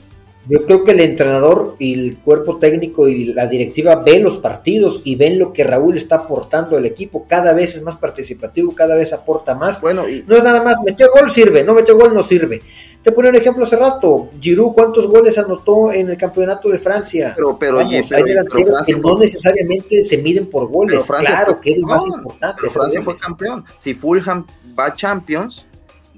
Yo 0.47 0.65
creo 0.65 0.84
que 0.84 0.91
el 0.91 0.99
entrenador 0.99 1.75
y 1.79 1.93
el 1.93 2.17
cuerpo 2.17 2.58
técnico 2.58 3.08
y 3.08 3.25
la 3.34 3.47
directiva 3.47 3.95
ven 3.95 4.23
los 4.23 4.38
partidos 4.38 5.01
y 5.03 5.15
ven 5.15 5.39
lo 5.39 5.51
que 5.51 5.63
Raúl 5.63 5.97
está 5.97 6.17
aportando 6.17 6.77
al 6.77 6.86
equipo. 6.86 7.25
Cada 7.27 7.53
vez 7.53 7.75
es 7.75 7.81
más 7.81 7.95
participativo, 7.95 8.75
cada 8.75 8.95
vez 8.95 9.12
aporta 9.12 9.55
más. 9.55 9.81
Bueno, 9.81 10.08
y... 10.08 10.23
no 10.27 10.36
es 10.36 10.43
nada 10.43 10.62
más, 10.63 10.75
metió 10.86 11.08
gol, 11.12 11.31
sirve, 11.31 11.63
no 11.63 11.73
metió 11.73 11.97
gol, 11.97 12.13
no 12.13 12.21
sirve. 12.21 12.62
Te 13.01 13.12
pone 13.12 13.29
un 13.29 13.36
ejemplo 13.36 13.65
hace 13.65 13.75
rato, 13.75 14.29
Giroud, 14.39 14.73
¿cuántos 14.73 15.08
goles 15.08 15.38
anotó 15.38 15.91
en 15.91 16.10
el 16.10 16.17
campeonato 16.17 16.69
de 16.69 16.79
Francia? 16.79 17.34
Pero, 17.36 17.58
pero, 17.58 17.79
hay 17.79 18.01
delanteros 18.23 18.81
que 18.86 18.95
no 18.95 19.17
necesariamente 19.17 20.03
se 20.03 20.17
miden 20.17 20.47
por 20.47 20.67
goles, 20.71 21.03
claro 21.03 21.62
que 21.62 21.71
es 21.71 21.77
lo 21.77 21.88
más 21.88 22.03
importante. 22.05 22.69
Francia 22.69 23.01
fue 23.03 23.15
campeón. 23.15 23.63
Si 23.77 23.93
Fulham 23.93 24.45
va 24.77 24.88
a 24.88 24.95
Champions, 24.95 25.65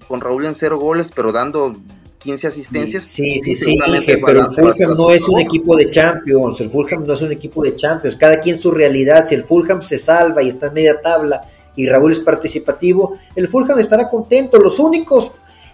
con 0.08 0.22
Raúl 0.22 0.46
en 0.46 0.56
cero 0.56 0.80
goles, 0.80 1.12
pero 1.14 1.32
dando 1.32 1.76
15 2.20 2.48
asistencias. 2.48 3.04
Sí, 3.04 3.40
sí, 3.42 3.56
sí, 3.56 3.78
pero 4.26 4.42
el 4.42 4.48
Fulham 4.48 4.94
no 4.98 5.12
es 5.12 5.28
un 5.28 5.40
equipo 5.40 5.76
de 5.76 5.90
Champions, 5.90 6.62
el 6.62 6.70
Fulham 6.70 7.06
no 7.06 7.14
es 7.14 7.22
un 7.22 7.32
equipo 7.32 7.64
de 7.64 7.76
Champions, 7.76 8.16
cada 8.16 8.40
quien 8.40 8.60
su 8.60 8.72
realidad, 8.72 9.26
si 9.26 9.36
el 9.36 9.44
Fulham 9.44 9.82
se 9.82 9.98
salva 9.98 10.42
y 10.42 10.50
está 10.50 10.68
en 10.68 10.74
media 10.74 11.00
tabla 11.00 11.42
y 11.76 11.88
Raúl 11.88 12.12
es 12.12 12.20
participativo, 12.20 13.14
el 13.36 13.48
Fulham 13.48 13.80
estará 13.80 14.10
contento, 14.10 14.60
los 14.60 14.80
únicos 14.80 15.32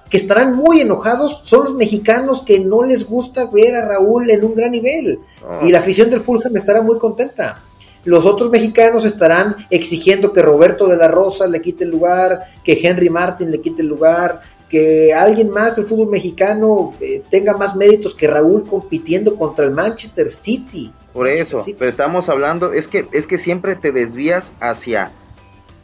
que 0.09 0.17
estarán 0.17 0.55
muy 0.55 0.81
enojados 0.81 1.41
son 1.43 1.63
los 1.63 1.73
mexicanos 1.73 2.43
que 2.43 2.59
no 2.59 2.83
les 2.83 3.05
gusta 3.05 3.49
ver 3.51 3.73
a 3.75 3.87
Raúl 3.87 4.29
en 4.29 4.43
un 4.43 4.53
gran 4.53 4.71
nivel 4.71 5.19
y 5.63 5.71
la 5.71 5.79
afición 5.79 6.09
del 6.09 6.21
Fulham 6.21 6.55
estará 6.55 6.81
muy 6.81 6.97
contenta. 6.97 7.63
Los 8.05 8.25
otros 8.25 8.49
mexicanos 8.49 9.05
estarán 9.05 9.55
exigiendo 9.69 10.33
que 10.33 10.41
Roberto 10.41 10.87
de 10.87 10.97
la 10.97 11.07
Rosa 11.07 11.47
le 11.47 11.61
quite 11.61 11.85
el 11.85 11.91
lugar, 11.91 12.41
que 12.63 12.77
Henry 12.81 13.09
Martin 13.09 13.49
le 13.49 13.61
quite 13.61 13.81
el 13.81 13.87
lugar, 13.87 14.41
que 14.73 15.13
alguien 15.13 15.51
más 15.51 15.75
del 15.75 15.85
fútbol 15.85 16.09
mexicano 16.09 16.95
eh, 16.99 17.21
tenga 17.29 17.55
más 17.55 17.75
méritos 17.75 18.15
que 18.15 18.25
Raúl 18.25 18.65
compitiendo 18.65 19.35
contra 19.35 19.65
el 19.65 19.71
Manchester 19.71 20.31
City. 20.31 20.91
Por 21.13 21.27
eso, 21.27 21.63
pero 21.77 21.91
estamos 21.91 22.27
hablando, 22.27 22.73
es 22.73 22.87
que, 22.87 23.07
es 23.11 23.27
que 23.27 23.37
siempre 23.37 23.75
te 23.75 23.91
desvías 23.91 24.51
hacia 24.59 25.11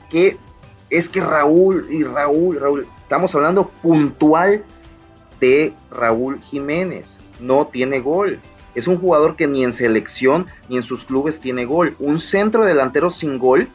que 0.10 0.38
es 0.89 1.08
que 1.08 1.21
Raúl 1.21 1.86
y 1.91 2.02
Raúl, 2.02 2.60
Raúl, 2.60 2.88
estamos 2.99 3.36
hablando 3.36 3.69
puntual 3.84 4.63
de 5.39 5.71
Raúl 5.91 6.41
Jiménez, 6.41 7.15
no 7.39 7.67
tiene 7.67 7.99
gol. 7.99 8.39
Es 8.73 8.88
un 8.88 8.99
jugador 8.99 9.36
que 9.36 9.45
ni 9.45 9.63
en 9.63 9.73
selección 9.73 10.47
ni 10.67 10.78
en 10.78 10.84
sus 10.84 11.06
clubes 11.06 11.39
tiene 11.39 11.65
gol. 11.65 11.95
Un 11.99 12.17
centro 12.17 12.65
delantero 12.65 13.12
sin 13.12 13.38
gol 13.38 13.67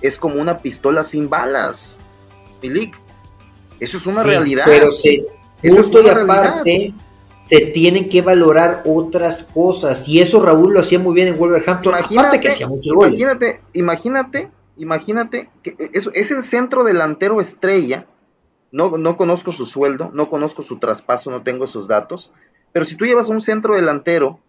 es 0.00 0.18
como 0.18 0.40
una 0.40 0.60
pistola 0.60 1.04
sin 1.04 1.28
balas. 1.28 1.98
Milik, 2.62 2.98
eso 3.80 3.96
es 3.96 4.06
una 4.06 4.22
realidad. 4.22 4.64
Pero 4.66 4.92
se, 4.92 5.26
justo 5.62 6.02
y 6.02 6.08
aparte, 6.08 6.94
se 7.46 7.66
tienen 7.66 8.08
que 8.08 8.22
valorar 8.22 8.82
otras 8.84 9.44
cosas. 9.44 10.08
Y 10.08 10.20
eso 10.20 10.42
Raúl 10.42 10.74
lo 10.74 10.80
hacía 10.80 10.98
muy 10.98 11.14
bien 11.14 11.28
en 11.28 11.38
Wolverhampton. 11.38 11.92
Imagínate, 11.92 12.40
que 12.40 12.48
hacía 12.48 12.68
muchos 12.68 12.92
imagínate, 12.92 13.60
Imagínate, 13.72 14.50
imagínate 14.76 15.50
que 15.62 15.76
eso 15.92 16.10
es 16.14 16.30
el 16.30 16.42
centro 16.42 16.84
delantero 16.84 17.40
estrella. 17.40 18.06
No, 18.72 18.98
no 18.98 19.16
conozco 19.16 19.52
su 19.52 19.64
sueldo, 19.64 20.10
no 20.12 20.28
conozco 20.28 20.62
su 20.62 20.78
traspaso, 20.78 21.30
no 21.30 21.42
tengo 21.42 21.66
sus 21.66 21.88
datos. 21.88 22.32
Pero 22.72 22.84
si 22.84 22.96
tú 22.96 23.06
llevas 23.06 23.28
un 23.28 23.40
centro 23.40 23.76
delantero 23.76 24.40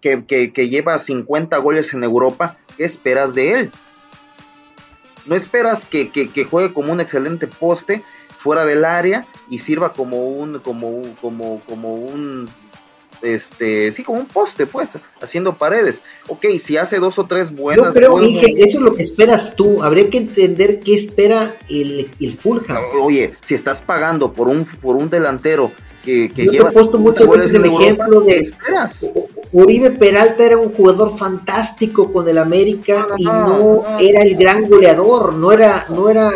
que, 0.00 0.24
que 0.24 0.68
lleva 0.68 0.98
50 0.98 1.56
goles 1.58 1.92
en 1.94 2.04
Europa, 2.04 2.58
¿qué 2.76 2.84
esperas 2.84 3.34
de 3.34 3.52
él? 3.52 3.72
No 5.26 5.34
esperas 5.34 5.86
que, 5.86 6.10
que, 6.10 6.44
juegue 6.44 6.72
como 6.72 6.92
un 6.92 7.00
excelente 7.00 7.46
poste 7.46 8.02
fuera 8.46 8.64
del 8.64 8.84
área 8.84 9.26
y 9.50 9.58
sirva 9.58 9.92
como 9.92 10.24
un, 10.24 10.60
como, 10.60 11.02
como, 11.20 11.60
como 11.68 11.96
un 11.96 12.48
este, 13.20 13.90
sí, 13.90 14.04
como 14.04 14.20
un 14.20 14.26
poste, 14.26 14.66
pues, 14.66 14.98
haciendo 15.20 15.58
paredes. 15.58 16.04
Ok, 16.28 16.46
si 16.60 16.76
hace 16.76 16.98
dos 16.98 17.18
o 17.18 17.26
tres 17.26 17.50
buenas. 17.50 17.86
Yo 17.86 17.92
creo, 17.92 18.22
Inge, 18.22 18.54
eso 18.58 18.78
es 18.78 18.84
lo 18.84 18.94
que 18.94 19.02
esperas 19.02 19.56
tú. 19.56 19.82
Habría 19.82 20.08
que 20.10 20.18
entender 20.18 20.78
qué 20.78 20.94
espera 20.94 21.56
el, 21.68 22.08
el 22.20 22.38
Fulham. 22.38 22.84
Oye, 23.02 23.34
si 23.40 23.54
estás 23.54 23.80
pagando 23.82 24.32
por 24.32 24.46
un, 24.46 24.64
por 24.64 24.94
un 24.94 25.10
delantero 25.10 25.72
que, 26.06 26.44
Yo 26.44 26.50
te 26.50 26.58
he 26.58 26.72
puesto 26.72 26.98
muchas 26.98 27.28
veces 27.28 27.54
el 27.54 27.64
ejemplo 27.64 28.20
de. 28.20 28.36
Esperas? 28.36 29.10
Uribe 29.52 29.90
Peralta 29.90 30.44
era 30.44 30.58
un 30.58 30.68
jugador 30.68 31.16
fantástico 31.16 32.12
con 32.12 32.28
el 32.28 32.38
América 32.38 33.06
y 33.16 33.24
no, 33.24 33.84
era 33.98 34.22
el 34.22 34.36
gran 34.36 34.68
goleador, 34.68 35.34
no 35.34 35.52
era, 35.52 35.86
no 35.88 36.08
era 36.08 36.30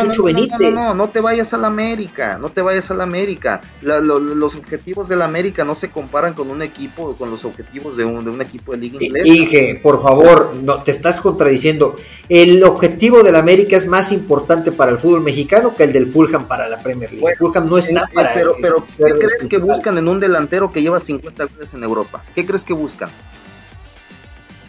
Chucho 0.00 0.24
Benítez. 0.24 0.74
No, 0.74 0.94
no, 0.94 1.10
te 1.10 1.20
vayas 1.20 1.52
al 1.54 1.64
América, 1.64 2.38
no 2.38 2.50
te 2.50 2.62
vayas 2.62 2.90
al 2.90 3.00
América. 3.00 3.60
los 3.82 4.54
objetivos 4.54 5.08
del 5.08 5.22
América 5.22 5.64
no 5.64 5.74
se 5.74 5.90
comparan 5.90 6.34
con 6.34 6.50
un 6.50 6.62
equipo, 6.62 7.14
con 7.16 7.30
los 7.30 7.44
objetivos 7.44 7.96
de 7.96 8.04
un, 8.04 8.24
de 8.24 8.30
un 8.30 8.40
equipo 8.40 8.72
de 8.72 8.78
liga 8.78 9.02
inglesa. 9.02 9.24
Dije, 9.24 9.80
por 9.82 10.02
favor, 10.02 10.54
no 10.62 10.82
te 10.82 10.90
estás 10.90 11.20
contradiciendo. 11.20 11.96
El 12.28 12.62
objetivo 12.62 13.22
del 13.22 13.36
América 13.36 13.76
es 13.76 13.86
más 13.86 14.12
importante 14.12 14.72
para 14.72 14.92
el 14.92 14.98
fútbol 14.98 15.22
mexicano 15.22 15.74
que 15.74 15.84
el 15.84 15.92
del 15.92 16.06
Fulham 16.06 16.46
para 16.46 16.68
la 16.68 16.78
Premier 16.78 17.12
League. 17.12 17.36
Fulham 17.36 17.68
no 17.68 17.78
está 17.78 18.08
para. 18.14 18.32
Pero, 18.34 18.56
pero 18.60 18.84
¿qué 18.96 19.12
crees 19.12 19.48
que 19.48 19.58
buscan 19.58 19.98
en 19.98 20.08
un 20.08 20.20
delantero 20.20 20.70
que 20.70 20.82
lleva 20.82 21.00
50 21.00 21.44
goles 21.46 21.74
en 21.74 21.82
Europa? 21.82 22.24
¿Qué 22.34 22.44
crees 22.44 22.64
que 22.64 22.72
buscan? 22.72 23.10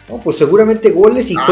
No, 0.08 0.18
pues 0.18 0.36
seguramente 0.36 0.90
goles 0.90 1.30
y 1.30 1.36
ah, 1.36 1.46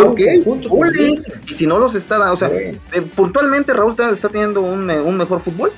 Goles. 0.69 1.27
Y 1.49 1.55
si 1.55 1.67
no 1.67 1.79
los 1.79 1.95
está 1.95 2.19
dando, 2.19 2.35
o 2.35 2.37
sea, 2.37 2.49
eh, 2.49 2.79
puntualmente 3.15 3.73
Raúl 3.73 3.97
está 4.13 4.29
teniendo 4.29 4.63
un, 4.63 4.87
mejor 5.17 5.41
fútbol. 5.41 5.73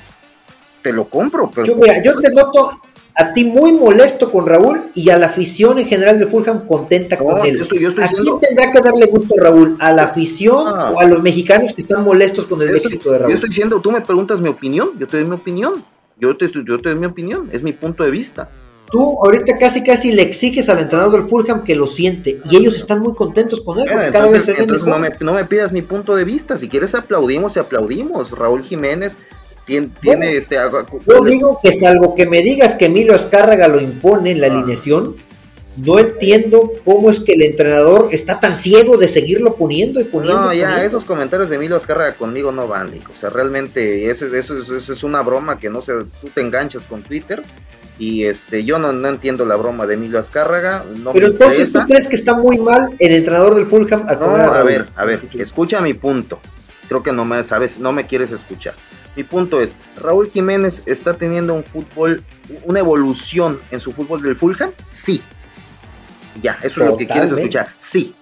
Te 0.83 0.93
lo 0.93 1.09
compro, 1.09 1.49
pero. 1.53 1.65
Yo, 1.65 1.75
mira, 1.75 2.01
yo 2.03 2.15
te 2.15 2.31
noto 2.31 2.79
a 3.15 3.33
ti 3.33 3.45
muy 3.45 3.71
molesto 3.71 4.29
con 4.29 4.45
Raúl 4.45 4.91
y 4.93 5.09
a 5.09 5.17
la 5.17 5.25
afición 5.25 5.79
en 5.79 5.87
general 5.87 6.19
de 6.19 6.27
Fulham 6.27 6.67
contenta 6.67 7.17
con 7.17 7.43
él. 7.43 7.59
¿A 7.59 7.67
quién 7.67 8.39
tendrá 8.39 8.71
que 8.71 8.79
darle 8.79 9.07
gusto 9.07 9.33
a 9.39 9.43
Raúl? 9.43 9.75
¿A 9.79 9.91
la 9.91 10.03
afición 10.03 10.67
ah. 10.67 10.91
o 10.91 10.99
a 10.99 11.05
los 11.05 11.23
mexicanos 11.23 11.73
que 11.73 11.81
están 11.81 12.03
molestos 12.03 12.45
con 12.45 12.61
el 12.61 12.75
éxito 12.75 13.11
de 13.11 13.17
Raúl? 13.17 13.31
Yo 13.31 13.35
estoy 13.35 13.49
diciendo, 13.49 13.81
tú 13.81 13.91
me 13.91 14.01
preguntas 14.01 14.39
mi 14.39 14.49
opinión, 14.49 14.91
yo 14.99 15.07
te 15.07 15.17
doy 15.17 15.25
mi 15.25 15.33
opinión. 15.33 15.83
Yo 16.19 16.35
te, 16.35 16.49
yo 16.51 16.77
te 16.77 16.89
doy 16.89 16.99
mi 16.99 17.05
opinión, 17.05 17.49
es 17.51 17.63
mi 17.63 17.73
punto 17.73 18.03
de 18.03 18.11
vista. 18.11 18.49
Tú 18.89 19.19
ahorita 19.21 19.57
casi 19.57 19.83
casi 19.83 20.13
le 20.13 20.21
exiges 20.21 20.69
al 20.69 20.79
entrenador 20.79 21.11
del 21.19 21.29
Fulham 21.29 21.63
que 21.63 21.75
lo 21.75 21.87
siente 21.87 22.39
y 22.49 22.55
ellos 22.55 22.77
están 22.77 23.01
muy 23.01 23.13
contentos 23.13 23.59
con 23.59 23.79
él 23.79 23.85
porque 23.91 24.11
cada 24.11 24.29
vez 24.29 24.45
se 24.45 24.65
no 24.65 24.97
me, 24.97 25.09
no 25.19 25.33
me, 25.33 25.43
pidas 25.43 25.73
mi 25.73 25.81
punto 25.81 26.15
de 26.15 26.23
vista, 26.23 26.57
si 26.57 26.69
quieres 26.69 26.95
aplaudimos 26.95 27.57
y 27.57 27.59
aplaudimos. 27.59 28.31
Raúl 28.31 28.63
Jiménez 28.63 29.17
tiene, 29.67 30.37
este 30.37 30.55
Yo 31.05 31.23
digo 31.23 31.59
que 31.61 31.73
salvo 31.73 32.15
que 32.15 32.25
me 32.25 32.41
digas 32.41 32.75
que 32.75 32.85
Emilio 32.85 33.13
Azcárraga 33.13 33.67
lo 33.67 33.81
impone 33.81 34.31
en 34.31 34.39
la 34.39 34.47
ah. 34.47 34.51
alineación, 34.51 35.17
no 35.77 35.99
entiendo 35.99 36.73
cómo 36.83 37.09
es 37.09 37.19
que 37.19 37.33
el 37.33 37.43
entrenador 37.43 38.09
está 38.11 38.39
tan 38.39 38.55
ciego 38.55 38.97
de 38.97 39.07
seguirlo 39.07 39.55
poniendo 39.55 39.99
y 39.99 40.05
poniendo. 40.05 40.41
No, 40.41 40.53
ya, 40.53 40.83
esos 40.83 41.05
comentarios 41.05 41.49
de 41.49 41.55
Emilio 41.55 41.75
Azcárraga 41.75 42.17
conmigo 42.17 42.51
no 42.51 42.67
van, 42.67 42.89
O 43.11 43.15
sea, 43.15 43.29
realmente 43.29 44.09
eso, 44.09 44.25
eso, 44.25 44.57
eso, 44.57 44.93
es 44.93 45.03
una 45.03 45.21
broma 45.21 45.59
que 45.59 45.69
no 45.69 45.81
sé, 45.81 45.93
tú 46.21 46.29
te 46.33 46.41
enganchas 46.41 46.87
con 46.87 47.03
Twitter 47.03 47.43
y 47.99 48.25
este 48.25 48.63
yo 48.63 48.77
no, 48.79 48.91
no 48.91 49.07
entiendo 49.07 49.45
la 49.45 49.55
broma 49.55 49.87
de 49.87 49.95
Emilio 49.95 50.19
Azcárraga. 50.19 50.83
No 50.97 51.13
Pero 51.13 51.27
entonces 51.27 51.71
tú 51.71 51.79
crees 51.87 52.07
que 52.07 52.15
está 52.15 52.35
muy 52.35 52.57
mal 52.57 52.95
el 52.99 53.11
entrenador 53.13 53.55
del 53.55 53.65
Fulham. 53.65 54.05
no, 54.05 54.35
a, 54.35 54.63
ver, 54.63 54.87
a 54.95 55.05
ver, 55.05 55.21
escucha 55.37 55.81
mi 55.81 55.93
punto. 55.93 56.39
Creo 56.87 57.03
que 57.03 57.11
no 57.11 57.25
me 57.25 57.43
sabes, 57.43 57.79
no 57.79 57.91
me 57.91 58.07
quieres 58.07 58.31
escuchar. 58.31 58.73
Mi 59.17 59.23
punto 59.23 59.61
es, 59.61 59.75
Raúl 59.99 60.29
Jiménez 60.29 60.83
está 60.85 61.15
teniendo 61.15 61.53
un 61.55 61.63
fútbol, 61.63 62.23
una 62.65 62.79
evolución 62.79 63.59
en 63.71 63.79
su 63.79 63.91
fútbol 63.91 64.21
del 64.21 64.35
Fulham, 64.35 64.71
sí. 64.85 65.21
Ya, 66.41 66.59
eso 66.61 66.81
es 66.81 66.87
lo 66.87 66.97
que 66.97 67.07
quieres 67.07 67.31
escuchar. 67.31 67.69
Sí. 67.75 68.13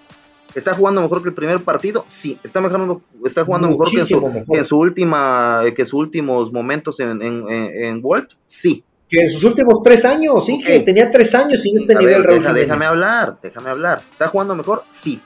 ¿Está 0.54 0.74
jugando 0.74 1.02
mejor 1.02 1.22
que 1.22 1.28
el 1.28 1.34
primer 1.34 1.60
partido? 1.60 2.04
Sí. 2.06 2.38
¿Está, 2.42 2.62
mejorando, 2.62 3.02
está 3.24 3.44
jugando 3.44 3.68
mejor 3.68 3.90
que, 3.90 4.00
en 4.00 4.64
su, 4.64 4.78
última, 4.78 5.60
que 5.74 5.84
sus 5.84 5.94
últimos 5.94 6.50
momentos 6.50 6.98
en, 7.00 7.20
en, 7.20 7.44
en, 7.48 8.02
Sí. 8.46 8.82
Que 9.06 9.20
en 9.20 9.30
sus 9.30 9.44
últimos 9.44 9.82
tres 9.84 10.04
años, 10.06 10.44
sí, 10.46 10.60
que 10.60 10.80
tenía 10.80 11.10
tres 11.10 11.34
años 11.34 11.60
sin 11.60 11.76
este 11.76 11.94
nivel. 11.94 12.24
déjame 12.54 12.86
hablar, 12.86 13.38
déjame 13.42 13.70
hablar. 13.70 14.02
¿Está 14.10 14.28
jugando 14.28 14.54
mejor? 14.54 14.82
Sí. 14.88 15.20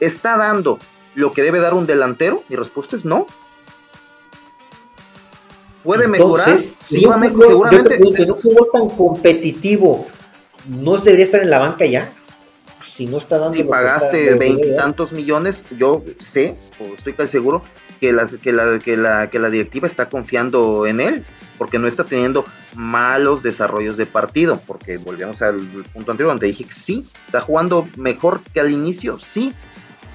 ¿Está 0.00 0.36
dando 0.36 0.78
lo 1.14 1.30
que 1.30 1.42
debe 1.42 1.60
dar 1.60 1.74
un 1.74 1.86
delantero? 1.86 2.42
Mi 2.48 2.56
respuesta 2.56 2.96
es 2.96 3.04
no. 3.04 3.26
¿Puede 5.84 6.08
mejorar? 6.08 6.58
Sí, 6.58 7.04
no 7.04 7.18
seguramente. 7.18 7.98
que 8.16 8.26
no 8.26 8.34
jugó 8.34 8.66
tan 8.72 8.88
competitivo 8.88 10.06
no 10.68 10.96
debería 10.98 11.24
estar 11.24 11.40
en 11.40 11.50
la 11.50 11.58
banca 11.58 11.84
ya. 11.86 12.12
Si 12.84 13.06
no 13.06 13.18
está 13.18 13.38
dando. 13.38 13.54
Si 13.54 13.64
pagaste 13.64 14.34
veintitantos 14.34 15.12
millones, 15.12 15.64
yo 15.76 16.04
sé, 16.18 16.56
o 16.78 16.94
estoy 16.94 17.14
casi 17.14 17.32
seguro, 17.32 17.62
que, 18.00 18.14
que, 18.42 18.52
la, 18.52 18.78
que, 18.78 18.96
la, 18.96 19.30
que 19.30 19.38
la 19.38 19.50
directiva 19.50 19.86
está 19.86 20.08
confiando 20.08 20.86
en 20.86 21.00
él, 21.00 21.26
porque 21.58 21.78
no 21.78 21.88
está 21.88 22.04
teniendo 22.04 22.44
malos 22.74 23.42
desarrollos 23.42 23.96
de 23.96 24.06
partido, 24.06 24.60
porque 24.66 24.98
volvemos 24.98 25.42
al 25.42 25.60
punto 25.92 26.12
anterior 26.12 26.32
donde 26.32 26.46
dije 26.46 26.64
que 26.64 26.72
sí, 26.72 27.06
está 27.26 27.40
jugando 27.40 27.88
mejor 27.96 28.42
que 28.52 28.60
al 28.60 28.70
inicio, 28.70 29.18
sí, 29.18 29.52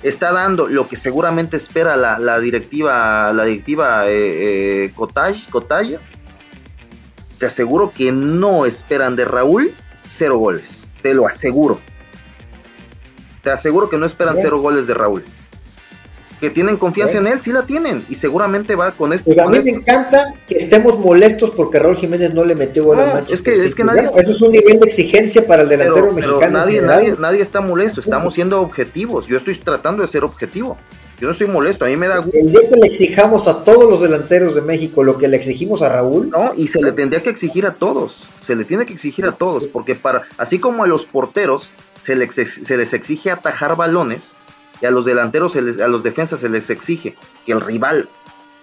está 0.04 0.32
dando 0.32 0.68
lo 0.68 0.88
que 0.88 0.96
seguramente 0.96 1.58
espera 1.58 1.98
la, 1.98 2.40
directiva, 2.40 3.34
la 3.34 3.44
directiva 3.44 4.08
eh, 4.08 4.86
eh 4.86 4.94
Cotalla. 4.96 6.00
Te 7.38 7.46
aseguro 7.46 7.94
que 7.94 8.12
no 8.12 8.66
esperan 8.66 9.16
de 9.16 9.24
Raúl 9.26 9.74
cero 10.10 10.38
goles. 10.38 10.84
Te 11.02 11.14
lo 11.14 11.28
aseguro. 11.28 11.80
Te 13.42 13.52
aseguro 13.52 13.90
que 13.90 13.98
no 13.98 14.06
esperan 14.06 14.36
cero 14.36 14.60
goles 14.60 14.88
de 14.88 14.94
Raúl. 14.94 15.24
Que 16.42 16.50
tienen 16.50 16.78
confianza 16.78 17.18
en 17.18 17.28
él, 17.28 17.40
sí 17.40 17.52
la 17.52 17.64
tienen. 17.64 18.06
Y 18.10 18.16
seguramente 18.16 18.76
va 18.76 18.94
con 18.94 19.12
esto. 19.12 19.26
Pues 19.26 19.40
a 19.40 19.48
mí 19.48 19.60
me 19.62 19.72
encanta 19.72 20.34
que 20.48 20.56
estemos 20.56 20.98
molestos 20.98 21.52
porque 21.52 21.80
Raúl 21.80 21.98
Jiménez 21.98 22.34
no 22.34 22.46
le 22.46 22.56
metió 22.56 22.86
gol 22.86 23.00
al 23.00 23.14
Manchester. 23.14 23.54
Es 23.54 23.60
que, 23.60 23.68
es 23.68 23.76
que 23.76 23.84
nadie. 23.84 24.04
eso 24.04 24.32
es 24.32 24.42
un 24.42 24.52
nivel 24.52 24.80
de 24.80 24.86
exigencia 24.86 25.46
para 25.46 25.64
el 25.64 25.70
delantero 25.70 26.14
mexicano. 26.14 26.60
nadie, 26.60 26.82
nadie, 26.82 27.16
nadie 27.20 27.42
está 27.42 27.62
molesto. 27.62 28.00
Estamos 28.00 28.34
siendo 28.34 28.62
objetivos. 28.62 29.28
Yo 29.28 29.38
estoy 29.38 29.56
tratando 29.58 30.02
de 30.02 30.08
ser 30.08 30.24
objetivo. 30.24 30.78
Yo 31.20 31.28
no 31.28 31.32
estoy 31.32 31.48
molesto, 31.48 31.84
a 31.84 31.90
mí 31.90 31.98
me 31.98 32.08
da 32.08 32.20
gusto. 32.20 32.38
El 32.40 32.52
día 32.52 32.62
que 32.70 32.78
le 32.78 32.88
exijamos 32.88 33.48
a 33.50 33.66
todos 33.66 33.90
los 33.90 34.02
delanteros 34.02 34.56
de 34.56 34.62
México 34.62 35.04
lo 35.04 35.18
que 35.18 35.28
le 35.28 35.36
exigimos 35.36 35.82
a 35.82 35.90
Raúl. 35.90 36.30
No, 36.30 36.54
y 36.56 36.70
se 36.70 36.82
le 36.82 36.94
tendría 36.94 37.22
que 37.22 37.30
exigir 37.30 37.66
a 37.66 37.74
todos. 37.74 38.28
Se 38.42 38.56
le 38.56 38.64
tiene 38.64 38.86
que 38.86 38.94
exigir 38.94 39.26
a 39.26 39.34
todos, 39.34 39.68
porque 39.68 39.96
para, 39.96 40.24
así 40.38 40.60
como 40.60 40.86
a 40.86 40.88
los 40.88 41.06
porteros 41.06 41.74
se 42.04 42.16
les, 42.16 42.34
se 42.34 42.78
les 42.78 42.94
exige 42.94 43.32
atajar 43.32 43.76
balones, 43.76 44.34
y 44.82 44.86
a 44.86 44.92
los 44.92 45.04
delanteros, 45.04 45.52
se 45.52 45.62
les, 45.62 45.82
a 45.82 45.90
los 45.90 46.04
defensas 46.04 46.40
se 46.40 46.48
les 46.48 46.70
exige 46.70 47.16
que 47.46 47.52
el 47.52 47.60
rival 47.60 48.08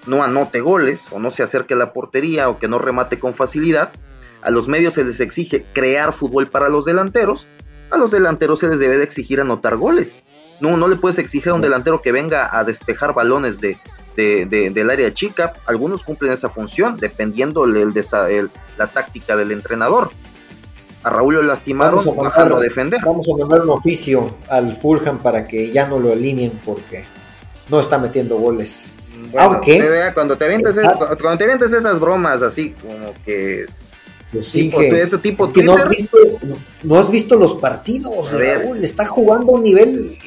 no 0.06 0.22
anote 0.22 0.60
goles, 0.60 1.08
o 1.12 1.18
no 1.18 1.30
se 1.30 1.42
acerque 1.42 1.74
a 1.74 1.76
la 1.76 1.92
portería, 1.92 2.48
o 2.48 2.58
que 2.58 2.68
no 2.68 2.78
remate 2.78 3.18
con 3.18 3.34
facilidad. 3.34 3.92
A 4.40 4.50
los 4.50 4.66
medios 4.66 4.94
se 4.94 5.04
les 5.04 5.20
exige 5.20 5.66
crear 5.74 6.14
fútbol 6.14 6.48
para 6.48 6.70
los 6.70 6.86
delanteros. 6.86 7.46
A 7.90 7.98
los 7.98 8.12
delanteros 8.12 8.60
se 8.60 8.68
les 8.68 8.78
debe 8.78 8.96
de 8.96 9.04
exigir 9.04 9.40
anotar 9.40 9.76
goles. 9.76 10.24
No, 10.60 10.76
no 10.76 10.88
le 10.88 10.96
puedes 10.96 11.18
exigir 11.18 11.50
a 11.50 11.54
un 11.54 11.60
delantero 11.60 12.00
que 12.00 12.12
venga 12.12 12.56
a 12.56 12.64
despejar 12.64 13.14
balones 13.14 13.60
de, 13.60 13.78
del 14.16 14.90
área 14.90 15.12
chica. 15.12 15.54
Algunos 15.66 16.02
cumplen 16.04 16.32
esa 16.32 16.48
función, 16.48 16.96
dependiendo 16.96 17.64
el, 17.64 17.94
la 18.76 18.86
táctica 18.86 19.36
del 19.36 19.52
entrenador. 19.52 20.10
A 21.02 21.10
Raúl 21.10 21.34
lo 21.34 21.42
lastimaron, 21.42 22.04
vamos 22.04 22.36
a, 22.36 22.48
defender. 22.58 23.00
Vamos 23.04 23.28
a 23.32 23.38
mandar 23.38 23.60
un 23.62 23.70
oficio 23.70 24.36
al 24.48 24.74
Fulham 24.74 25.18
para 25.18 25.44
que 25.46 25.70
ya 25.70 25.86
no 25.86 26.00
lo 26.00 26.12
alineen 26.12 26.60
porque 26.64 27.04
no 27.68 27.78
está 27.78 27.98
metiendo 27.98 28.38
goles. 28.38 28.92
Aunque 29.38 30.10
cuando 30.14 30.36
te 30.36 30.46
cuando 31.18 31.38
te 31.38 31.44
avientes 31.44 31.72
esas 31.72 32.00
bromas 32.00 32.42
así 32.42 32.70
como 32.70 33.14
que 33.24 33.66
pues 34.36 34.46
sí, 34.48 34.70
ese 34.74 35.18
tipo 35.18 35.50
que 35.50 35.62
no 35.62 35.74
has, 35.74 35.88
visto, 35.88 36.18
no 36.82 36.96
has 36.96 37.10
visto 37.10 37.36
los 37.36 37.54
partidos, 37.54 38.32
Raúl, 38.32 38.84
está 38.84 39.06
jugando 39.06 39.52
a 39.52 39.56
un 39.56 39.62
nivel 39.62 40.18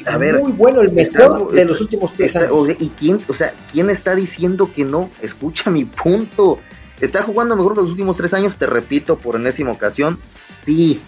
muy 0.41 0.51
bueno, 0.51 0.81
el 0.81 0.91
mejor 0.91 1.51
de 1.51 1.65
los 1.65 1.79
últimos 1.81 2.13
tres 2.13 2.35
años. 2.35 2.51
¿Y 2.79 2.89
quién, 2.89 3.19
o 3.27 3.33
sea, 3.33 3.53
quién 3.71 3.89
está 3.89 4.15
diciendo 4.15 4.71
que 4.73 4.83
no? 4.83 5.09
Escucha 5.21 5.69
mi 5.69 5.85
punto. 5.85 6.59
¿Está 6.99 7.21
jugando 7.23 7.55
mejor 7.55 7.75
que 7.75 7.81
los 7.81 7.91
últimos 7.91 8.17
tres 8.17 8.33
años? 8.33 8.57
Te 8.57 8.65
repito 8.65 9.17
por 9.17 9.35
enésima 9.35 9.71
ocasión, 9.71 10.19
sí. 10.63 10.99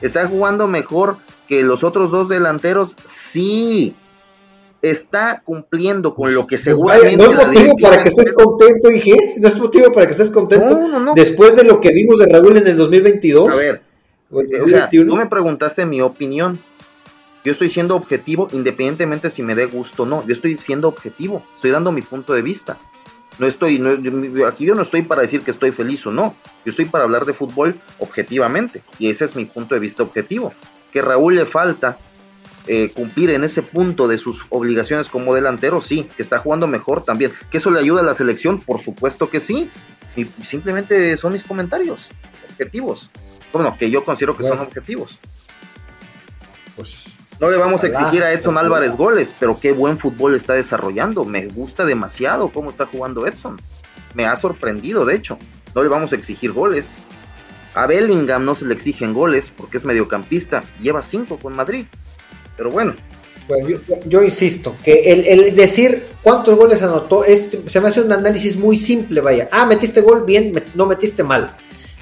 ¿Está 0.00 0.26
jugando 0.26 0.66
mejor 0.66 1.18
que 1.46 1.62
los 1.62 1.84
otros 1.84 2.10
dos 2.10 2.28
delanteros? 2.28 2.96
Sí 3.04 3.94
está 4.82 5.42
cumpliendo 5.44 6.14
con 6.14 6.34
lo 6.34 6.46
que 6.46 6.56
pues 6.56 6.64
seguramente. 6.64 7.16
no 7.16 7.32
es 7.32 7.46
motivo 7.46 7.76
para 7.80 8.02
que 8.02 8.08
estés 8.08 8.32
contento, 8.32 8.90
Ige. 8.90 9.16
No 9.38 9.48
es 9.48 9.58
motivo 9.58 9.92
para 9.92 10.06
que 10.06 10.12
estés 10.12 10.30
contento. 10.30 10.78
Después 11.14 11.56
de 11.56 11.64
lo 11.64 11.80
que 11.80 11.90
vimos 11.92 12.18
de 12.18 12.26
Raúl 12.26 12.56
en 12.56 12.66
el 12.66 12.76
2022. 12.76 13.52
A 13.52 13.56
ver, 13.56 13.82
o 14.30 14.68
sea, 14.68 14.88
tú 14.88 15.16
me 15.16 15.26
preguntaste 15.26 15.86
mi 15.86 16.00
opinión. 16.00 16.58
Yo 17.42 17.52
estoy 17.52 17.70
siendo 17.70 17.96
objetivo 17.96 18.48
independientemente 18.52 19.30
si 19.30 19.42
me 19.42 19.54
dé 19.54 19.66
gusto 19.66 20.02
o 20.02 20.06
no. 20.06 20.26
Yo 20.26 20.32
estoy 20.32 20.56
siendo 20.56 20.88
objetivo. 20.88 21.42
Estoy 21.54 21.70
dando 21.70 21.90
mi 21.90 22.02
punto 22.02 22.34
de 22.34 22.42
vista. 22.42 22.78
No 23.38 23.46
estoy, 23.46 23.82
aquí 24.46 24.66
yo 24.66 24.74
no 24.74 24.82
estoy 24.82 25.00
para 25.00 25.22
decir 25.22 25.40
que 25.40 25.50
estoy 25.50 25.72
feliz 25.72 26.06
o 26.06 26.10
no. 26.10 26.34
Yo 26.66 26.70
estoy 26.70 26.84
para 26.84 27.04
hablar 27.04 27.24
de 27.24 27.32
fútbol 27.32 27.80
objetivamente. 27.98 28.82
Y 28.98 29.08
ese 29.08 29.24
es 29.24 29.34
mi 29.36 29.46
punto 29.46 29.74
de 29.74 29.80
vista 29.80 30.02
objetivo. 30.02 30.52
Que 30.92 31.00
Raúl 31.00 31.36
le 31.36 31.46
falta 31.46 31.96
eh, 32.72 32.88
cumplir 32.94 33.30
en 33.30 33.42
ese 33.42 33.62
punto 33.62 34.06
de 34.06 34.16
sus 34.16 34.46
obligaciones 34.48 35.08
como 35.08 35.34
delantero, 35.34 35.80
sí, 35.80 36.08
que 36.16 36.22
está 36.22 36.38
jugando 36.38 36.68
mejor 36.68 37.02
también. 37.02 37.32
¿Que 37.50 37.56
eso 37.56 37.72
le 37.72 37.80
ayuda 37.80 38.02
a 38.02 38.04
la 38.04 38.14
selección? 38.14 38.60
Por 38.60 38.78
supuesto 38.78 39.28
que 39.28 39.40
sí. 39.40 39.68
Y 40.14 40.26
simplemente 40.40 41.16
son 41.16 41.32
mis 41.32 41.42
comentarios 41.42 42.06
objetivos. 42.48 43.10
Bueno, 43.52 43.76
que 43.76 43.90
yo 43.90 44.04
considero 44.04 44.36
que 44.36 44.44
son 44.44 44.60
objetivos. 44.60 45.18
Pues 46.76 47.12
no 47.40 47.50
le 47.50 47.56
vamos 47.56 47.82
a 47.82 47.88
exigir 47.88 48.22
a 48.22 48.32
Edson 48.32 48.56
Álvarez 48.56 48.94
goles, 48.94 49.34
pero 49.36 49.58
qué 49.58 49.72
buen 49.72 49.98
fútbol 49.98 50.36
está 50.36 50.52
desarrollando. 50.52 51.24
Me 51.24 51.46
gusta 51.46 51.84
demasiado 51.84 52.52
cómo 52.52 52.70
está 52.70 52.86
jugando 52.86 53.26
Edson. 53.26 53.60
Me 54.14 54.26
ha 54.26 54.36
sorprendido, 54.36 55.04
de 55.04 55.16
hecho. 55.16 55.38
No 55.74 55.82
le 55.82 55.88
vamos 55.88 56.12
a 56.12 56.14
exigir 56.16 56.52
goles. 56.52 57.02
A 57.74 57.88
Bellingham 57.88 58.44
no 58.44 58.54
se 58.54 58.64
le 58.64 58.74
exigen 58.74 59.12
goles 59.12 59.50
porque 59.50 59.76
es 59.76 59.84
mediocampista. 59.84 60.62
Lleva 60.80 61.02
cinco 61.02 61.36
con 61.36 61.56
Madrid. 61.56 61.86
Pero 62.60 62.72
bueno. 62.72 62.94
yo, 64.04 64.22
insisto, 64.22 64.76
que 64.84 65.10
el, 65.10 65.56
decir 65.56 66.08
cuántos 66.22 66.58
goles 66.58 66.82
anotó 66.82 67.24
es, 67.24 67.56
se 67.64 67.80
me 67.80 67.88
hace 67.88 68.02
un 68.02 68.12
análisis 68.12 68.58
muy 68.58 68.76
simple, 68.76 69.22
vaya. 69.22 69.48
Ah, 69.50 69.64
metiste 69.64 70.02
gol, 70.02 70.24
bien, 70.26 70.62
no 70.74 70.84
metiste 70.84 71.24
mal. 71.24 71.56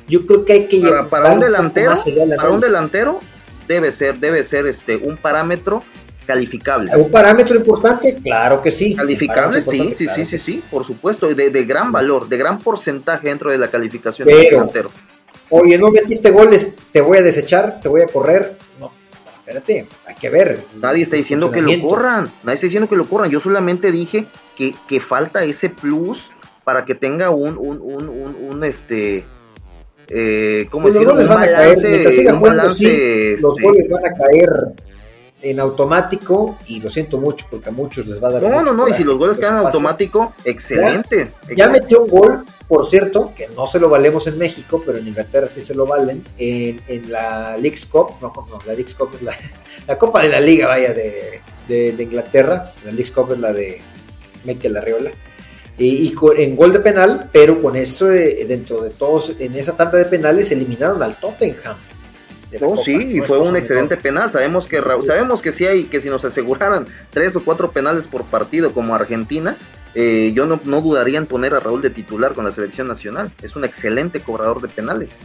Yo 0.09 0.27
creo 0.27 0.45
que 0.45 0.55
hay 0.55 0.67
que 0.67 0.81
para, 0.81 1.09
para 1.09 1.33
un 1.35 1.39
delantero, 1.39 1.93
para 2.37 2.51
un 2.51 2.59
delantero 2.61 3.21
debe 3.69 3.93
ser, 3.93 4.19
debe 4.19 4.43
ser 4.43 4.67
este 4.67 4.97
un 4.97 5.17
parámetro 5.17 5.85
calificable. 6.27 6.91
Un 6.97 7.13
parámetro 7.13 7.55
importante, 7.55 8.17
claro 8.17 8.61
que 8.61 8.73
sí. 8.73 8.97
Calificable, 8.97 9.63
sí, 9.63 9.93
sí, 9.95 10.09
sí, 10.09 10.25
sí, 10.25 10.39
sí, 10.39 10.65
por 10.69 10.85
supuesto, 10.85 11.33
de, 11.33 11.51
de, 11.51 11.65
gran 11.65 11.93
valor, 11.93 12.29
de 12.29 12.37
gran 12.37 12.59
porcentaje 12.59 13.29
dentro 13.29 13.53
de 13.53 13.59
la 13.59 13.69
calificación 13.69 14.27
del 14.27 14.43
delantero. 14.43 14.91
Oye, 15.51 15.79
no 15.79 15.93
metiste 15.93 16.33
goles, 16.33 16.75
te 16.91 17.01
voy 17.01 17.19
a 17.19 17.23
desechar, 17.23 17.79
te 17.81 17.89
voy 17.89 18.03
a 18.03 18.09
correr. 18.09 18.57
Espérate, 19.49 19.89
hay 20.05 20.15
que 20.15 20.29
ver. 20.29 20.63
Nadie 20.79 21.03
está 21.03 21.17
diciendo 21.17 21.51
que 21.51 21.63
lo 21.63 21.81
corran, 21.81 22.31
nadie 22.43 22.57
está 22.57 22.67
diciendo 22.67 22.87
que 22.87 22.97
lo 22.97 23.07
corran. 23.09 23.31
Yo 23.31 23.41
solamente 23.41 23.91
dije 23.91 24.27
que, 24.55 24.75
que 24.87 25.01
falta 25.01 25.43
ese 25.43 25.71
plus 25.71 26.31
para 26.65 26.85
que 26.85 26.95
tenga 26.95 27.31
un, 27.31 27.57
un, 27.57 27.81
un, 27.81 28.37
un, 28.39 28.65
este. 28.65 29.25
Eh, 30.09 30.67
¿Cómo 30.71 30.89
decirlo? 30.89 31.15
Los 31.15 31.29
goles 31.29 31.29
van 31.29 31.49
a 31.49 31.53
caer, 31.57 33.39
los 33.41 33.57
goles 33.59 33.89
van 33.89 34.05
a 34.05 34.15
caer. 34.17 34.51
En 35.41 35.61
automático, 35.61 36.59
y 36.67 36.81
lo 36.81 36.91
siento 36.91 37.19
mucho 37.19 37.47
porque 37.49 37.69
a 37.69 37.73
muchos 37.73 38.07
les 38.07 38.23
va 38.23 38.29
a 38.29 38.33
dar. 38.33 38.43
No, 38.43 38.63
no, 38.63 38.73
no, 38.73 38.89
y 38.89 38.95
si 38.95 39.05
los 39.05 39.17
goles 39.17 39.39
quedan 39.39 39.61
en 39.61 39.67
automático, 39.67 40.35
excelente. 40.45 41.33
Ya, 41.57 41.71
metió 41.71 42.03
un 42.03 42.09
gol, 42.09 42.45
por 42.67 42.89
cierto, 42.89 43.33
que 43.37 43.49
no 43.55 43.67
se 43.67 43.79
lo 43.79 43.89
valemos 43.89 44.27
en 44.27 44.37
México, 44.37 44.83
pero 44.85 44.99
en 44.99 45.07
Inglaterra 45.07 45.47
sí 45.47 45.61
se 45.61 45.75
lo 45.75 45.87
valen, 45.87 46.25
en, 46.39 46.81
en 46.89 47.13
la 47.13 47.57
League's 47.57 47.87
Cup, 47.87 48.15
no, 48.21 48.33
no, 48.35 48.59
la 48.67 48.73
League's 48.73 48.95
Cup 48.95 49.11
es 49.15 49.23
la, 49.23 49.33
la 49.87 49.97
Copa 49.97 50.23
de 50.23 50.29
la 50.29 50.41
Liga, 50.41 50.67
vaya, 50.67 50.93
de, 50.93 51.41
de, 51.69 52.03
Inglaterra, 52.03 52.73
la 52.85 52.91
League's 52.91 53.13
Cup 53.13 53.33
es 53.33 53.39
la 53.39 53.53
de 53.53 53.81
Mikel 54.45 54.73
Larreola. 54.73 55.11
Y, 55.79 56.09
y 56.09 56.15
en 56.39 56.57
gol 56.57 56.73
de 56.73 56.81
penal, 56.81 57.31
pero 57.31 57.63
con 57.63 57.77
eso, 57.77 58.07
dentro 58.07 58.83
de 58.83 58.91
todos, 58.91 59.39
en 59.39 59.55
esa 59.55 59.77
tanda 59.77 59.99
de 59.99 60.07
penales, 60.07 60.51
eliminaron 60.51 61.01
al 61.01 61.15
Tottenham 61.15 61.77
no, 62.61 62.77
sí, 62.77 62.97
y 63.17 63.21
fue 63.21 63.39
un 63.39 63.57
excelente 63.57 63.97
penal. 63.97 64.31
Sabemos 64.31 64.69
que 64.69 64.83
sabemos 65.03 65.43
que 65.43 65.53
si 65.53 65.67
hay 65.67 65.85
que 65.85 66.01
si 66.01 66.09
nos 66.09 66.25
aseguraran 66.25 66.87
tres 67.11 67.37
o 67.37 67.45
cuatro 67.45 67.73
penales 67.73 68.07
por 68.07 68.25
partido 68.25 68.73
como 68.73 68.95
Argentina, 68.95 69.57
eh, 69.95 70.33
yo 70.35 70.47
no, 70.47 70.57
dudaría 70.81 71.19
en 71.19 71.27
poner 71.27 71.55
a 71.55 71.61
Raúl 71.61 71.83
de 71.83 71.91
titular 71.91 72.33
con 72.33 72.45
la 72.45 72.53
selección 72.53 72.89
nacional. 72.89 73.33
Es 73.43 73.57
un 73.57 73.65
excelente 73.65 74.21
cobrador 74.21 74.63
de 74.63 74.69
penales. 74.69 75.21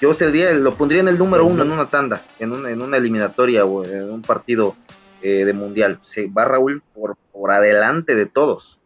Yo 0.00 0.12
ese 0.12 0.30
día 0.30 0.52
lo 0.52 0.74
pondría 0.74 1.00
en 1.00 1.08
el 1.08 1.18
número 1.18 1.44
uno 1.44 1.62
en 1.62 1.72
una 1.72 1.88
tanda, 1.88 2.22
en 2.38 2.52
una, 2.52 2.70
en 2.70 2.82
una 2.82 2.98
eliminatoria 2.98 3.64
o 3.64 3.84
en 3.84 4.10
un 4.10 4.22
partido 4.22 4.76
eh, 5.22 5.44
de 5.44 5.52
mundial. 5.52 5.98
Se 6.02 6.26
va 6.26 6.44
Raúl 6.44 6.82
por, 6.94 7.16
por 7.32 7.50
adelante 7.50 8.14
de 8.14 8.26
todos. 8.26 8.78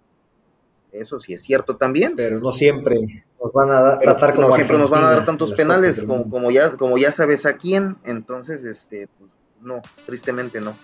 Eso 0.93 1.21
sí 1.21 1.33
es 1.33 1.43
cierto 1.43 1.77
también. 1.77 2.15
Pero 2.17 2.39
no 2.39 2.53
siempre 2.53 3.25
nos 3.43 3.53
van 3.53 3.71
a 3.71 3.99
tratar 3.99 4.35
como 4.35 4.49
no 4.49 4.55
siempre 4.55 4.79
nos 4.79 4.91
van 4.91 5.05
a 5.05 5.11
dar 5.11 5.25
tantos 5.25 5.53
penales 5.53 6.03
como, 6.03 6.31
como, 6.31 6.51
ya 6.51 6.71
como 6.77 6.97
ya 6.99 7.11
sabes 7.11 7.45
a 7.47 7.55
quién 7.55 7.97
entonces 8.05 8.65
este 8.65 9.09
pues, 9.19 9.31
no 9.61 9.81
tristemente 10.07 10.61
no. 10.61 10.77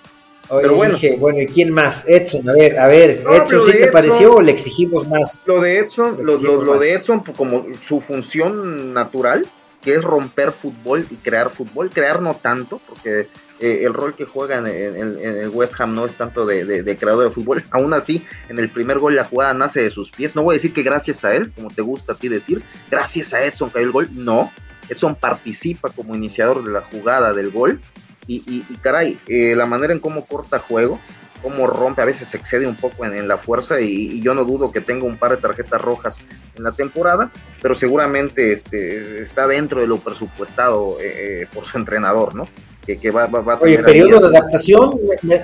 Pero 0.48 0.76
bueno. 0.76 0.94
dije, 0.94 1.16
bueno 1.18 1.40
y 1.42 1.46
quién 1.46 1.70
más 1.70 2.08
Edson 2.08 2.48
a 2.48 2.54
ver 2.54 2.78
a 2.78 2.86
ver 2.86 3.22
Edson 3.30 3.60
sí 3.60 3.72
te 3.72 3.88
pareció 3.88 4.36
o 4.36 4.42
le 4.42 4.52
exigimos 4.52 5.06
más 5.06 5.40
lo 5.44 5.60
de 5.60 5.78
Edson 5.78 6.18
lo, 6.24 6.38
lo, 6.38 6.78
de 6.78 6.94
Edson 6.94 7.22
pues, 7.22 7.36
como 7.36 7.66
su 7.80 8.00
función 8.00 8.94
natural 8.94 9.46
que 9.82 9.94
es 9.94 10.02
romper 10.02 10.52
fútbol 10.52 11.06
y 11.10 11.16
crear 11.16 11.50
fútbol 11.50 11.90
crear 11.90 12.22
no 12.22 12.34
tanto 12.34 12.80
porque 12.88 13.28
eh, 13.60 13.80
el 13.84 13.92
rol 13.94 14.14
que 14.14 14.24
juega 14.24 14.58
en, 14.58 14.66
el 14.66 15.48
West 15.48 15.80
Ham 15.80 15.94
no 15.94 16.06
es 16.06 16.14
tanto 16.14 16.46
de, 16.46 16.96
creador 16.98 17.28
de 17.28 17.34
fútbol. 17.34 17.64
Aún 17.70 17.92
así, 17.92 18.24
en 18.48 18.58
el 18.58 18.68
primer 18.68 18.98
gol 18.98 19.16
la 19.16 19.24
jugada 19.24 19.54
nace 19.54 19.82
de 19.82 19.90
sus 19.90 20.10
pies. 20.10 20.36
No 20.36 20.42
voy 20.42 20.54
a 20.54 20.56
decir 20.56 20.72
que 20.72 20.82
gracias 20.82 21.24
a 21.24 21.34
él, 21.34 21.52
como 21.52 21.68
te 21.68 21.82
gusta 21.82 22.12
a 22.12 22.16
ti 22.16 22.28
decir, 22.28 22.62
gracias 22.90 23.34
a 23.34 23.44
Edson 23.44 23.70
cayó 23.70 23.86
el 23.86 23.92
gol. 23.92 24.08
No, 24.12 24.52
Edson 24.88 25.14
participa 25.14 25.90
como 25.90 26.14
iniciador 26.14 26.64
de 26.64 26.72
la 26.72 26.82
jugada 26.82 27.32
del 27.32 27.50
gol. 27.50 27.80
Y, 28.30 28.60
caray, 28.82 29.18
eh, 29.26 29.54
la 29.56 29.64
manera 29.64 29.94
en 29.94 30.00
cómo 30.00 30.26
corta 30.26 30.58
juego, 30.58 31.00
cómo 31.40 31.66
rompe, 31.66 32.02
a 32.02 32.04
veces 32.04 32.34
excede 32.34 32.66
un 32.66 32.76
poco 32.76 33.06
en, 33.06 33.26
la 33.26 33.38
fuerza 33.38 33.80
y, 33.80 34.20
yo 34.20 34.34
no 34.34 34.44
dudo 34.44 34.70
que 34.70 34.82
tenga 34.82 35.06
un 35.06 35.16
par 35.16 35.30
de 35.30 35.38
tarjetas 35.38 35.80
rojas 35.80 36.22
en 36.54 36.62
la 36.62 36.72
temporada, 36.72 37.30
pero 37.62 37.74
seguramente 37.74 38.52
este, 38.52 39.22
está 39.22 39.46
dentro 39.46 39.80
de 39.80 39.86
lo 39.86 39.98
presupuestado 39.98 40.98
eh, 41.00 41.48
por 41.54 41.64
su 41.64 41.78
entrenador, 41.78 42.34
¿no? 42.34 42.48
Que, 42.96 43.10
va, 43.10 43.26
va, 43.26 43.54
a 43.54 43.58
Oye, 43.60 43.78
periodo 43.80 44.30
de 44.30 44.38
adaptación, 44.38 44.98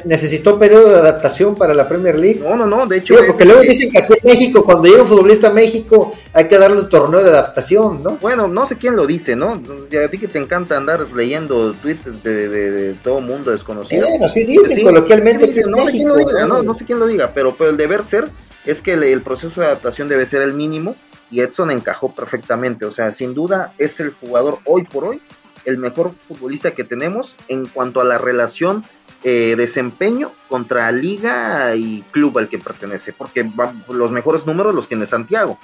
necesitó 0.04 0.58
periodo 0.58 0.90
de 0.90 0.96
adaptación 0.96 1.54
para 1.54 1.74
la 1.74 1.86
Premier 1.86 2.18
League. 2.18 2.40
No, 2.42 2.56
no, 2.56 2.66
no, 2.66 2.86
de 2.86 2.98
hecho. 2.98 3.14
porque 3.26 3.44
luego 3.44 3.60
dicen 3.60 3.90
que 3.90 3.98
aquí 3.98 4.14
en 4.22 4.30
México, 4.30 4.64
cuando 4.64 4.88
llega 4.88 5.02
un 5.02 5.08
futbolista 5.08 5.48
a 5.48 5.52
México, 5.52 6.12
hay 6.32 6.48
que 6.48 6.56
darle 6.56 6.80
un 6.80 6.88
torneo 6.88 7.22
de 7.22 7.30
adaptación, 7.30 8.02
¿no? 8.02 8.16
Bueno, 8.16 8.48
no 8.48 8.66
sé 8.66 8.78
quién 8.78 8.96
lo 8.96 9.06
dice, 9.06 9.36
¿no? 9.36 9.62
a 10.04 10.08
ti 10.08 10.18
que 10.18 10.28
te 10.28 10.38
encanta 10.38 10.76
andar 10.76 11.06
leyendo 11.12 11.72
tweets 11.72 12.22
de, 12.22 12.48
de, 12.48 12.94
todo 12.94 13.20
mundo 13.20 13.50
desconocido. 13.50 14.06
Bueno, 14.08 14.28
sí 14.28 14.44
dicen 14.44 14.82
coloquialmente 14.82 15.50
que 15.50 15.62
no, 15.62 15.84
sé 15.84 15.92
quién 15.92 16.08
lo 16.08 16.16
diga, 16.16 16.46
no, 16.46 16.62
no, 16.62 16.74
sé 16.74 16.84
quién 16.84 16.98
lo 16.98 17.06
diga, 17.06 17.32
pero, 17.32 17.56
pero 17.56 17.70
el 17.70 17.76
deber 17.76 18.02
ser 18.02 18.28
es 18.64 18.82
que 18.82 18.92
el 18.94 19.20
proceso 19.22 19.60
de 19.60 19.66
adaptación 19.66 20.08
debe 20.08 20.26
ser 20.26 20.42
el 20.42 20.54
mínimo 20.54 20.96
y 21.30 21.40
Edson 21.40 21.70
encajó 21.70 22.14
perfectamente. 22.14 22.84
O 22.84 22.90
sea, 22.90 23.10
sin 23.10 23.34
duda 23.34 23.74
es 23.78 24.00
el 24.00 24.10
jugador 24.10 24.58
hoy 24.64 24.84
por 24.84 25.04
hoy 25.04 25.20
el 25.64 25.78
mejor 25.78 26.12
futbolista 26.28 26.72
que 26.72 26.84
tenemos 26.84 27.36
en 27.48 27.66
cuanto 27.66 28.00
a 28.00 28.04
la 28.04 28.18
relación 28.18 28.84
eh, 29.22 29.54
desempeño 29.56 30.32
contra 30.48 30.92
liga 30.92 31.74
y 31.76 32.02
club 32.10 32.38
al 32.38 32.48
que 32.48 32.58
pertenece, 32.58 33.12
porque 33.12 33.50
los 33.88 34.12
mejores 34.12 34.46
números 34.46 34.74
los 34.74 34.86
tiene 34.86 35.06
Santiago, 35.06 35.58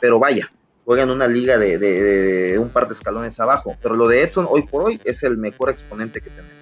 pero 0.00 0.18
vaya, 0.18 0.50
juega 0.84 1.02
en 1.02 1.10
una 1.10 1.28
liga 1.28 1.58
de, 1.58 1.78
de, 1.78 2.58
un 2.58 2.70
par 2.70 2.86
de 2.86 2.94
escalones 2.94 3.38
abajo, 3.38 3.76
pero 3.82 3.96
lo 3.96 4.08
de 4.08 4.22
Edson 4.22 4.46
hoy 4.48 4.62
por 4.62 4.84
hoy 4.84 5.00
es 5.04 5.22
el 5.22 5.36
mejor 5.36 5.70
exponente 5.70 6.20
que 6.20 6.30
tenemos. 6.30 6.61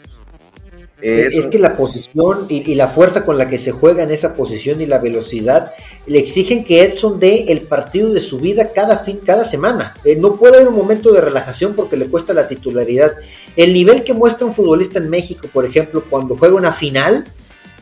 Es 1.03 1.47
que 1.47 1.59
la 1.59 1.77
posición 1.77 2.47
y, 2.49 2.75
la 2.75 2.89
fuerza 2.89 3.25
con 3.25 3.39
la 3.39 3.49
que 3.49 3.59
se 3.59 3.73
juega 3.73 4.03
en 4.03 4.11
esa 4.11 4.35
posición 4.35 4.81
y 4.81 4.87
la 4.87 4.99
velocidad 4.99 5.73
le 6.07 6.19
exigen 6.19 6.65
que 6.65 6.83
Edson 6.83 7.19
dé 7.19 7.47
el 7.49 7.63
partido 7.63 8.13
de 8.13 8.21
su 8.21 8.39
vida 8.39 8.73
cada 8.73 8.99
fin, 8.99 9.21
cada 9.25 9.45
semana. 9.45 9.95
Eh, 10.05 10.17
no 10.17 10.35
puede 10.35 10.57
haber 10.57 10.69
un 10.69 10.77
momento 10.77 11.13
de 11.13 11.21
relajación 11.21 11.75
porque 11.75 11.97
le 11.97 12.09
cuesta 12.09 12.33
la 12.35 12.49
titularidad. 12.49 13.13
El 13.57 13.73
nivel 13.73 14.05
que 14.05 14.15
muestra 14.15 14.47
un 14.47 14.55
futbolista 14.55 14.99
en 14.99 15.11
México, 15.11 15.49
por 15.53 15.65
ejemplo, 15.65 16.05
cuando 16.09 16.37
juega 16.37 16.55
una 16.55 16.73
final, 16.73 17.25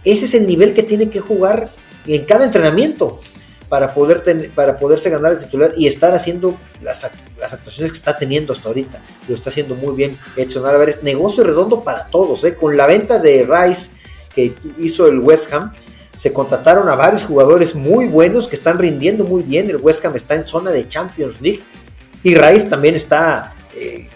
ese 0.05 0.27
es 0.27 0.35
el 0.35 0.47
nivel 0.47 0.75
que 0.75 0.83
tiene 0.83 1.11
que 1.11 1.21
jugar 1.21 1.71
en 2.07 2.25
cada 2.25 2.45
entrenamiento 2.45 3.21
para, 3.69 3.93
poder 3.93 4.23
para 4.55 4.77
poderse 4.77 5.11
ganar 5.11 5.33
el 5.33 5.39
titular 5.39 5.73
y 5.77 5.87
estar 5.87 6.15
haciendo 6.15 6.59
las, 6.83 7.09
las, 7.39 7.53
actuaciones 7.53 7.93
que 7.93 7.99
está 7.99 8.17
teniendo 8.17 8.53
hasta 8.53 8.69
ahorita. 8.69 9.03
Lo 9.29 9.35
está 9.35 9.51
haciendo 9.51 9.75
muy 9.75 9.95
bien 9.95 10.19
Edson 10.37 10.67
Álvarez. 10.67 11.03
Negocio 11.03 11.45
redondo 11.45 11.85
para 11.85 12.07
todos. 12.07 12.45
¿eh? 12.45 12.55
Con 12.55 12.77
la 12.77 12.87
venta 12.87 13.19
de 13.19 13.47
Rice 13.49 13.91
que 14.35 14.55
hizo 14.79 15.07
el 15.07 15.19
West 15.21 15.53
Ham, 15.53 15.73
se 16.17 16.33
contrataron 16.33 16.89
a 16.89 16.95
varios 16.95 17.25
jugadores 17.25 17.75
muy 17.75 18.07
buenos 18.07 18.49
que 18.49 18.57
están 18.57 18.79
rindiendo 18.79 19.25
muy 19.25 19.43
bien. 19.43 19.69
El 19.69 19.77
West 19.77 20.05
Ham 20.05 20.17
está 20.17 20.35
en 20.35 20.45
zona 20.45 20.71
de 20.71 20.89
Champions 20.89 21.41
League. 21.41 21.63
Y 22.23 22.35
Rice 22.35 22.67
también 22.67 22.95
está... 22.95 23.55
Eh, 23.75 24.09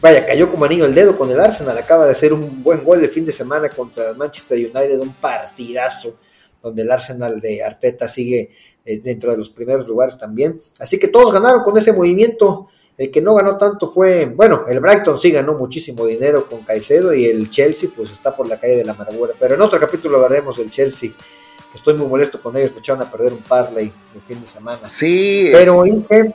vaya, 0.00 0.26
cayó 0.26 0.48
como 0.50 0.66
anillo 0.66 0.84
el 0.84 0.94
dedo 0.94 1.16
con 1.16 1.30
el 1.30 1.40
Arsenal. 1.40 1.76
Acaba 1.78 2.04
de 2.04 2.12
hacer 2.12 2.32
un 2.32 2.62
buen 2.62 2.84
gol 2.84 3.00
de 3.00 3.08
fin 3.08 3.24
de 3.24 3.32
semana 3.32 3.68
contra 3.70 4.10
el 4.10 4.16
Manchester 4.16 4.58
United, 4.58 5.00
un 5.00 5.14
partidazo 5.14 6.16
donde 6.62 6.82
el 6.82 6.90
Arsenal 6.90 7.40
de 7.40 7.64
Arteta 7.64 8.06
sigue 8.06 8.50
eh, 8.90 9.00
dentro 9.02 9.30
de 9.30 9.36
los 9.36 9.50
primeros 9.50 9.86
lugares 9.86 10.18
también. 10.18 10.58
Así 10.80 10.98
que 10.98 11.06
todos 11.06 11.32
ganaron 11.32 11.62
con 11.62 11.78
ese 11.78 11.92
movimiento. 11.92 12.66
El 12.98 13.10
que 13.10 13.22
no 13.22 13.34
ganó 13.34 13.56
tanto 13.56 13.88
fue, 13.88 14.26
bueno, 14.26 14.62
el 14.68 14.80
Brighton 14.80 15.16
sí 15.16 15.30
ganó 15.30 15.54
muchísimo 15.54 16.04
dinero 16.04 16.46
con 16.46 16.62
Caicedo 16.62 17.14
y 17.14 17.24
el 17.24 17.48
Chelsea 17.48 17.88
pues 17.94 18.10
está 18.10 18.34
por 18.34 18.48
la 18.48 18.58
calle 18.58 18.76
de 18.76 18.84
la 18.84 18.92
amargura. 18.92 19.32
Pero 19.38 19.54
en 19.54 19.62
otro 19.62 19.78
capítulo 19.78 20.16
hablaremos 20.16 20.58
del 20.58 20.70
Chelsea. 20.70 21.12
Estoy 21.72 21.94
muy 21.94 22.08
molesto 22.08 22.42
con 22.42 22.56
ellos, 22.56 22.72
me 22.72 22.80
echaron 22.80 23.02
a 23.02 23.10
perder 23.10 23.32
un 23.32 23.42
parlay 23.42 23.92
el 24.14 24.20
fin 24.22 24.40
de 24.40 24.46
semana. 24.48 24.88
Sí. 24.88 25.50
Pero, 25.52 25.86
Inge, 25.86 26.34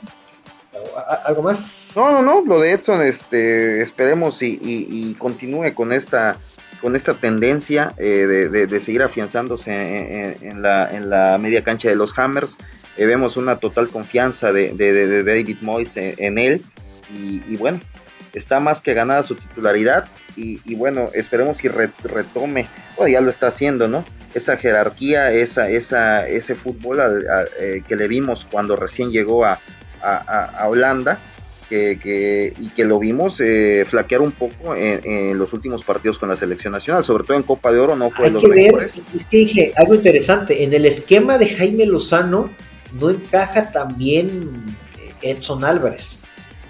¿algo 1.24 1.42
más? 1.42 1.92
No, 1.94 2.10
no, 2.10 2.22
no, 2.22 2.42
lo 2.42 2.58
de 2.58 2.72
Edson, 2.72 3.02
este, 3.02 3.82
esperemos 3.82 4.42
y, 4.42 4.58
y 4.60 5.14
continúe 5.16 5.74
con 5.74 5.92
esta 5.92 6.38
con 6.80 6.96
esta 6.96 7.14
tendencia 7.14 7.92
eh, 7.98 8.48
de, 8.50 8.80
seguir 8.80 9.02
afianzándose 9.02 10.36
en, 10.40 10.62
la, 10.62 11.38
media 11.40 11.62
cancha 11.64 11.88
de 11.88 11.96
los 11.96 12.16
Hammers. 12.18 12.58
Eh, 12.96 13.06
vemos 13.06 13.36
una 13.36 13.58
total 13.58 13.88
confianza 13.88 14.52
de, 14.52 15.22
David 15.24 15.58
Moyes 15.60 15.96
en, 15.96 16.38
él 16.38 16.62
y, 17.14 17.56
bueno, 17.56 17.80
está 18.32 18.60
más 18.60 18.82
que 18.82 18.94
ganada 18.94 19.22
su 19.22 19.34
titularidad 19.34 20.08
y, 20.36 20.74
bueno, 20.74 21.10
esperemos 21.14 21.58
que 21.58 21.68
retome, 21.68 22.68
bueno, 22.96 23.12
ya 23.12 23.20
lo 23.20 23.30
está 23.30 23.48
haciendo, 23.48 23.88
¿no? 23.88 24.04
Esa 24.34 24.58
jerarquía, 24.58 25.32
esa, 25.32 25.70
esa, 25.70 26.28
ese 26.28 26.54
fútbol 26.54 26.98
eh, 27.58 27.82
que 27.88 27.96
le 27.96 28.06
vimos 28.06 28.46
cuando 28.50 28.76
recién 28.76 29.10
llegó 29.10 29.46
a, 29.46 29.60
a 30.02 30.68
Holanda 30.68 31.18
que, 31.68 32.54
y 32.58 32.68
que 32.70 32.84
lo 32.84 32.98
vimos 32.98 33.40
eh, 33.40 33.84
flaquear 33.86 34.20
un 34.20 34.32
poco 34.32 34.74
en, 34.74 35.38
los 35.38 35.52
últimos 35.52 35.82
partidos 35.82 36.18
con 36.18 36.28
la 36.28 36.36
selección 36.36 36.72
nacional, 36.72 37.04
sobre 37.04 37.24
todo 37.24 37.36
en 37.36 37.42
Copa 37.42 37.72
de 37.72 37.80
Oro 37.80 37.96
no 37.96 38.10
fue 38.10 38.26
Hay 38.26 38.32
los 38.32 38.42
que 38.42 38.48
mejores. 38.48 38.96
Ver, 38.96 39.06
es 39.14 39.26
que 39.26 39.36
dije 39.38 39.72
algo 39.76 39.94
interesante, 39.94 40.64
en 40.64 40.72
el 40.72 40.86
esquema 40.86 41.38
de 41.38 41.48
Jaime 41.48 41.86
Lozano 41.86 42.50
no 42.92 43.10
encaja 43.10 43.72
también 43.72 44.64
Edson 45.22 45.64
Álvarez, 45.64 46.18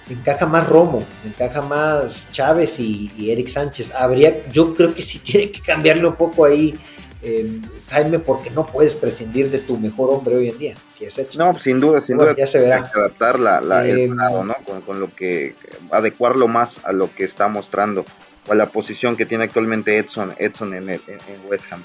encaja 0.09 0.47
más 0.47 0.69
Romo, 0.69 1.05
encaja 1.25 1.63
más 1.63 2.29
Chávez 2.33 2.79
y, 2.81 3.13
y 3.17 3.31
Eric 3.31 3.49
Sánchez. 3.49 3.93
Habría, 3.95 4.49
yo 4.49 4.75
creo 4.75 4.95
que 4.95 5.03
sí 5.03 5.19
tiene 5.25 5.51
que 5.51 5.61
cambiarle 5.61 6.07
un 6.07 6.17
poco 6.17 6.45
ahí 6.45 6.79
eh, 7.23 7.61
Jaime, 7.91 8.19
porque 8.19 8.51
no 8.51 8.67
puedes 8.67 8.95
prescindir 8.95 9.51
de 9.51 9.59
tu 9.59 9.79
mejor 9.79 10.11
hombre 10.11 10.37
hoy 10.37 10.51
en 10.51 10.59
día, 10.59 10.75
que 10.99 11.07
es 11.07 11.37
No, 11.37 11.55
sin 11.55 11.81
duda, 11.81 12.01
sin 12.01 12.19
duda. 12.19 12.35
Ya 12.37 12.47
se 12.47 12.59
verá. 12.59 12.77
Hay 12.77 12.91
que 12.91 12.99
adaptar 12.99 13.41
la, 13.41 13.59
el 13.85 13.99
eh, 13.99 14.09
¿no? 14.09 14.55
Con, 14.85 15.01
lo 15.01 15.15
que, 15.15 15.55
adecuarlo 15.91 16.49
más 16.49 16.81
a 16.85 16.93
lo 16.93 17.13
que 17.15 17.25
está 17.25 17.49
mostrando, 17.49 18.05
o 18.47 18.53
a 18.53 18.55
la 18.55 18.67
posición 18.67 19.17
que 19.17 19.27
tiene 19.27 19.45
actualmente 19.45 19.99
Edson, 19.99 20.35
Edson 20.39 20.75
en, 20.75 20.91
en, 20.91 21.01
West 21.49 21.73
Ham. 21.73 21.83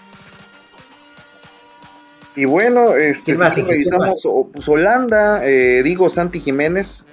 Y 2.35 2.45
bueno, 2.45 2.95
este, 2.95 3.35
si 3.35 3.61
revisamos, 3.61 4.27
pues 4.53 4.67
Holanda, 4.67 5.45
eh, 5.45 5.81
digo 5.83 6.09
Santi 6.09 6.39
Jiménez, 6.39 7.05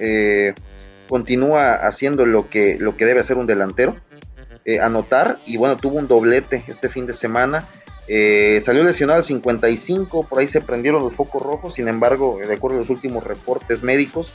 continúa 1.08 1.74
haciendo 1.74 2.26
lo 2.26 2.48
que, 2.48 2.76
lo 2.78 2.96
que 2.96 3.06
debe 3.06 3.20
hacer 3.20 3.36
un 3.36 3.46
delantero 3.46 3.96
eh, 4.68 4.80
anotar 4.80 5.38
y 5.46 5.56
bueno, 5.56 5.78
tuvo 5.78 5.96
un 5.96 6.08
doblete 6.08 6.62
este 6.66 6.90
fin 6.90 7.06
de 7.06 7.14
semana. 7.14 7.64
Eh, 8.08 8.62
salió 8.64 8.82
lesionado 8.84 9.18
al 9.18 9.24
55, 9.24 10.26
por 10.26 10.38
ahí 10.38 10.48
se 10.48 10.62
prendieron 10.62 11.02
los 11.02 11.14
focos 11.14 11.42
rojos, 11.42 11.74
sin 11.74 11.88
embargo, 11.88 12.38
de 12.38 12.54
acuerdo 12.54 12.78
a 12.78 12.80
los 12.80 12.90
últimos 12.90 13.22
reportes 13.22 13.82
médicos, 13.82 14.32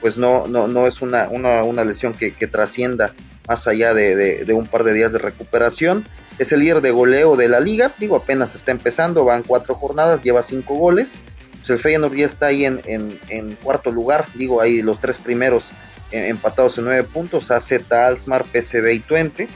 pues 0.00 0.18
no, 0.18 0.48
no, 0.48 0.66
no 0.66 0.88
es 0.88 1.00
una, 1.00 1.28
una, 1.28 1.84
lesión 1.84 2.12
que, 2.12 2.32
trascienda 2.48 3.14
más 3.46 3.68
allá 3.68 3.94
de, 3.94 4.44
un 4.52 4.66
par 4.66 4.82
de 4.82 4.92
días 4.92 5.12
de 5.12 5.18
recuperación. 5.18 6.04
Es 6.38 6.50
el 6.50 6.60
líder 6.60 6.80
de 6.80 6.90
goleo 6.90 7.36
de 7.36 7.48
la 7.48 7.60
liga, 7.60 7.94
digo, 8.00 8.16
apenas 8.16 8.56
está 8.56 8.72
empezando, 8.72 9.24
van 9.24 9.44
cuatro 9.44 9.76
jornadas, 9.76 10.24
lleva 10.24 10.42
cinco 10.42 10.74
goles. 10.74 11.18
Pues 11.58 11.70
el 11.70 11.78
Feyenoord 11.78 12.16
ya 12.16 12.26
está 12.26 12.46
ahí 12.46 12.64
en, 12.64 12.80
en, 12.84 13.54
cuarto 13.62 13.92
lugar, 13.92 14.26
digo, 14.34 14.60
ahí 14.60 14.82
los 14.82 15.00
tres 15.00 15.18
primeros 15.18 15.70
eh, 16.10 16.26
empatados 16.28 16.76
en 16.78 16.86
nueve 16.86 17.04
puntos, 17.04 17.52
AZ, 17.52 17.72
Alsmar, 17.92 18.44
PSV 18.44 18.92
y 18.94 18.98
Twente 18.98 19.46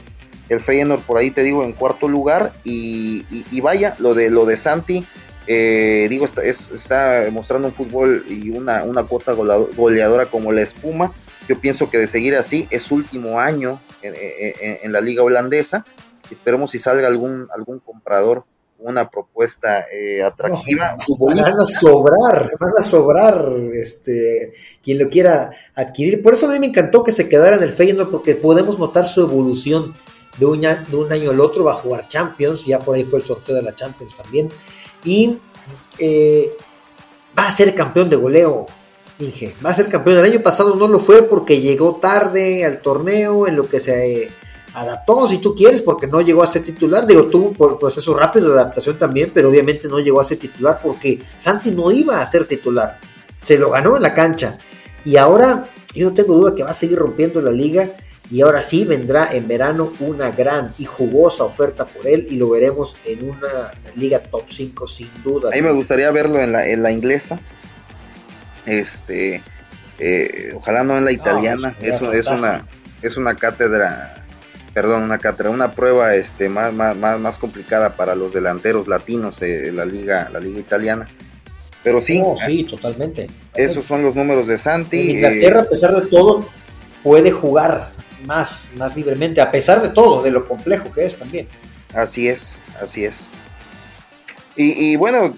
el 0.49 0.59
Feyenoord 0.59 1.01
por 1.01 1.17
ahí 1.17 1.31
te 1.31 1.43
digo 1.43 1.63
en 1.63 1.73
cuarto 1.73 2.07
lugar 2.07 2.51
y, 2.63 3.25
vaya, 3.61 3.95
lo 3.99 4.13
de 4.13 4.29
lo 4.29 4.45
de 4.45 4.57
Santi, 4.57 5.05
eh, 5.47 6.07
digo, 6.09 6.25
está, 6.25 6.43
está 6.43 7.25
mostrando 7.31 7.69
un 7.69 7.73
fútbol 7.73 8.25
y 8.27 8.49
una, 8.49 8.83
una 8.83 9.03
cuota 9.03 9.33
goleadora 9.33 10.25
como 10.27 10.51
la 10.51 10.61
espuma. 10.61 11.13
Yo 11.47 11.59
pienso 11.59 11.89
que 11.89 11.97
de 11.97 12.07
seguir 12.07 12.35
así 12.35 12.67
es 12.69 12.91
último 12.91 13.39
año 13.39 13.79
en, 14.01 14.91
la 14.91 14.99
liga 14.99 15.23
holandesa. 15.23 15.85
Esperemos 16.29 16.71
si 16.71 16.79
salga 16.79 17.07
algún, 17.07 17.47
algún 17.55 17.79
comprador 17.79 18.43
una 18.79 19.09
propuesta 19.09 19.85
eh, 19.91 20.21
atractiva. 20.21 20.97
van 21.19 21.39
a 21.39 21.61
sobrar, 21.61 22.51
van 22.59 22.73
a 22.77 22.83
sobrar 22.83 23.51
este, 23.73 24.53
quien 24.83 24.99
lo 24.99 25.09
quiera 25.09 25.51
adquirir. 25.73 26.21
Por 26.21 26.33
eso 26.33 26.47
a 26.47 26.53
mí 26.53 26.59
me 26.59 26.67
encantó 26.67 27.03
que 27.03 27.11
se 27.11 27.27
quedara 27.27 27.55
en 27.55 27.63
el 27.63 27.71
Feyenoord 27.71 28.11
porque 28.11 28.35
podemos 28.35 28.77
notar 28.77 29.05
su 29.05 29.21
evolución 29.21 29.95
de 30.37 30.45
un, 30.45 30.65
año 31.11 31.31
al 31.31 31.39
otro 31.39 31.63
va 31.63 31.71
a 31.71 31.75
jugar 31.75 32.07
Champions, 32.07 32.65
ya 32.65 32.79
por 32.79 32.95
ahí 32.95 33.03
fue 33.03 33.19
el 33.19 33.25
sorteo 33.25 33.55
de 33.55 33.61
la 33.61 33.75
Champions 33.75 34.15
también, 34.15 34.49
y 35.03 35.37
eh, 35.97 36.55
va 37.37 37.47
a 37.47 37.51
ser 37.51 37.73
campeón 37.75 38.09
de 38.09 38.15
goleo, 38.15 38.65
Inge, 39.19 39.55
va 39.65 39.71
a 39.71 39.73
ser 39.73 39.89
campeón. 39.89 40.17
El 40.17 40.25
año 40.31 40.43
pasado 40.43 40.75
no 40.75 40.87
lo 40.87 40.99
fue 40.99 41.23
porque 41.23 41.59
llegó 41.59 41.95
tarde 41.95 42.65
al 42.65 42.81
torneo, 42.81 43.47
en 43.47 43.55
lo 43.55 43.67
que 43.67 43.79
se 43.79 44.23
eh, 44.23 44.29
adaptó, 44.75 45.27
si 45.27 45.39
tú 45.39 45.55
quieres, 45.55 45.81
porque 45.81 46.05
no 46.05 46.21
llegó 46.21 46.43
a 46.43 46.47
ser 46.47 46.63
titular, 46.63 47.07
digo, 47.07 47.25
tuvo 47.25 47.47
un 47.47 47.79
proceso 47.79 48.15
rápido 48.15 48.49
de 48.49 48.59
adaptación 48.61 48.97
también, 48.97 49.31
pero 49.33 49.49
obviamente 49.49 49.87
no 49.87 49.99
llegó 49.99 50.21
a 50.21 50.23
ser 50.23 50.37
titular 50.37 50.79
porque 50.83 51.19
Santi 51.37 51.71
no 51.71 51.91
iba 51.91 52.21
a 52.21 52.25
ser 52.27 52.45
titular, 52.45 52.99
se 53.41 53.57
lo 53.57 53.71
ganó 53.71 53.97
en 53.97 54.03
la 54.03 54.13
cancha, 54.13 54.59
y 55.03 55.17
ahora 55.17 55.71
yo 55.95 56.09
no 56.09 56.13
tengo 56.13 56.35
duda 56.35 56.53
que 56.53 56.63
va 56.63 56.69
a 56.69 56.75
seguir 56.75 56.99
rompiendo 56.99 57.41
la 57.41 57.49
liga 57.49 57.89
y 58.29 58.41
ahora 58.41 58.59
sí 58.59 58.83
vendrá 58.83 59.33
en 59.33 59.47
verano 59.47 59.93
una 59.99 60.31
gran 60.31 60.73
y 60.77 60.85
jugosa 60.85 61.45
oferta 61.45 61.85
por 61.85 62.05
él 62.07 62.27
y 62.29 62.35
lo 62.35 62.49
veremos 62.49 62.97
en 63.05 63.29
una 63.29 63.71
liga 63.95 64.19
top 64.19 64.43
5 64.45 64.87
sin 64.87 65.09
duda. 65.23 65.49
A 65.53 65.55
mí 65.55 65.61
me 65.61 65.71
gustaría 65.71 66.11
verlo 66.11 66.39
en 66.39 66.51
la, 66.51 66.67
en 66.67 66.83
la 66.83 66.91
inglesa. 66.91 67.39
Este, 68.65 69.41
eh, 69.99 70.51
ojalá 70.55 70.83
no 70.83 70.97
en 70.97 71.05
la 71.05 71.11
italiana. 71.13 71.75
es, 71.81 72.01
es, 72.01 72.27
una, 72.27 72.67
es 73.01 73.15
una 73.15 73.35
cátedra, 73.35 74.25
perdón, 74.73 75.03
una 75.03 75.19
cátedra, 75.19 75.49
una 75.49 75.71
prueba 75.71 76.15
este, 76.15 76.49
más, 76.49 76.73
más, 76.73 76.97
más, 76.97 77.37
complicada 77.37 77.95
para 77.95 78.13
los 78.13 78.33
delanteros 78.33 78.89
latinos 78.89 79.39
de 79.39 79.71
la 79.71 79.85
liga, 79.85 80.29
la 80.33 80.41
liga 80.41 80.59
italiana. 80.59 81.07
Pero 81.81 82.01
sí, 82.01 82.21
sí, 82.45 82.65
totalmente. 82.65 83.27
Esos 83.55 83.85
son 83.85 84.01
los 84.01 84.17
números 84.17 84.47
de 84.47 84.57
Santi. 84.57 84.99
En 84.99 85.15
Inglaterra, 85.15 85.61
a 85.61 85.63
pesar 85.63 85.95
de 85.95 86.07
todo, 86.07 86.45
puede 87.01 87.31
jugar 87.31 87.91
más, 88.27 88.69
más 88.77 88.95
libremente, 88.95 89.41
a 89.41 89.49
pesar 89.49 89.81
de 89.81 89.89
todo, 89.89 90.21
de 90.21 90.29
lo 90.29 90.47
complejo 90.47 90.91
que 90.91 91.05
es 91.05 91.15
también. 91.15 91.47
Así 91.95 92.27
es, 92.27 92.61
así 92.81 93.05
es. 93.05 93.31
Y, 94.59 94.95
bueno, 94.95 95.37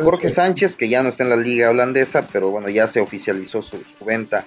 Jorge 0.00 0.30
Sánchez, 0.30 0.76
que 0.76 0.88
ya 0.88 1.02
no 1.02 1.08
está 1.08 1.24
en 1.24 1.30
la 1.30 1.36
liga 1.36 1.70
holandesa, 1.70 2.28
pero 2.32 2.50
bueno, 2.50 2.68
ya 2.68 2.86
se 2.86 3.00
oficializó 3.00 3.62
su, 3.62 3.82
venta 4.06 4.44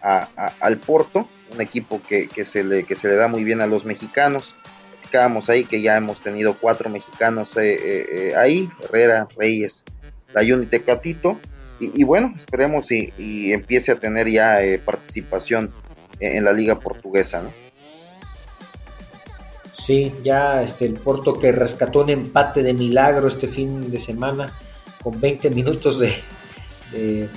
al 0.00 0.78
Porto, 0.78 1.28
un 1.52 1.60
equipo 1.60 2.00
que, 2.08 2.28
se 2.46 2.64
le, 2.64 2.84
que 2.84 2.96
se 2.96 3.08
le 3.08 3.16
da 3.16 3.28
muy 3.28 3.44
bien 3.44 3.60
a 3.60 3.66
los 3.66 3.84
mexicanos. 3.84 4.54
Platicábamos 4.92 5.50
ahí 5.50 5.64
que 5.64 5.82
ya 5.82 5.94
hemos 5.94 6.22
tenido 6.22 6.56
cuatro 6.58 6.88
mexicanos 6.88 7.54
eh, 7.58 7.74
eh, 7.74 8.06
eh, 8.10 8.34
ahí, 8.34 8.70
Herrera, 8.82 9.28
Reyes, 9.36 9.84
Dayun 10.32 10.62
y 10.62 10.66
Tecatito. 10.66 11.38
Y, 11.78 12.04
bueno, 12.04 12.32
esperemos 12.34 12.90
y, 12.90 13.12
y, 13.18 13.52
empiece 13.52 13.92
a 13.92 13.96
tener 13.96 14.30
ya 14.30 14.58
participación 14.86 15.70
en 16.20 16.44
la 16.44 16.52
liga 16.52 16.78
portuguesa, 16.78 17.42
¿no? 17.42 17.66
Sí, 19.86 20.12
ya 20.24 20.64
este, 20.64 20.84
el 20.84 20.94
Porto 20.94 21.34
que 21.38 21.52
rescató 21.52 22.00
un 22.00 22.10
empate 22.10 22.64
de 22.64 22.74
milagro 22.74 23.28
este 23.28 23.46
fin 23.46 23.88
de 23.88 24.00
semana 24.00 24.52
con 25.00 25.20
20 25.20 25.50
minutos 25.50 26.00
de, 26.00 27.28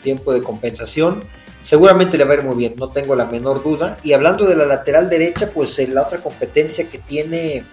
tiempo 0.00 0.32
de 0.32 0.40
compensación. 0.40 1.24
Seguramente 1.62 2.16
le 2.16 2.24
va 2.24 2.34
a 2.34 2.36
ir 2.36 2.44
muy 2.44 2.54
bien, 2.54 2.74
no 2.78 2.90
tengo 2.90 3.16
la 3.16 3.26
menor 3.26 3.64
duda. 3.64 3.98
Y 4.04 4.12
hablando 4.12 4.44
de 4.44 4.54
la 4.54 4.66
lateral 4.66 5.10
derecha, 5.10 5.50
pues 5.52 5.76
en 5.80 5.94
la 5.96 6.02
otra 6.02 6.18
competencia 6.18 6.88
que 6.88 6.98
tiene 6.98 7.64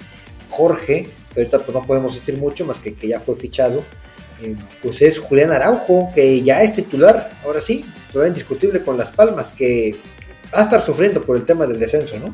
Jorge, 0.50 1.08
que 1.32 1.42
ahorita 1.42 1.64
pues 1.64 1.76
no 1.76 1.84
podemos 1.84 2.16
decir 2.16 2.38
mucho 2.40 2.66
más 2.66 2.80
que 2.80 2.96
que 2.96 3.08
ya 3.08 3.20
fue 3.20 3.36
fichado, 3.36 3.84
eh, 4.42 4.56
pues 4.82 5.02
es 5.04 5.20
Julián 5.20 5.52
Araujo, 5.52 6.12
que 6.16 6.42
ya 6.42 6.64
es 6.64 6.74
titular, 6.74 7.30
ahora 7.44 7.62
sí, 7.62 7.86
titular 8.08 8.30
indiscutible 8.30 8.82
con 8.82 8.98
Las 8.98 9.12
Palmas, 9.12 9.52
que 9.52 9.96
va 10.54 10.60
a 10.60 10.64
estar 10.64 10.82
sufriendo 10.82 11.22
por 11.22 11.38
el 11.38 11.46
tema 11.46 11.66
del 11.66 11.80
descenso, 11.80 12.18
¿no? 12.20 12.34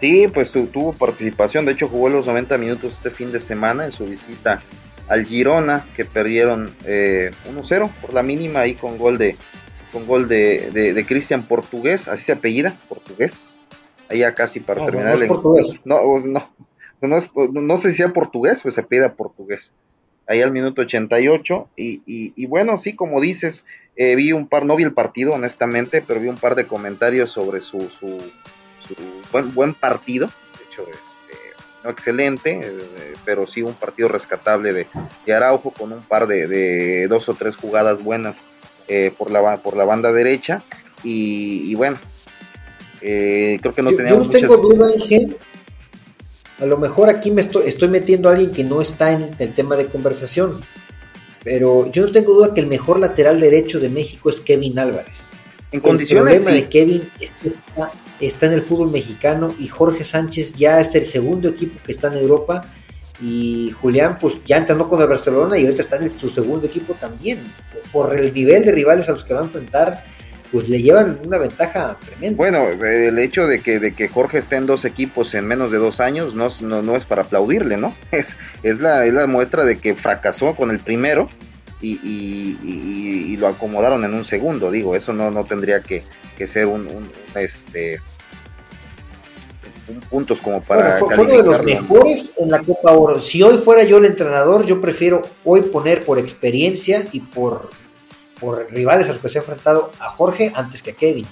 Sí, 0.00 0.26
pues 0.32 0.52
tuvo 0.52 0.92
participación, 0.92 1.64
de 1.64 1.72
hecho 1.72 1.88
jugó 1.88 2.08
los 2.08 2.26
90 2.26 2.58
minutos 2.58 2.94
este 2.94 3.10
fin 3.10 3.32
de 3.32 3.40
semana 3.40 3.84
en 3.84 3.92
su 3.92 4.04
visita 4.04 4.62
al 5.08 5.24
Girona, 5.24 5.86
que 5.94 6.04
perdieron 6.04 6.74
eh, 6.86 7.30
1-0 7.54 7.90
por 8.00 8.14
la 8.14 8.22
mínima 8.22 8.60
ahí 8.60 8.74
con 8.74 8.98
gol 8.98 9.18
de 9.18 9.36
con 9.92 10.06
gol 10.08 10.26
de, 10.26 10.72
de, 10.72 11.06
Cristian 11.06 11.46
Portugués, 11.46 12.08
así 12.08 12.24
se 12.24 12.32
apellida, 12.32 12.76
Portugués, 12.88 13.54
ahí 14.10 14.18
ya 14.18 14.34
casi 14.34 14.58
para 14.58 14.84
terminar 14.84 15.20
no, 15.20 15.26
portugués. 15.28 15.80
No, 15.84 16.00
no, 16.18 16.50
no, 17.00 17.60
no, 17.62 17.76
sé 17.76 17.92
si 17.92 17.98
sea 17.98 18.12
portugués, 18.12 18.60
pues 18.62 18.74
se 18.74 18.82
pide 18.82 19.08
portugués, 19.10 19.72
ahí 20.26 20.42
al 20.42 20.50
minuto 20.50 20.82
88, 20.82 21.68
y, 21.76 22.02
y, 22.06 22.32
y 22.34 22.46
bueno, 22.46 22.76
sí, 22.76 22.96
como 22.96 23.20
dices, 23.20 23.66
eh, 23.96 24.16
vi 24.16 24.32
un 24.32 24.48
par, 24.48 24.66
no 24.66 24.76
vi 24.76 24.84
el 24.84 24.92
partido 24.92 25.32
honestamente, 25.32 26.02
pero 26.02 26.20
vi 26.20 26.28
un 26.28 26.36
par 26.36 26.54
de 26.54 26.66
comentarios 26.66 27.30
sobre 27.30 27.60
su, 27.60 27.88
su, 27.90 28.18
buen, 29.30 29.54
buen 29.54 29.74
partido. 29.74 30.26
De 30.26 30.64
hecho, 30.64 30.82
este, 30.82 31.38
no 31.84 31.90
excelente, 31.90 32.60
eh, 32.62 33.14
pero 33.24 33.46
sí 33.46 33.62
un 33.62 33.74
partido 33.74 34.08
rescatable 34.08 34.72
de, 34.72 35.32
Araujo 35.32 35.70
con 35.70 35.92
un 35.92 36.02
par 36.02 36.26
de, 36.26 37.06
dos 37.08 37.28
o 37.28 37.34
tres 37.34 37.56
jugadas 37.56 38.02
buenas 38.02 38.48
eh, 38.88 39.12
por, 39.16 39.30
la, 39.30 39.58
por 39.58 39.76
la 39.76 39.84
banda 39.84 40.12
derecha. 40.12 40.62
Y, 41.04 41.74
bueno, 41.74 41.98
creo 43.00 43.74
que 43.74 43.82
no 43.82 43.90
yo, 43.90 43.98
Yo 43.98 44.18
no 44.18 44.30
tengo 44.30 44.56
duda, 44.56 44.90
Inge. 44.94 45.36
A 46.58 46.66
lo 46.66 46.78
mejor 46.78 47.10
aquí 47.10 47.30
me 47.30 47.40
estoy, 47.40 47.68
estoy 47.68 47.88
metiendo 47.88 48.28
a 48.28 48.32
alguien 48.32 48.52
que 48.52 48.64
no 48.64 48.80
está 48.80 49.12
en 49.12 49.30
el 49.38 49.54
tema 49.54 49.76
de 49.76 49.86
conversación 49.86 50.64
pero 51.44 51.90
yo 51.90 52.06
no 52.06 52.12
tengo 52.12 52.32
duda 52.32 52.54
que 52.54 52.60
el 52.60 52.66
mejor 52.66 52.98
lateral 52.98 53.38
derecho 53.38 53.78
de 53.78 53.90
México 53.90 54.30
es 54.30 54.40
Kevin 54.40 54.78
Álvarez. 54.78 55.30
En 55.70 55.80
condiciones. 55.80 56.38
El 56.38 56.42
problema 56.42 56.62
de 56.62 56.68
Kevin 56.68 57.10
está, 57.20 57.92
está, 58.18 58.46
en 58.46 58.52
el 58.52 58.62
fútbol 58.62 58.90
mexicano 58.90 59.54
y 59.58 59.68
Jorge 59.68 60.04
Sánchez 60.04 60.54
ya 60.54 60.80
es 60.80 60.94
el 60.94 61.06
segundo 61.06 61.48
equipo 61.48 61.78
que 61.84 61.92
está 61.92 62.08
en 62.08 62.14
Europa 62.14 62.62
y 63.20 63.72
Julián 63.80 64.18
pues 64.18 64.36
ya 64.46 64.56
entrenó 64.56 64.88
con 64.88 65.00
el 65.02 65.08
Barcelona 65.08 65.58
y 65.58 65.64
ahorita 65.64 65.82
está 65.82 65.96
en 65.96 66.10
su 66.10 66.28
segundo 66.28 66.66
equipo 66.66 66.94
también. 66.94 67.40
Por 67.92 68.18
el 68.18 68.32
nivel 68.32 68.64
de 68.64 68.72
rivales 68.72 69.08
a 69.08 69.12
los 69.12 69.24
que 69.24 69.34
va 69.34 69.40
a 69.40 69.44
enfrentar, 69.44 70.04
pues 70.54 70.68
le 70.68 70.80
llevan 70.80 71.18
una 71.26 71.38
ventaja 71.38 71.98
tremenda. 72.06 72.36
Bueno, 72.36 72.68
el 72.68 73.18
hecho 73.18 73.48
de 73.48 73.60
que, 73.60 73.80
de 73.80 73.92
que 73.92 74.06
Jorge 74.06 74.38
esté 74.38 74.54
en 74.54 74.66
dos 74.66 74.84
equipos 74.84 75.34
en 75.34 75.48
menos 75.48 75.72
de 75.72 75.78
dos 75.78 75.98
años 75.98 76.36
no, 76.36 76.48
no, 76.60 76.94
es 76.94 77.04
para 77.04 77.22
aplaudirle, 77.22 77.76
¿no? 77.76 77.92
Es, 78.12 78.36
es, 78.62 78.78
la, 78.78 79.04
la 79.06 79.26
muestra 79.26 79.64
de 79.64 79.78
que 79.78 79.96
fracasó 79.96 80.54
con 80.54 80.70
el 80.70 80.78
primero 80.78 81.28
y, 81.82 83.36
lo 83.36 83.48
acomodaron 83.48 84.04
en 84.04 84.14
un 84.14 84.24
segundo, 84.24 84.70
digo, 84.70 84.94
eso 84.94 85.12
no, 85.12 85.32
no 85.32 85.44
tendría 85.44 85.82
que, 85.82 86.04
ser 86.46 86.66
un, 86.66 87.10
este 87.34 88.00
un 89.88 90.00
puntos 90.02 90.40
como 90.40 90.62
para 90.62 91.00
bueno, 91.00 91.16
fue, 91.16 91.24
uno 91.24 91.36
de 91.36 91.42
los 91.42 91.62
mejores 91.64 92.32
en 92.38 92.50
la 92.52 92.60
Copa 92.60 92.92
Oro. 92.92 93.18
Si 93.18 93.42
hoy 93.42 93.58
fuera 93.58 93.82
yo 93.82 93.96
el 93.96 94.04
entrenador, 94.04 94.64
yo 94.64 94.80
prefiero 94.80 95.22
hoy 95.42 95.62
poner 95.62 96.04
por 96.04 96.20
experiencia 96.20 97.04
y 97.10 97.18
por 97.18 97.70
por 98.40 98.66
rivales 98.70 99.08
a 99.08 99.12
los 99.12 99.22
que 99.22 99.28
se 99.28 99.38
ha 99.38 99.42
enfrentado 99.42 99.90
a 99.98 100.08
Jorge 100.10 100.52
antes 100.54 100.82
que 100.82 100.92
a 100.92 100.94
Kevin. 100.94 101.26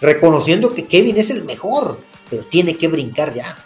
Reconociendo 0.00 0.74
que 0.74 0.86
Kevin 0.86 1.18
es 1.18 1.30
el 1.30 1.44
mejor, 1.44 1.98
pero 2.28 2.44
tiene 2.44 2.76
que 2.76 2.88
brincar 2.88 3.34
ya. 3.34 3.56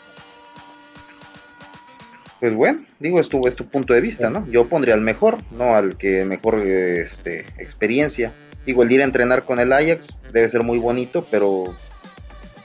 Pues 2.40 2.54
bueno, 2.54 2.84
digo, 2.98 3.20
es 3.20 3.28
tu, 3.28 3.46
es 3.46 3.56
tu 3.56 3.66
punto 3.66 3.94
de 3.94 4.00
vista, 4.00 4.28
¿no? 4.28 4.46
Yo 4.50 4.66
pondría 4.66 4.94
al 4.94 5.00
mejor, 5.00 5.38
no 5.50 5.76
al 5.76 5.96
que 5.96 6.24
mejor 6.24 6.58
este, 6.58 7.46
experiencia. 7.58 8.32
Digo, 8.66 8.82
el 8.82 8.92
ir 8.92 9.00
a 9.00 9.04
entrenar 9.04 9.44
con 9.44 9.60
el 9.60 9.72
Ajax 9.72 10.16
debe 10.32 10.48
ser 10.48 10.62
muy 10.62 10.78
bonito, 10.78 11.26
pero 11.30 11.74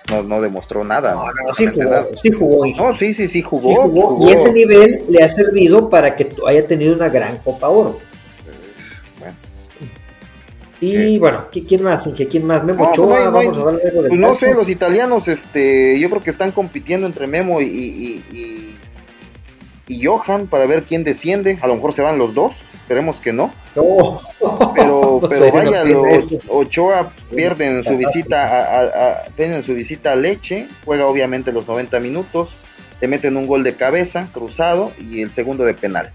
no, 0.10 0.24
no 0.24 0.42
demostró 0.42 0.84
nada. 0.84 1.14
No, 1.14 1.26
no, 1.28 1.54
sí 1.54 1.68
jugó, 1.68 2.10
sí 2.14 2.32
jugó. 2.32 2.66
No, 2.78 2.94
sí, 2.94 3.14
sí, 3.14 3.28
sí 3.28 3.42
jugó, 3.42 4.28
Y 4.28 4.34
ese 4.34 4.52
nivel 4.52 5.04
le 5.08 5.24
ha 5.24 5.30
servido 5.30 5.90
para 5.90 6.16
que 6.16 6.30
haya 6.48 6.66
tenido 6.68 6.94
una 6.94 7.10
gran 7.10 7.38
Copa 7.38 7.70
Oro. 7.70 8.00
Y 10.82 11.20
bueno, 11.20 11.48
¿quién 11.52 11.84
más? 11.84 12.10
¿Quién 12.30 12.46
más? 12.46 12.64
Memo 12.64 12.86
no, 12.86 12.90
Ochoa, 12.90 13.26
no 13.26 13.32
vamos 13.32 13.58
a 13.58 13.62
hablar 13.62 13.82
pues 13.94 14.12
no 14.12 14.34
sé, 14.34 14.54
los 14.54 14.70
italianos, 14.70 15.28
este, 15.28 16.00
yo 16.00 16.10
creo 16.10 16.22
que 16.22 16.30
están 16.30 16.52
compitiendo 16.52 17.06
entre 17.06 17.28
Memo 17.28 17.60
y, 17.62 17.66
y, 17.66 18.76
y, 19.88 20.06
Johan 20.06 20.46
para 20.46 20.68
ver 20.68 20.84
quién 20.84 21.04
desciende. 21.04 21.58
A 21.62 21.68
lo 21.68 21.76
mejor 21.76 21.94
se 21.94 22.04
van 22.04 22.20
los 22.20 22.36
dos, 22.36 22.64
esperemos 22.76 23.20
que 23.20 23.34
no. 23.34 23.52
pero, 23.74 25.20
pero 25.30 25.52
vaya, 25.52 25.84
los 25.84 26.30
Ochoa 26.48 27.12
pierden 27.36 27.78
en 27.78 27.84
su 27.84 27.98
visita 27.98 28.80
a, 28.80 29.24
a, 29.24 29.62
su 29.64 29.74
visita 29.74 30.12
a 30.14 30.16
Leche, 30.16 30.68
juega 30.86 31.08
obviamente 31.08 31.52
los 31.52 31.68
90 31.68 32.00
minutos, 32.00 32.54
te 33.00 33.08
meten 33.08 33.36
un 33.36 33.48
gol 33.48 33.64
de 33.64 33.76
cabeza, 33.76 34.28
cruzado, 34.32 34.92
y 35.00 35.22
el 35.22 35.32
segundo 35.32 35.66
de 35.66 35.74
penal. 35.74 36.14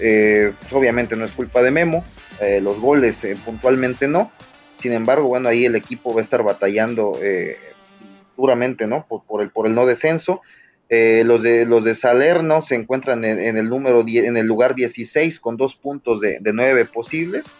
Eh, 0.00 0.52
pues 0.60 0.72
obviamente 0.72 1.16
no 1.16 1.24
es 1.24 1.32
culpa 1.32 1.62
de 1.62 1.70
Memo, 1.70 2.04
eh, 2.40 2.60
los 2.60 2.78
goles 2.80 3.24
eh, 3.24 3.36
puntualmente 3.44 4.08
no. 4.08 4.30
Sin 4.76 4.92
embargo, 4.92 5.28
bueno, 5.28 5.48
ahí 5.48 5.64
el 5.64 5.74
equipo 5.74 6.12
va 6.12 6.20
a 6.20 6.22
estar 6.22 6.42
batallando 6.42 7.18
duramente, 8.36 8.86
¿no? 8.86 9.06
Por, 9.06 9.40
el, 9.40 9.48
por 9.48 9.66
el 9.66 9.74
no 9.74 9.86
descenso. 9.86 10.42
los, 10.90 11.42
de, 11.42 11.64
los 11.64 11.82
de 11.82 11.94
Salerno 11.94 12.60
se 12.60 12.74
encuentran 12.74 13.24
en, 13.24 13.56
el 13.56 13.70
número 13.70 14.04
en 14.06 14.36
el 14.36 14.46
lugar 14.46 14.74
16 14.74 15.40
con 15.40 15.56
dos 15.56 15.74
puntos 15.76 16.20
de, 16.20 16.40
de 16.40 16.52
nueve 16.52 16.84
posibles 16.84 17.56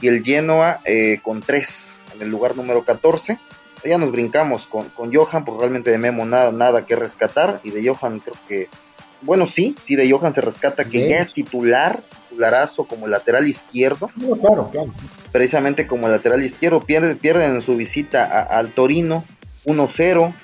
y 0.00 0.08
el 0.08 0.24
Genoa 0.24 0.80
con 1.22 1.40
tres 1.40 2.02
en 2.14 2.22
el 2.22 2.30
lugar 2.30 2.56
número 2.56 2.82
14. 2.82 3.38
Ya 3.84 3.98
nos 3.98 4.10
brincamos 4.10 4.66
con, 4.66 4.88
con 4.88 5.14
Johan, 5.14 5.44
porque 5.44 5.60
realmente 5.60 5.90
de 5.90 5.98
Memo 5.98 6.24
nada, 6.24 6.50
nada 6.50 6.86
que 6.86 6.96
rescatar 6.96 7.60
y 7.62 7.70
de 7.70 7.86
Johan 7.86 8.20
creo 8.20 8.36
que, 8.48 8.68
bueno, 9.24 9.46
sí, 9.46 9.74
sí, 9.80 9.96
de 9.96 10.10
Johan 10.10 10.32
se 10.32 10.40
rescata 10.40 10.84
que 10.84 11.08
ya 11.08 11.18
es 11.18 11.32
titular, 11.32 12.02
titularazo 12.28 12.84
como 12.84 13.06
lateral 13.06 13.48
izquierdo. 13.48 14.10
claro, 14.40 14.70
claro. 14.70 14.92
Precisamente 15.32 15.86
como 15.86 16.08
lateral 16.08 16.44
izquierdo, 16.44 16.80
pierden, 16.80 17.16
pierden 17.18 17.54
en 17.54 17.60
su 17.60 17.76
visita 17.76 18.42
al 18.42 18.72
Torino 18.72 19.24
1-0, 19.64 20.34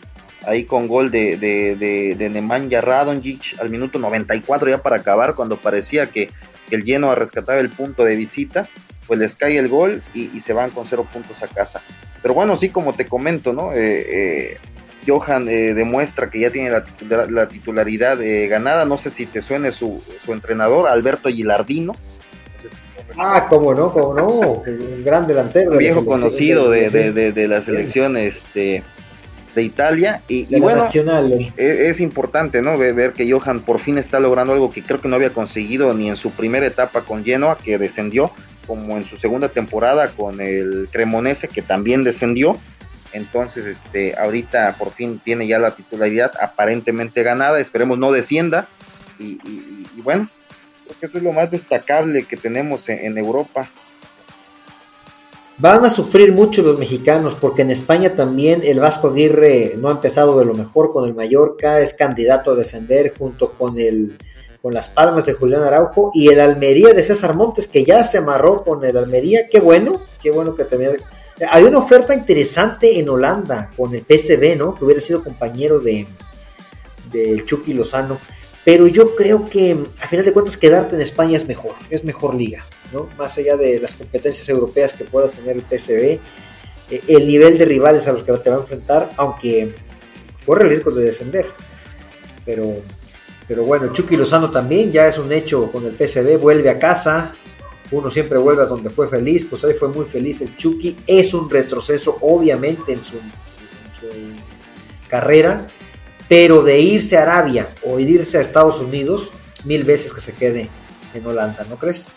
ahí 0.47 0.65
con 0.65 0.89
gol 0.89 1.11
de, 1.11 1.37
de, 1.37 1.77
de, 1.77 2.15
de 2.15 2.31
Nemanja 2.31 2.81
Radonjic 2.81 3.61
al 3.61 3.71
minuto 3.71 3.99
94 3.99 4.71
ya 4.71 4.83
para 4.83 4.97
acabar, 4.97 5.35
cuando 5.35 5.61
parecía 5.61 6.07
que, 6.07 6.29
el 6.71 6.85
lleno 6.85 7.11
a 7.11 7.17
rescatar 7.17 7.59
el 7.59 7.69
punto 7.69 8.05
de 8.05 8.15
visita, 8.15 8.69
pues 9.09 9.19
les 9.19 9.35
cae 9.35 9.59
el 9.59 9.69
gol 9.69 10.05
y, 10.15 10.39
se 10.39 10.53
van 10.53 10.71
con 10.71 10.87
cero 10.87 11.05
puntos 11.13 11.43
a 11.43 11.49
casa. 11.49 11.83
Pero 12.23 12.33
bueno, 12.33 12.55
sí, 12.55 12.69
como 12.69 12.93
te 12.93 13.07
comento, 13.07 13.53
¿no? 13.53 13.73
Eh, 13.73 14.07
eh, 14.09 14.59
Johan 15.11 15.49
eh, 15.49 15.75
demuestra 15.75 16.31
que 16.31 16.41
ya 16.41 16.51
tiene 16.51 16.71
la, 16.71 17.49
titularidad 17.49 18.19
ganada. 18.49 18.85
No 18.85 18.97
sé 18.97 19.11
si 19.11 19.27
te 19.27 19.43
suene 19.43 19.73
su, 19.73 20.03
entrenador, 20.29 20.89
Alberto 20.89 21.29
Gilardino. 21.29 21.93
Ah, 23.19 23.47
cómo 23.49 23.75
no, 23.75 23.93
cómo 23.93 24.15
no, 24.15 24.29
un 24.29 25.05
gran 25.05 25.27
delantero. 25.27 25.77
viejo 25.77 26.05
conocido 26.05 26.71
de, 26.71 27.47
la 27.49 27.61
selección 27.61 28.17
este, 28.17 28.83
de 29.55 29.63
Italia. 29.63 30.23
Y, 30.29 30.59
bueno, 30.59 30.87
eh. 30.93 31.53
e, 31.57 31.89
es, 31.89 32.01
importante 32.01 32.63
¿no? 32.63 32.79
Ver, 32.79 33.13
que 33.13 33.31
Johan 33.31 33.65
por 33.65 33.79
fin 33.79 33.99
está 33.99 34.21
logrando 34.21 34.53
algo 34.53 34.71
que 34.71 34.83
creo 34.83 35.01
que 35.01 35.09
no 35.09 35.17
había 35.17 35.33
conseguido 35.33 35.93
ni 35.95 36.09
en 36.09 36.17
su 36.17 36.31
primera 36.31 36.67
etapa 36.67 37.03
con 37.03 37.25
Genoa, 37.25 37.59
que 37.59 37.79
descendió, 37.79 38.31
como 38.67 38.97
en 38.97 39.05
su 39.05 39.17
segunda 39.17 39.49
temporada 39.49 40.09
con 40.09 40.41
el 40.41 40.89
Cremonese, 40.91 41.49
que 41.49 41.63
también 41.63 42.05
descendió 42.05 42.57
entonces, 43.13 43.67
este, 43.67 44.17
ahorita 44.17 44.77
por 44.79 44.91
fin 44.91 45.21
tiene 45.23 45.47
ya 45.47 45.59
la 45.59 45.75
titularidad 45.75 46.33
aparentemente 46.41 47.23
ganada. 47.23 47.61
Esperemos 47.61 47.99
no 47.99 48.13
descienda. 48.13 48.69
Y, 49.19 49.39
bueno, 50.03 50.31
creo 50.87 50.99
que 50.99 51.07
eso 51.07 51.19
es 51.19 51.25
lo 51.25 51.33
más 51.33 51.51
destacable 51.51 52.25
que 52.25 52.37
tenemos 52.37 52.89
en, 52.89 53.19
Europa. 53.19 53.69
Van 55.59 55.85
a 55.85 55.91
sufrir 55.91 56.33
mucho 56.33 56.63
los 56.63 56.79
mexicanos 56.79 57.35
porque 57.35 57.63
en 57.63 57.71
España 57.71 58.15
también 58.15 58.63
el 58.65 58.81
Vasco 58.81 59.09
Aguirre 59.09 59.75
no 59.77 59.89
ha 59.89 59.93
empezado 59.93 60.39
de 60.39 60.47
lo 60.47 60.55
mejor 60.55 60.91
con 60.91 61.05
el 61.07 61.15
Mallorca, 61.15 61.81
es 61.81 61.93
candidato 61.93 62.53
a 62.53 62.55
descender 62.55 63.13
junto 63.17 63.53
con 63.53 63.79
el 63.79 64.17
con 64.63 64.75
las 64.75 64.91
palmas 64.91 65.25
de 65.25 65.33
Julián 65.33 65.63
Araujo 65.63 66.11
y 66.13 66.29
el 66.29 66.39
Almería 66.39 66.93
de 66.93 67.03
César 67.03 67.35
Montes 67.35 67.67
que 67.67 67.83
ya 67.83 68.05
se 68.05 68.19
amarró 68.19 68.63
con 68.63 68.85
el 68.85 68.97
Almería, 68.97 69.49
qué 69.51 69.59
bueno, 69.59 70.03
qué 70.23 70.31
bueno 70.31 70.55
que 70.55 70.65
también 70.65 70.93
hay 71.49 71.65
una 71.65 71.79
oferta 71.79 72.15
interesante 72.15 72.99
en 72.99 73.09
Holanda 73.09 73.71
con 73.77 73.95
el 73.95 74.03
PSV, 74.03 74.57
¿no? 74.57 74.75
Que 74.75 74.85
hubiera 74.85 75.01
sido 75.01 75.25
compañero 75.25 75.79
de 75.79 76.07
del 77.11 77.45
Chucky 77.45 77.73
Lozano. 77.73 78.19
Pero 78.65 78.87
yo 78.87 79.17
creo 79.17 79.49
que 79.49 79.77
a 80.01 80.07
final 80.07 80.25
de 80.25 80.33
cuentas 80.33 80.57
quedarte 80.57 80.95
en 80.95 81.03
España 81.03 81.37
es 81.37 81.49
mejor, 81.49 81.75
es 81.89 82.05
mejor 82.05 82.35
liga, 82.35 82.65
¿no? 82.93 83.09
Más 83.17 83.37
allá 83.39 83.57
de 83.57 83.81
las 83.81 83.95
competencias 83.95 84.49
europeas 84.49 84.93
que 84.93 85.05
pueda 85.05 85.31
tener 85.31 85.57
el 85.57 85.63
PSV, 85.63 86.21
eh, 86.91 87.01
el 87.09 87.27
nivel 87.27 87.57
de 87.57 87.65
rivales 87.65 88.07
a 88.07 88.13
los 88.13 88.23
que 88.23 88.33
te 88.35 88.51
va 88.51 88.57
a 88.57 88.61
enfrentar, 88.61 89.11
aunque 89.17 89.75
corre 90.45 90.65
el 90.65 90.71
riesgo 90.71 90.91
de 90.91 91.05
descender. 91.05 91.47
Pero, 92.45 92.83
pero 93.49 93.65
bueno, 93.65 93.93
Chucky 93.93 94.17
Lozano 94.17 94.51
también 94.51 94.93
ya 94.93 95.07
es 95.07 95.19
un 95.19 95.33
hecho 95.33 95.73
con 95.73 95.87
el 95.87 95.97
PSV, 95.97 96.39
vuelve 96.39 96.69
a 96.69 96.79
casa, 96.79 97.35
uno 97.91 98.11
siempre 98.11 98.39
vuelve 98.39 98.63
a 98.63 98.67
donde 98.67 98.91
fue 98.91 99.09
feliz, 99.09 99.45
pues 99.45 99.65
ahí 99.65 99.75
fue 99.75 99.89
muy 99.89 100.07
feliz 100.07 100.41
el 100.41 100.57
Chucky, 100.57 100.97
es 101.07 101.35
un 101.35 101.51
retroceso 101.51 102.19
obviamente 102.21 102.93
en 102.93 103.03
su, 103.03 103.17
carrera, 105.09 105.67
pero 106.29 106.63
de 106.63 106.81
irse 106.81 107.19
a 107.19 107.23
Arabia 107.23 107.69
o 107.83 107.99
irse 107.99 108.39
a 108.39 108.41
Estados 108.41 108.81
Unidos, 108.81 109.33
mil 109.65 109.85
veces 109.85 110.13
que 110.13 110.21
se 110.21 110.33
quede 110.33 110.69
en 111.13 111.27
Holanda, 111.27 111.67
¿no 111.69 111.77
crees? 111.77 112.13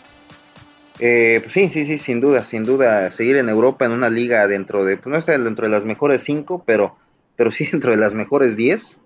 Eh, 1.00 1.40
pues 1.42 1.52
sí, 1.52 1.68
sí, 1.70 1.84
sí, 1.84 1.98
sin 1.98 2.20
duda, 2.20 2.44
sin 2.44 2.62
duda, 2.62 3.10
seguir 3.10 3.36
en 3.36 3.48
Europa 3.48 3.84
en 3.84 3.92
una 3.92 4.08
liga 4.08 4.46
dentro 4.46 4.84
de, 4.84 4.96
pues 4.96 5.10
no 5.10 5.18
está 5.18 5.36
dentro 5.36 5.66
de 5.66 5.72
las 5.72 5.84
mejores 5.84 6.22
cinco, 6.22 6.62
pero, 6.64 6.96
pero 7.34 7.50
sí 7.50 7.66
dentro 7.72 7.90
de 7.90 7.96
las 7.96 8.14
mejores 8.14 8.56
diez, 8.56 8.98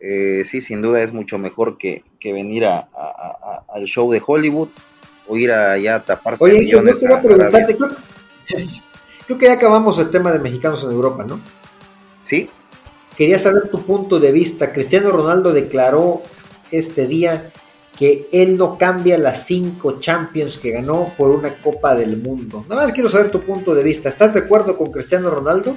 eh, 0.00 0.42
sí, 0.44 0.60
sin 0.60 0.82
duda 0.82 1.02
es 1.02 1.12
mucho 1.12 1.38
mejor 1.38 1.78
que, 1.78 2.04
venir 2.22 2.66
a, 2.66 2.88
al 3.68 3.84
show 3.84 4.12
de 4.12 4.22
Hollywood, 4.24 4.68
o 5.32 5.36
ir 5.36 5.50
allá 5.50 5.96
a 5.96 6.04
taparse. 6.04 6.44
Oye, 6.44 6.66
yo 6.66 6.82
quería 6.82 7.22
preguntarte, 7.22 7.76
creo, 7.76 9.38
que 9.38 9.46
ya 9.46 9.54
acabamos 9.54 9.98
el 9.98 10.10
tema 10.10 10.30
de 10.30 10.38
mexicanos 10.38 10.84
en 10.84 10.90
Europa, 10.90 11.24
¿no? 11.26 11.40
Sí. 12.22 12.50
Quería 13.16 13.38
saber 13.38 13.70
tu 13.70 13.82
punto 13.84 14.20
de 14.20 14.30
vista. 14.30 14.72
Cristiano 14.72 15.10
Ronaldo 15.10 15.52
declaró 15.52 16.22
este 16.70 17.06
día 17.06 17.50
que 17.98 18.28
él 18.32 18.56
no 18.58 18.76
cambia 18.76 19.16
las 19.16 19.46
cinco 19.46 19.98
Champions 20.00 20.58
que 20.58 20.70
ganó 20.70 21.06
por 21.16 21.30
una 21.30 21.56
Copa 21.56 21.94
del 21.94 22.20
Mundo. 22.20 22.64
Nada 22.68 22.82
más 22.82 22.92
quiero 22.92 23.08
saber 23.08 23.30
tu 23.30 23.40
punto 23.40 23.74
de 23.74 23.82
vista. 23.82 24.08
¿Estás 24.08 24.34
de 24.34 24.40
acuerdo 24.40 24.76
con 24.76 24.90
Cristiano 24.90 25.30
Ronaldo? 25.30 25.76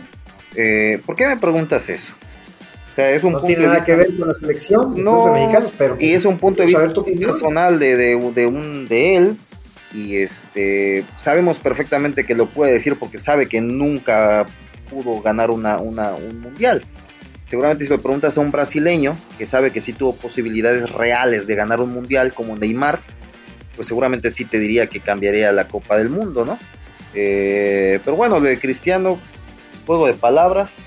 Eh, 0.55 1.01
¿Por 1.05 1.15
qué 1.15 1.27
me 1.27 1.37
preguntas 1.37 1.89
eso? 1.89 2.13
O 2.89 2.93
sea, 2.95 3.11
es 3.11 3.25
un 3.25 3.33
no 3.33 3.41
tiene 3.41 3.67
nada 3.67 3.83
que 3.83 3.93
ver 3.93 4.15
con 4.15 4.29
la 4.29 4.33
selección 4.33 5.03
no, 5.03 5.25
de 5.25 5.31
mexicanos, 5.33 5.73
pero 5.77 5.97
y 5.99 6.13
es 6.13 6.23
un 6.23 6.37
punto 6.37 6.61
de 6.61 6.67
vista 6.67 6.93
personal 7.19 7.77
de, 7.77 7.97
de, 7.97 8.31
de, 8.33 8.45
un, 8.45 8.85
de 8.85 9.17
él 9.17 9.37
y 9.95 10.17
este 10.17 11.05
sabemos 11.17 11.57
perfectamente 11.57 12.25
que 12.25 12.35
lo 12.35 12.47
puede 12.47 12.73
decir 12.73 12.99
porque 12.99 13.17
sabe 13.17 13.47
que 13.47 13.61
nunca 13.61 14.45
pudo 14.89 15.21
ganar 15.21 15.51
una, 15.51 15.77
una, 15.77 16.13
un 16.13 16.41
mundial. 16.41 16.81
Seguramente 17.45 17.85
si 17.85 17.91
lo 17.91 17.99
preguntas 17.99 18.37
a 18.37 18.41
un 18.41 18.51
brasileño 18.51 19.15
que 19.37 19.45
sabe 19.45 19.71
que 19.71 19.79
sí 19.79 19.93
tuvo 19.93 20.15
posibilidades 20.15 20.89
reales 20.89 21.47
de 21.47 21.55
ganar 21.55 21.79
un 21.79 21.93
mundial 21.93 22.33
como 22.33 22.55
Neymar, 22.55 23.01
pues 23.75 23.87
seguramente 23.87 24.31
sí 24.31 24.45
te 24.45 24.59
diría 24.59 24.87
que 24.87 24.99
cambiaría 24.99 25.51
la 25.51 25.67
Copa 25.67 25.97
del 25.97 26.09
Mundo, 26.09 26.43
¿no? 26.45 26.57
Eh, 27.13 27.99
pero 28.03 28.17
bueno, 28.17 28.41
de 28.41 28.59
Cristiano, 28.59 29.19
juego 29.85 30.07
de 30.07 30.15
palabras, 30.15 30.79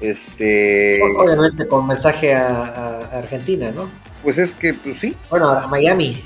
este. 0.00 1.00
Obviamente 1.02 1.66
con 1.66 1.86
mensaje 1.86 2.34
a, 2.34 3.18
Argentina, 3.18 3.70
¿no? 3.70 3.90
Pues 4.22 4.38
es 4.38 4.54
que, 4.54 4.74
pues 4.74 4.98
sí. 4.98 5.14
Bueno, 5.28 5.50
a 5.50 5.66
Miami. 5.66 6.22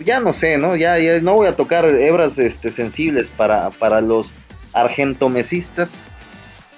Ya 0.00 0.20
no 0.20 0.32
sé, 0.32 0.58
¿no? 0.58 0.76
Ya, 0.76 0.98
ya 0.98 1.20
no 1.20 1.34
voy 1.34 1.46
a 1.46 1.56
tocar 1.56 1.86
hebras 1.86 2.38
este, 2.38 2.70
sensibles 2.70 3.30
para, 3.30 3.70
para 3.70 4.00
los 4.00 4.32
argentomesistas, 4.72 6.06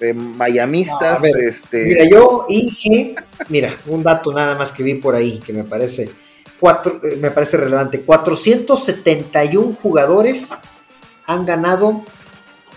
eh, 0.01 0.13
mayamistas. 0.13 1.25
este... 1.25 1.85
Mira, 1.87 2.05
yo 2.11 2.47
dije, 2.49 3.15
mira, 3.49 3.75
un 3.87 4.03
dato 4.03 4.33
nada 4.33 4.55
más 4.55 4.73
que 4.73 4.83
vi 4.83 4.95
por 4.95 5.15
ahí 5.15 5.41
que 5.45 5.53
me 5.53 5.65
parece, 5.65 6.11
cuatro, 6.61 7.01
eh, 7.03 7.17
me 7.17 7.31
parece 7.31 7.57
relevante. 7.57 8.03
471 8.03 9.75
jugadores 9.81 10.53
han 11.27 11.47
ganado 11.47 12.03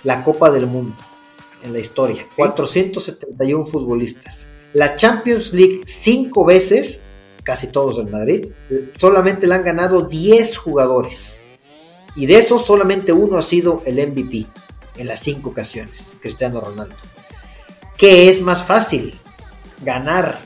la 0.03 0.23
Copa 0.23 0.49
del 0.51 0.67
Mundo 0.67 0.95
en 1.63 1.73
la 1.73 1.79
historia. 1.79 2.25
471 2.35 3.65
futbolistas. 3.65 4.47
La 4.73 4.95
Champions 4.95 5.53
League 5.53 5.81
cinco 5.85 6.45
veces, 6.45 7.01
casi 7.43 7.67
todos 7.67 7.97
del 7.97 8.07
Madrid, 8.07 8.51
solamente 8.95 9.47
la 9.47 9.55
han 9.55 9.63
ganado 9.63 10.03
10 10.03 10.57
jugadores. 10.57 11.39
Y 12.15 12.25
de 12.25 12.37
esos 12.37 12.65
solamente 12.65 13.13
uno 13.13 13.37
ha 13.37 13.41
sido 13.41 13.81
el 13.85 13.95
MVP 13.95 14.45
en 14.97 15.07
las 15.07 15.21
cinco 15.21 15.49
ocasiones, 15.49 16.17
Cristiano 16.21 16.59
Ronaldo. 16.59 16.95
¿qué 17.99 18.29
es 18.29 18.41
más 18.41 18.63
fácil? 18.63 19.13
Ganar, 19.83 20.39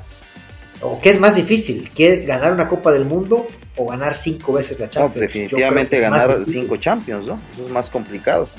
o 0.82 1.00
qué 1.00 1.12
es 1.12 1.20
más 1.20 1.36
difícil, 1.36 1.90
¿qué 1.96 2.26
ganar 2.26 2.52
una 2.52 2.68
Copa 2.68 2.92
del 2.92 3.06
Mundo 3.06 3.48
o 3.78 3.86
ganar 3.86 4.16
cinco 4.16 4.54
veces 4.54 4.80
la 4.80 4.90
Champions? 4.90 5.22
definitivamente 5.22 6.00
ganar 6.00 6.42
cinco 6.46 6.76
Champions, 6.76 7.28
¿no? 7.28 7.40
Eso 7.54 7.66
es 7.66 7.72
más 7.72 7.90
complicado. 7.90 8.50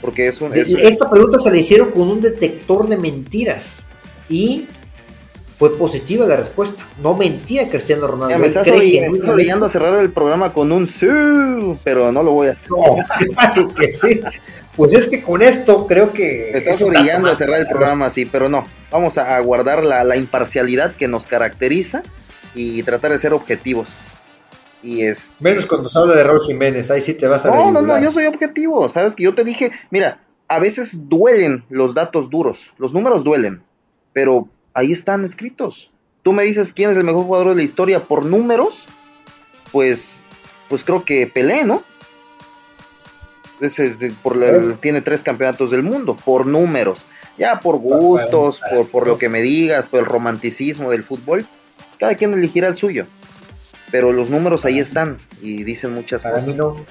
Porque 0.00 0.28
es 0.28 0.40
un... 0.40 0.54
Esta 0.54 1.10
pregunta 1.10 1.38
se 1.38 1.50
la 1.50 1.58
hicieron 1.58 1.90
con 1.90 2.08
un 2.08 2.20
detector 2.20 2.88
de 2.88 2.96
mentiras 2.96 3.86
y 4.28 4.66
fue 5.60 5.76
positiva 5.76 6.24
la 6.24 6.36
respuesta. 6.36 6.88
No 7.02 7.14
mentía 7.14 7.68
Cristiano 7.68 8.06
Ronaldo. 8.06 8.38
me 8.38 8.46
estás, 8.46 8.66
orillando 8.66 9.66
a 9.66 9.68
cerrar 9.68 10.00
el 10.00 10.10
programa 10.10 10.54
con 10.54 10.72
un 10.72 10.86
sí, 10.86 11.06
pero 11.84 12.10
no 12.12 12.22
lo 12.22 12.32
voy 12.32 12.48
a 12.48 12.52
hacer. 12.52 12.64
Pues 14.76 14.94
es 14.94 15.08
que 15.08 15.20
con 15.20 15.42
esto 15.42 15.86
creo 15.86 16.14
que. 16.14 16.48
Me 16.52 16.58
estás 16.60 16.80
orillando 16.80 17.28
a 17.28 17.36
cerrar 17.36 17.60
el 17.60 17.66
programa 17.66 18.06
así, 18.06 18.24
pero 18.24 18.48
no. 18.48 18.64
Vamos 18.90 19.18
a 19.18 19.38
guardar 19.40 19.84
la, 19.84 20.16
imparcialidad 20.16 20.96
que 20.96 21.08
nos 21.08 21.26
caracteriza 21.26 22.02
y 22.54 22.82
tratar 22.82 23.10
de 23.10 23.18
ser 23.18 23.34
objetivos. 23.34 23.98
Y 24.82 25.02
es. 25.02 25.34
Menos 25.40 25.66
cuando 25.66 25.90
se 25.90 25.98
habla 25.98 26.16
de 26.16 26.24
Raúl 26.24 26.40
Jiménez, 26.46 26.90
ahí 26.90 27.02
sí 27.02 27.12
te 27.12 27.26
vas 27.26 27.44
a. 27.44 27.50
No, 27.50 27.70
no, 27.70 27.82
no, 27.82 28.00
yo 28.00 28.10
soy 28.10 28.24
objetivo. 28.24 28.88
Sabes 28.88 29.14
que 29.14 29.24
yo 29.24 29.34
te 29.34 29.44
dije, 29.44 29.70
mira, 29.90 30.22
a 30.48 30.58
veces 30.58 31.10
duelen 31.10 31.66
los 31.68 31.92
datos 31.92 32.30
duros, 32.30 32.72
los 32.78 32.94
números 32.94 33.24
duelen, 33.24 33.62
pero 34.14 34.48
ahí 34.74 34.92
están 34.92 35.24
escritos. 35.24 35.90
Tú 36.22 36.32
me 36.32 36.44
dices 36.44 36.72
quién 36.72 36.90
es 36.90 36.96
el 36.96 37.04
mejor 37.04 37.24
jugador 37.24 37.48
de 37.50 37.56
la 37.56 37.62
historia 37.62 38.06
por 38.06 38.24
números, 38.26 38.86
pues, 39.72 40.22
pues 40.68 40.84
creo 40.84 41.04
que 41.04 41.26
Pelé, 41.26 41.64
¿no? 41.64 41.82
tiene 44.80 45.02
tres 45.02 45.22
campeonatos 45.22 45.70
del 45.70 45.82
mundo, 45.82 46.16
por 46.16 46.46
números. 46.46 47.04
Ya 47.36 47.60
por 47.60 47.78
gustos, 47.78 48.60
por, 48.70 48.88
por 48.88 49.06
lo 49.06 49.18
que 49.18 49.28
me 49.28 49.42
digas, 49.42 49.86
por 49.86 50.00
el 50.00 50.06
romanticismo 50.06 50.90
del 50.90 51.04
fútbol, 51.04 51.46
pues 51.76 51.96
cada 51.98 52.14
quien 52.14 52.32
elegirá 52.32 52.68
el 52.68 52.76
suyo 52.76 53.06
pero 53.90 54.12
los 54.12 54.30
números 54.30 54.64
ahí 54.64 54.78
están 54.78 55.18
y 55.42 55.64
dicen 55.64 55.92
muchas 55.92 56.22
para 56.22 56.36
cosas. 56.36 56.48
Mí 56.48 56.54
no. 56.54 56.84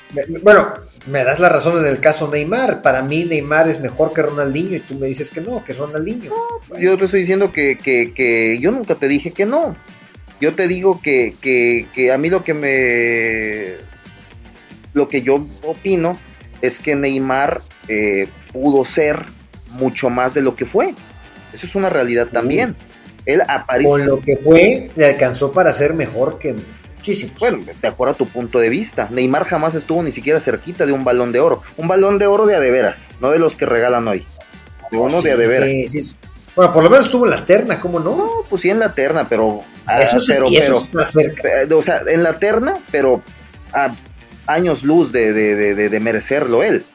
Bueno, 0.43 0.73
me 1.07 1.23
das 1.23 1.39
la 1.39 1.49
razón 1.49 1.77
en 1.77 1.85
el 1.85 1.99
caso 1.99 2.27
Neymar. 2.27 2.81
Para 2.81 3.01
mí 3.01 3.23
Neymar 3.23 3.67
es 3.67 3.79
mejor 3.79 4.13
que 4.13 4.21
Ronaldinho 4.21 4.75
y 4.75 4.79
tú 4.81 4.95
me 4.95 5.07
dices 5.07 5.29
que 5.29 5.41
no, 5.41 5.63
que 5.63 5.71
es 5.71 5.77
Ronaldinho. 5.77 6.33
Yo 6.79 6.97
te 6.97 7.05
estoy 7.05 7.21
diciendo 7.21 7.51
que, 7.51 7.77
que, 7.77 8.13
que, 8.13 8.59
yo 8.59 8.71
nunca 8.71 8.95
te 8.95 9.07
dije 9.07 9.31
que 9.31 9.45
no. 9.45 9.75
Yo 10.41 10.53
te 10.53 10.67
digo 10.67 11.01
que, 11.01 11.35
que, 11.41 11.87
que 11.93 12.11
a 12.11 12.17
mí 12.17 12.29
lo 12.29 12.43
que 12.43 12.53
me... 12.53 13.89
Lo 14.93 15.07
que 15.07 15.21
yo 15.21 15.45
opino 15.63 16.17
es 16.61 16.79
que 16.79 16.95
Neymar 16.95 17.61
eh, 17.87 18.27
pudo 18.51 18.83
ser 18.83 19.25
mucho 19.71 20.09
más 20.09 20.33
de 20.33 20.41
lo 20.41 20.55
que 20.55 20.65
fue. 20.65 20.95
Eso 21.53 21.65
es 21.65 21.75
una 21.75 21.89
realidad 21.89 22.27
también. 22.27 22.75
Él 23.25 23.41
apareció. 23.47 23.91
Con 23.91 24.05
lo 24.05 24.21
que 24.21 24.37
fue, 24.37 24.89
le 24.95 25.05
alcanzó 25.05 25.51
para 25.51 25.71
ser 25.71 25.93
mejor 25.93 26.39
que 26.39 26.55
bueno, 27.39 27.59
de 27.81 27.87
acuerdo 27.87 28.13
a 28.13 28.17
tu 28.17 28.27
punto 28.27 28.59
de 28.59 28.69
vista, 28.69 29.07
Neymar 29.11 29.45
jamás 29.45 29.75
estuvo 29.75 30.01
ni 30.03 30.11
siquiera 30.11 30.39
cerquita 30.39 30.85
de 30.85 30.91
un 30.91 31.03
balón 31.03 31.31
de 31.31 31.39
oro. 31.39 31.61
Un 31.77 31.87
balón 31.87 32.19
de 32.19 32.27
oro 32.27 32.45
de 32.45 32.55
adeveras, 32.55 33.09
no 33.19 33.31
de 33.31 33.39
los 33.39 33.55
que 33.55 33.65
regalan 33.65 34.07
hoy. 34.07 34.25
De 34.91 34.97
uno 34.97 35.21
de 35.21 35.31
adeveras. 35.31 35.69
bueno, 36.55 36.73
por 36.73 36.83
lo 36.83 36.89
menos 36.89 37.05
estuvo 37.05 37.25
en 37.25 37.31
la 37.31 37.45
terna, 37.45 37.79
¿cómo 37.79 37.99
no? 37.99 38.15
No, 38.15 38.29
pues 38.49 38.61
sí 38.63 38.69
en 38.69 38.79
la 38.79 38.93
terna, 38.93 39.27
pero. 39.29 39.63
Ah, 39.85 40.01
eso 40.01 40.19
sí, 40.19 40.33
pero, 40.33 40.77
está 40.77 41.03
cerca. 41.03 41.61
Eh, 41.61 41.73
o 41.73 41.81
sea, 41.81 42.01
en 42.07 42.23
la 42.23 42.39
terna, 42.39 42.83
pero 42.91 43.21
a 43.73 43.93
años 44.47 44.83
luz 44.83 45.11
de, 45.11 45.33
de, 45.33 45.99
merecerlo 45.99 46.63
él. 46.63 46.85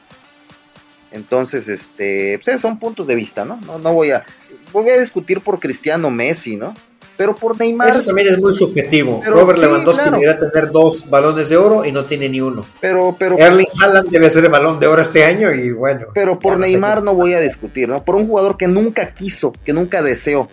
Entonces, 1.12 1.68
este, 1.68 2.40
pues 2.44 2.60
son 2.60 2.78
puntos 2.78 3.06
de 3.06 3.14
vista, 3.14 3.44
¿no? 3.44 3.60
No, 3.64 3.78
no 3.78 3.92
voy 3.92 4.10
a, 4.10 4.24
voy 4.72 4.90
a 4.90 4.98
discutir 4.98 5.40
por 5.40 5.60
Cristiano 5.60 6.10
Messi, 6.10 6.56
¿no? 6.56 6.74
Pero 7.16 7.34
por 7.34 7.58
Neymar. 7.58 7.88
Eso 7.88 8.02
también 8.02 8.28
es 8.28 8.38
muy 8.38 8.54
subjetivo. 8.54 9.22
Robert 9.24 9.58
Lewandowski 9.58 10.10
debería 10.10 10.38
tener 10.38 10.70
dos 10.70 11.08
balones 11.08 11.48
de 11.48 11.56
oro 11.56 11.84
y 11.84 11.92
no 11.92 12.04
tiene 12.04 12.28
ni 12.28 12.40
uno. 12.40 12.64
Pero, 12.80 13.16
pero. 13.18 13.38
Erling 13.38 13.68
Haaland 13.80 14.08
debe 14.08 14.30
ser 14.30 14.44
el 14.44 14.50
balón 14.50 14.80
de 14.80 14.86
oro 14.86 15.02
este 15.02 15.24
año 15.24 15.52
y 15.52 15.70
bueno. 15.72 16.06
Pero 16.14 16.38
por 16.38 16.58
Neymar 16.58 17.02
no 17.02 17.14
voy 17.14 17.34
a 17.34 17.40
discutir, 17.40 17.88
¿no? 17.88 18.04
Por 18.04 18.16
un 18.16 18.26
jugador 18.26 18.56
que 18.56 18.68
nunca 18.68 19.12
quiso, 19.12 19.52
que 19.64 19.72
nunca 19.72 20.02
deseó 20.02 20.48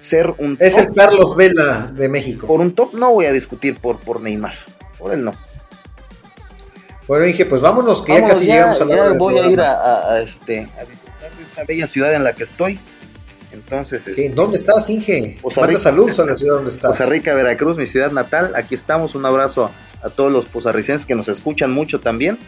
ser 0.00 0.34
un. 0.38 0.56
Es 0.60 0.76
el 0.78 0.92
Carlos 0.92 1.36
Vela 1.36 1.90
de 1.94 2.08
México. 2.08 2.46
Por 2.46 2.60
un 2.60 2.74
top 2.74 2.94
no 2.94 3.12
voy 3.12 3.26
a 3.26 3.32
discutir 3.32 3.76
por, 3.76 3.98
por 3.98 4.20
Neymar. 4.20 4.54
Por 4.98 5.14
él 5.14 5.24
no. 5.24 5.32
Bueno, 7.06 7.24
dije, 7.24 7.46
pues 7.46 7.60
vámonos, 7.60 8.02
que 8.02 8.14
ya 8.14 8.26
casi 8.26 8.46
llegamos 8.46 8.80
a 8.80 8.84
la. 8.84 9.12
voy 9.12 9.38
a 9.38 9.46
ir 9.48 9.60
a, 9.60 10.20
este, 10.20 10.68
a 10.78 10.84
disfrutar 10.84 11.34
de 11.36 11.42
esta 11.42 11.64
bella 11.64 11.86
ciudad 11.86 12.14
en 12.14 12.24
la 12.24 12.34
que 12.34 12.44
estoy. 12.44 12.80
Entonces, 13.52 14.06
este, 14.06 14.30
¿dónde 14.30 14.56
estás, 14.56 14.88
Inge? 14.88 15.38
Manda 15.56 15.78
saludos 15.78 16.18
a 16.18 16.24
la 16.26 16.36
ciudad 16.36 16.56
donde 16.56 16.70
estás. 16.70 16.92
Poza 16.92 17.06
Rica, 17.06 17.34
Veracruz, 17.34 17.76
mi 17.76 17.86
ciudad 17.86 18.10
natal. 18.10 18.54
Aquí 18.56 18.74
estamos. 18.74 19.14
Un 19.14 19.26
abrazo 19.26 19.70
a, 20.02 20.10
todos 20.10 20.32
los 20.32 20.46
pozarricenses 20.46 21.06
que 21.06 21.14
nos 21.14 21.28
escuchan 21.28 21.70
mucho 21.72 22.00
también. 22.00 22.38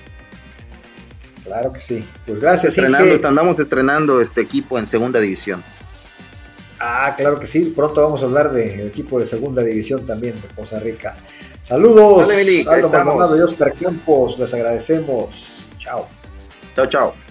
Claro 1.44 1.72
que 1.72 1.80
sí. 1.80 2.02
Pues 2.26 2.40
gracias, 2.40 2.76
estrenando, 2.76 3.28
Andamos 3.28 3.59
estrenando 3.59 4.20
este 4.20 4.40
equipo 4.40 4.78
en 4.78 4.86
segunda 4.86 5.20
división. 5.20 5.62
Ah, 6.80 7.14
claro 7.16 7.38
que 7.38 7.46
sí. 7.46 7.72
Pronto 7.76 8.02
vamos 8.02 8.22
a 8.22 8.24
hablar 8.24 8.50
de 8.52 8.86
equipo 8.86 9.18
de 9.18 9.26
segunda 9.26 9.62
división 9.62 10.07
también 10.07 10.34
de 10.36 10.48
Poza 10.48 10.80
Rica. 10.80 11.16
Saludos. 11.62 12.28
Aldo 12.66 12.90
Maldonado 12.90 13.36
y 13.36 13.40
Oscar 13.40 13.74
Campos. 13.74 14.38
Les 14.38 14.52
agradecemos. 14.55 15.66
Chao. 15.78 16.09
Chao, 16.74 16.86
chao. 16.86 17.23